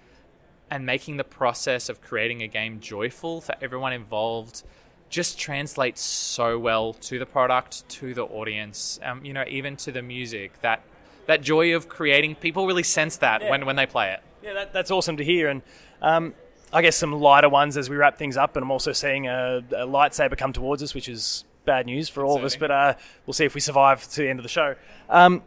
and 0.71 0.85
making 0.85 1.17
the 1.17 1.25
process 1.25 1.89
of 1.89 2.01
creating 2.01 2.43
a 2.43 2.49
game 2.49 2.81
joyful 2.81 3.41
for 3.41 3.55
everyone 3.61 3.93
involved 3.93 4.63
just 5.09 5.39
translates 5.39 6.01
so 6.01 6.59
well 6.59 6.93
to 6.95 7.19
the 7.19 7.27
product, 7.27 7.89
to 7.89 8.13
the 8.13 8.25
audience, 8.25 8.99
um, 9.05 9.25
you 9.25 9.33
know, 9.33 9.45
even 9.49 9.77
to 9.77 9.93
the 9.93 10.03
music. 10.03 10.61
That 10.63 10.83
that 11.27 11.43
joy 11.43 11.75
of 11.75 11.89
creating, 11.89 12.37
people 12.37 12.67
really 12.67 12.83
sense 12.83 13.17
that 13.19 13.43
Yeah. 13.43 13.51
when, 13.51 13.67
when 13.67 13.77
they 13.77 13.87
play 13.87 14.13
it. 14.13 14.21
Yeah, 14.43 14.55
that, 14.55 14.73
that's 14.73 14.91
awesome 14.91 15.17
to 15.17 15.25
hear. 15.25 15.49
And 15.49 15.63
um, 16.03 16.35
I 16.73 16.83
guess 16.83 16.97
some 16.97 17.13
lighter 17.13 17.49
ones 17.49 17.77
as 17.77 17.91
we 17.91 17.97
wrap 17.97 18.17
things 18.17 18.37
up. 18.37 18.57
And 18.57 18.63
I'm 18.65 18.71
also 18.71 18.93
seeing 18.93 19.27
a, 19.27 19.59
a 19.73 19.87
lightsaber 19.87 20.37
come 20.39 20.53
towards 20.53 20.83
us, 20.83 20.95
which 20.95 21.09
is 21.09 21.45
bad 21.65 21.87
news 21.87 22.09
for 22.09 22.25
all 22.25 22.37
of 22.37 22.45
us. 22.45 22.55
But 22.55 22.71
uh, 22.71 22.95
we'll 23.27 23.35
see 23.35 23.45
if 23.45 23.55
we 23.55 23.61
survive 23.61 24.03
to 24.09 24.23
the 24.23 24.29
end 24.29 24.39
of 24.39 24.45
the 24.45 24.49
show. 24.49 24.77
Um, 25.09 25.43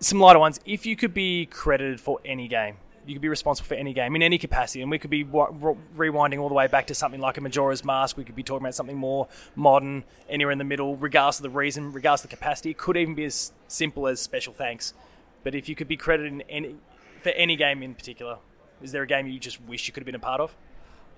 some 0.00 0.18
lighter 0.18 0.40
ones. 0.40 0.58
If 0.66 0.84
you 0.84 0.96
could 0.96 1.14
be 1.14 1.46
credited 1.46 2.00
for 2.00 2.18
any 2.24 2.48
game, 2.48 2.76
you 3.06 3.14
could 3.14 3.22
be 3.22 3.28
responsible 3.28 3.66
for 3.66 3.74
any 3.74 3.92
game 3.92 4.16
in 4.16 4.22
any 4.22 4.38
capacity, 4.38 4.82
and 4.82 4.90
we 4.90 4.98
could 4.98 5.10
be 5.10 5.22
re- 5.24 5.76
rewinding 5.96 6.40
all 6.40 6.48
the 6.48 6.54
way 6.54 6.66
back 6.66 6.86
to 6.88 6.94
something 6.94 7.20
like 7.20 7.36
a 7.36 7.40
Majora's 7.40 7.84
Mask. 7.84 8.16
We 8.16 8.24
could 8.24 8.36
be 8.36 8.42
talking 8.42 8.64
about 8.64 8.74
something 8.74 8.96
more 8.96 9.28
modern, 9.54 10.04
anywhere 10.28 10.52
in 10.52 10.58
the 10.58 10.64
middle, 10.64 10.96
regardless 10.96 11.38
of 11.38 11.44
the 11.44 11.50
reason, 11.50 11.92
regardless 11.92 12.24
of 12.24 12.30
the 12.30 12.36
capacity. 12.36 12.70
It 12.70 12.78
could 12.78 12.96
even 12.96 13.14
be 13.14 13.24
as 13.24 13.52
simple 13.68 14.06
as 14.06 14.20
special 14.20 14.52
thanks. 14.52 14.94
But 15.42 15.54
if 15.54 15.68
you 15.68 15.74
could 15.74 15.88
be 15.88 15.96
credited 15.96 16.32
in 16.32 16.40
any, 16.42 16.76
for 17.20 17.30
any 17.30 17.56
game 17.56 17.82
in 17.82 17.94
particular, 17.94 18.38
is 18.82 18.92
there 18.92 19.02
a 19.02 19.06
game 19.06 19.26
you 19.26 19.38
just 19.38 19.60
wish 19.62 19.86
you 19.86 19.92
could 19.92 20.02
have 20.02 20.06
been 20.06 20.14
a 20.14 20.18
part 20.18 20.40
of? 20.40 20.54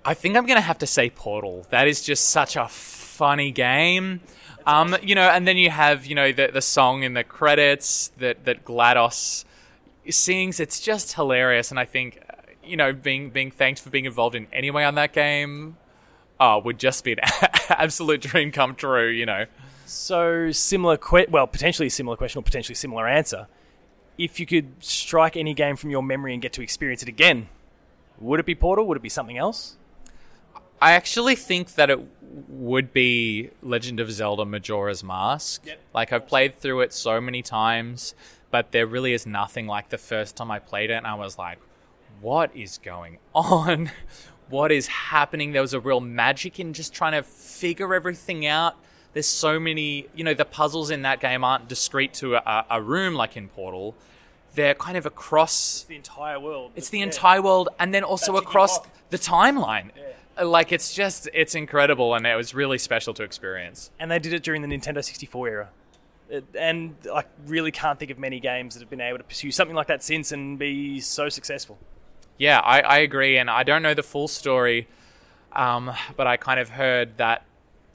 I 0.05 0.14
think 0.14 0.37
I'm 0.37 0.46
going 0.46 0.59
to 0.59 0.62
have 0.62 0.79
to 0.79 0.87
say 0.87 1.11
Portal. 1.11 1.66
That 1.70 1.88
is 1.88 2.03
just 2.03 2.29
such 2.29 2.57
a 2.57 2.68
funny 2.68 3.51
game. 3.51 4.20
Um, 4.66 4.96
you 5.03 5.14
know, 5.14 5.29
and 5.29 5.46
then 5.46 5.57
you 5.57 5.70
have 5.70 6.07
you 6.07 6.14
know 6.14 6.33
the 6.33 6.51
the 6.53 6.61
song 6.61 7.03
in 7.03 7.14
the 7.14 7.25
credits 7.25 8.09
that 8.18 8.44
that 8.44 8.64
Glados 8.64 9.44
sings. 10.14 10.61
It's 10.61 10.81
just 10.81 11.14
hilarious, 11.14 11.71
and 11.71 11.81
I 11.81 11.85
think 11.85 12.23
uh, 12.29 12.35
you 12.64 12.77
know 12.77 12.92
being 12.92 13.31
being 13.31 13.51
thanked 13.51 13.81
for 13.81 13.90
being 13.90 14.05
involved 14.05 14.35
in 14.35 14.47
any 14.53 14.71
way 14.71 14.85
on 14.85 14.95
that 14.97 15.12
game. 15.12 15.77
Oh, 16.38 16.59
would 16.59 16.79
just 16.79 17.03
be 17.03 17.12
an 17.12 17.21
absolute 17.71 18.21
dream 18.21 18.53
come 18.53 18.75
true, 18.75 19.09
you 19.09 19.25
know. 19.25 19.47
So 19.87 20.51
similar, 20.51 20.97
que- 20.97 21.27
well, 21.31 21.47
potentially 21.47 21.88
similar 21.88 22.16
question 22.16 22.40
or 22.40 22.42
potentially 22.42 22.75
similar 22.75 23.07
answer. 23.09 23.47
If 24.19 24.40
you 24.40 24.47
could 24.47 24.73
strike 24.81 25.37
any 25.37 25.55
game 25.55 25.77
from 25.77 25.90
your 25.90 26.03
memory 26.03 26.33
and 26.33 26.42
get 26.42 26.53
to 26.55 26.62
experience 26.62 27.03
it 27.03 27.09
again, 27.09 27.49
would 28.19 28.40
it 28.40 28.47
be 28.47 28.55
Portal? 28.55 28.87
Would 28.87 28.97
it 28.97 29.03
be 29.03 29.09
something 29.09 29.38
else? 29.38 29.77
I 30.81 30.92
actually 30.92 31.37
think 31.37 31.75
that 31.75 31.88
it 31.88 32.01
would 32.49 32.92
be 32.92 33.51
Legend 33.62 34.01
of 34.01 34.11
Zelda 34.11 34.45
Majora's 34.45 35.03
Mask. 35.03 35.64
Yep. 35.66 35.81
Like 35.95 36.12
I've 36.12 36.27
played 36.27 36.55
through 36.55 36.81
it 36.83 36.92
so 36.92 37.21
many 37.21 37.42
times, 37.42 38.14
but 38.50 38.72
there 38.72 38.87
really 38.87 39.12
is 39.12 39.26
nothing 39.26 39.66
like 39.66 39.88
the 39.90 39.98
first 39.98 40.37
time 40.37 40.50
I 40.50 40.59
played 40.59 40.90
it 40.90 40.94
and 40.94 41.06
I 41.06 41.14
was 41.14 41.38
like, 41.38 41.59
what 42.20 42.54
is 42.56 42.78
going 42.78 43.18
on? 43.35 43.90
What 44.48 44.70
is 44.70 44.87
happening? 44.87 45.50
There 45.50 45.61
was 45.61 45.74
a 45.74 45.80
real 45.80 45.98
magic 46.00 46.61
in 46.61 46.72
just 46.72 46.94
trying 46.94 47.11
to 47.14 47.24
figure 47.24 47.92
everything 47.92 48.46
out. 48.46 48.76
There's 49.12 49.26
so 49.26 49.59
many, 49.59 50.06
you 50.14 50.22
know, 50.22 50.35
the 50.35 50.44
puzzles 50.44 50.88
in 50.92 51.02
that 51.02 51.18
game 51.18 51.42
aren't 51.42 51.66
discrete 51.66 52.14
to 52.14 52.37
a, 52.37 52.64
a 52.70 52.80
room 52.80 53.14
like 53.14 53.37
in 53.37 53.48
Portal. 53.48 53.96
They're 54.54 54.74
kind 54.76 54.96
of 54.96 55.04
across 55.04 55.82
The 55.88 55.96
entire 55.96 56.38
world. 56.38 56.70
it's 56.76 56.90
the 56.90 56.98
Yeah. 56.98 57.06
entire 57.06 57.42
world, 57.42 57.70
and 57.80 57.92
then 57.92 58.04
also 58.04 58.35
That's 58.35 58.46
across 58.46 58.78
the 59.11 59.18
timeline. 59.18 59.90
Uh, 60.40 60.46
Like 60.46 60.70
it's 60.70 60.94
just 60.94 61.28
it's 61.35 61.56
incredible, 61.56 62.14
and 62.14 62.24
it 62.24 62.37
was 62.37 62.54
really 62.54 62.78
special 62.78 63.14
to 63.14 63.24
experience. 63.24 63.90
and 63.98 64.12
they 64.12 64.20
did 64.20 64.32
it 64.32 64.44
during 64.44 64.62
the 64.62 64.68
Nintendo 64.68 65.02
64 65.04 65.48
era. 65.48 65.68
And 66.59 66.97
I 67.12 67.25
really 67.47 67.71
can't 67.71 67.99
think 67.99 68.11
of 68.11 68.19
many 68.19 68.41
games 68.41 68.75
that 68.75 68.81
have 68.81 68.91
been 68.91 69.01
able 69.01 69.19
to 69.19 69.25
pursue 69.25 69.51
something 69.51 69.77
like 69.77 69.87
that 69.87 70.03
since 70.03 70.33
and 70.33 70.59
be 70.59 71.01
so 71.01 71.29
successful. 71.29 71.79
Yeah, 72.39 72.59
I, 72.61 72.81
I 72.81 72.99
agree, 72.99 73.39
and 73.39 73.49
I 73.49 73.62
don't 73.62 73.83
know 73.83 73.95
the 73.95 74.03
full 74.03 74.29
story, 74.29 74.89
um, 75.53 75.93
but 76.17 76.27
I 76.27 76.37
kind 76.37 76.61
of 76.61 76.69
heard 76.69 77.17
that 77.17 77.45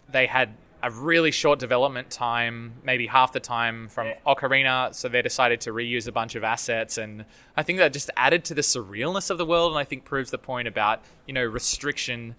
they 0.10 0.26
had 0.26 0.56
a 0.84 0.90
really 0.90 1.30
short 1.30 1.60
development 1.60 2.10
time, 2.10 2.74
maybe 2.84 3.06
half 3.06 3.34
the 3.34 3.40
time 3.40 3.88
from 3.88 4.08
Yeah. 4.08 4.16
Ocarina, 4.26 4.96
so 4.96 5.08
they 5.08 5.22
decided 5.22 5.62
to 5.62 5.72
reuse 5.72 6.08
a 6.08 6.12
bunch 6.12 6.34
of 6.34 6.44
assets, 6.44 6.98
and 6.98 7.26
I 7.56 7.62
think 7.62 7.78
that 7.78 7.94
just 7.94 8.10
added 8.18 8.44
to 8.46 8.56
the 8.56 8.62
surrealness 8.62 9.30
of 9.30 9.38
the 9.38 9.46
world, 9.46 9.72
and 9.74 9.80
I 9.80 9.84
think 9.84 10.06
proves 10.06 10.32
the 10.32 10.40
point 10.40 10.68
about 10.68 11.04
you 11.28 11.34
know 11.34 11.44
restriction. 11.44 12.36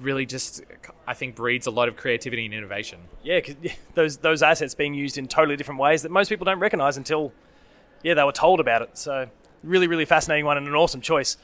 Really, 0.00 0.26
just 0.26 0.62
I 1.06 1.14
think 1.14 1.34
breeds 1.34 1.66
a 1.66 1.70
lot 1.72 1.88
of 1.88 1.96
creativity 1.96 2.44
and 2.44 2.54
innovation. 2.54 3.00
Yeah, 3.24 3.40
'cause, 3.40 3.56
those 3.94 4.16
those 4.18 4.42
assets 4.42 4.74
being 4.74 4.94
used 4.94 5.18
in 5.18 5.26
totally 5.26 5.56
different 5.56 5.80
ways 5.80 6.02
that 6.02 6.10
most 6.10 6.28
people 6.28 6.44
don't 6.44 6.60
recognize 6.60 6.96
until 6.96 7.32
yeah 8.04 8.14
they 8.14 8.22
were 8.22 8.30
told 8.32 8.60
about 8.60 8.82
it. 8.82 8.96
So 8.96 9.28
really, 9.64 9.88
really 9.88 10.04
fascinating 10.04 10.44
one 10.44 10.56
and 10.56 10.68
an 10.68 10.74
awesome 10.74 11.00
choice. 11.00 11.36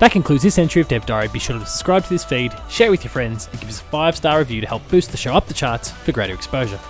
That 0.00 0.12
concludes 0.12 0.42
this 0.42 0.58
entry 0.58 0.80
of 0.80 0.88
Dev 0.88 1.04
Diary. 1.04 1.28
Be 1.28 1.38
sure 1.38 1.58
to 1.58 1.66
subscribe 1.66 2.04
to 2.04 2.08
this 2.08 2.24
feed, 2.24 2.54
share 2.70 2.88
it 2.88 2.90
with 2.90 3.04
your 3.04 3.10
friends, 3.10 3.48
and 3.52 3.60
give 3.60 3.68
us 3.68 3.80
a 3.80 3.84
5 3.84 4.16
star 4.16 4.38
review 4.38 4.62
to 4.62 4.66
help 4.66 4.88
boost 4.88 5.10
the 5.10 5.18
show 5.18 5.34
up 5.34 5.46
the 5.46 5.54
charts 5.54 5.90
for 5.90 6.12
greater 6.12 6.34
exposure. 6.34 6.80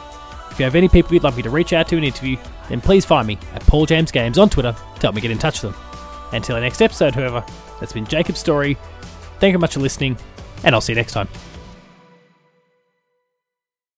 If 0.51 0.61
you 0.61 0.65
have 0.65 0.77
any 0.77 0.89
people 0.89 1.13
you'd 1.13 1.25
like 1.25 1.37
me 1.37 1.43
to 1.43 1.51
reach 1.51 1.73
out 1.73 1.89
to 1.89 1.97
and 1.97 2.05
interview, 2.05 2.37
then 2.69 2.81
please 2.81 3.05
find 3.05 3.27
me 3.27 3.37
at 3.53 3.67
Paul 3.67 3.85
James 3.85 4.13
Games 4.13 4.39
on 4.39 4.49
Twitter 4.49 4.73
to 4.73 5.01
help 5.01 5.17
me 5.17 5.21
get 5.21 5.33
in 5.33 5.39
touch 5.39 5.61
with 5.63 5.73
them. 5.73 5.83
Until 6.33 6.55
our 6.55 6.61
next 6.61 6.81
episode, 6.81 7.15
however, 7.15 7.45
that's 7.81 7.93
been 7.93 8.07
Jacob's 8.07 8.39
story. 8.39 8.75
Thank 9.41 9.53
you 9.53 9.59
very 9.59 9.59
much 9.59 9.75
for 9.75 9.81
listening, 9.81 10.17
and 10.63 10.73
I'll 10.73 10.81
see 10.81 10.93
you 10.93 10.97
next 10.97 11.13
time. 11.13 11.29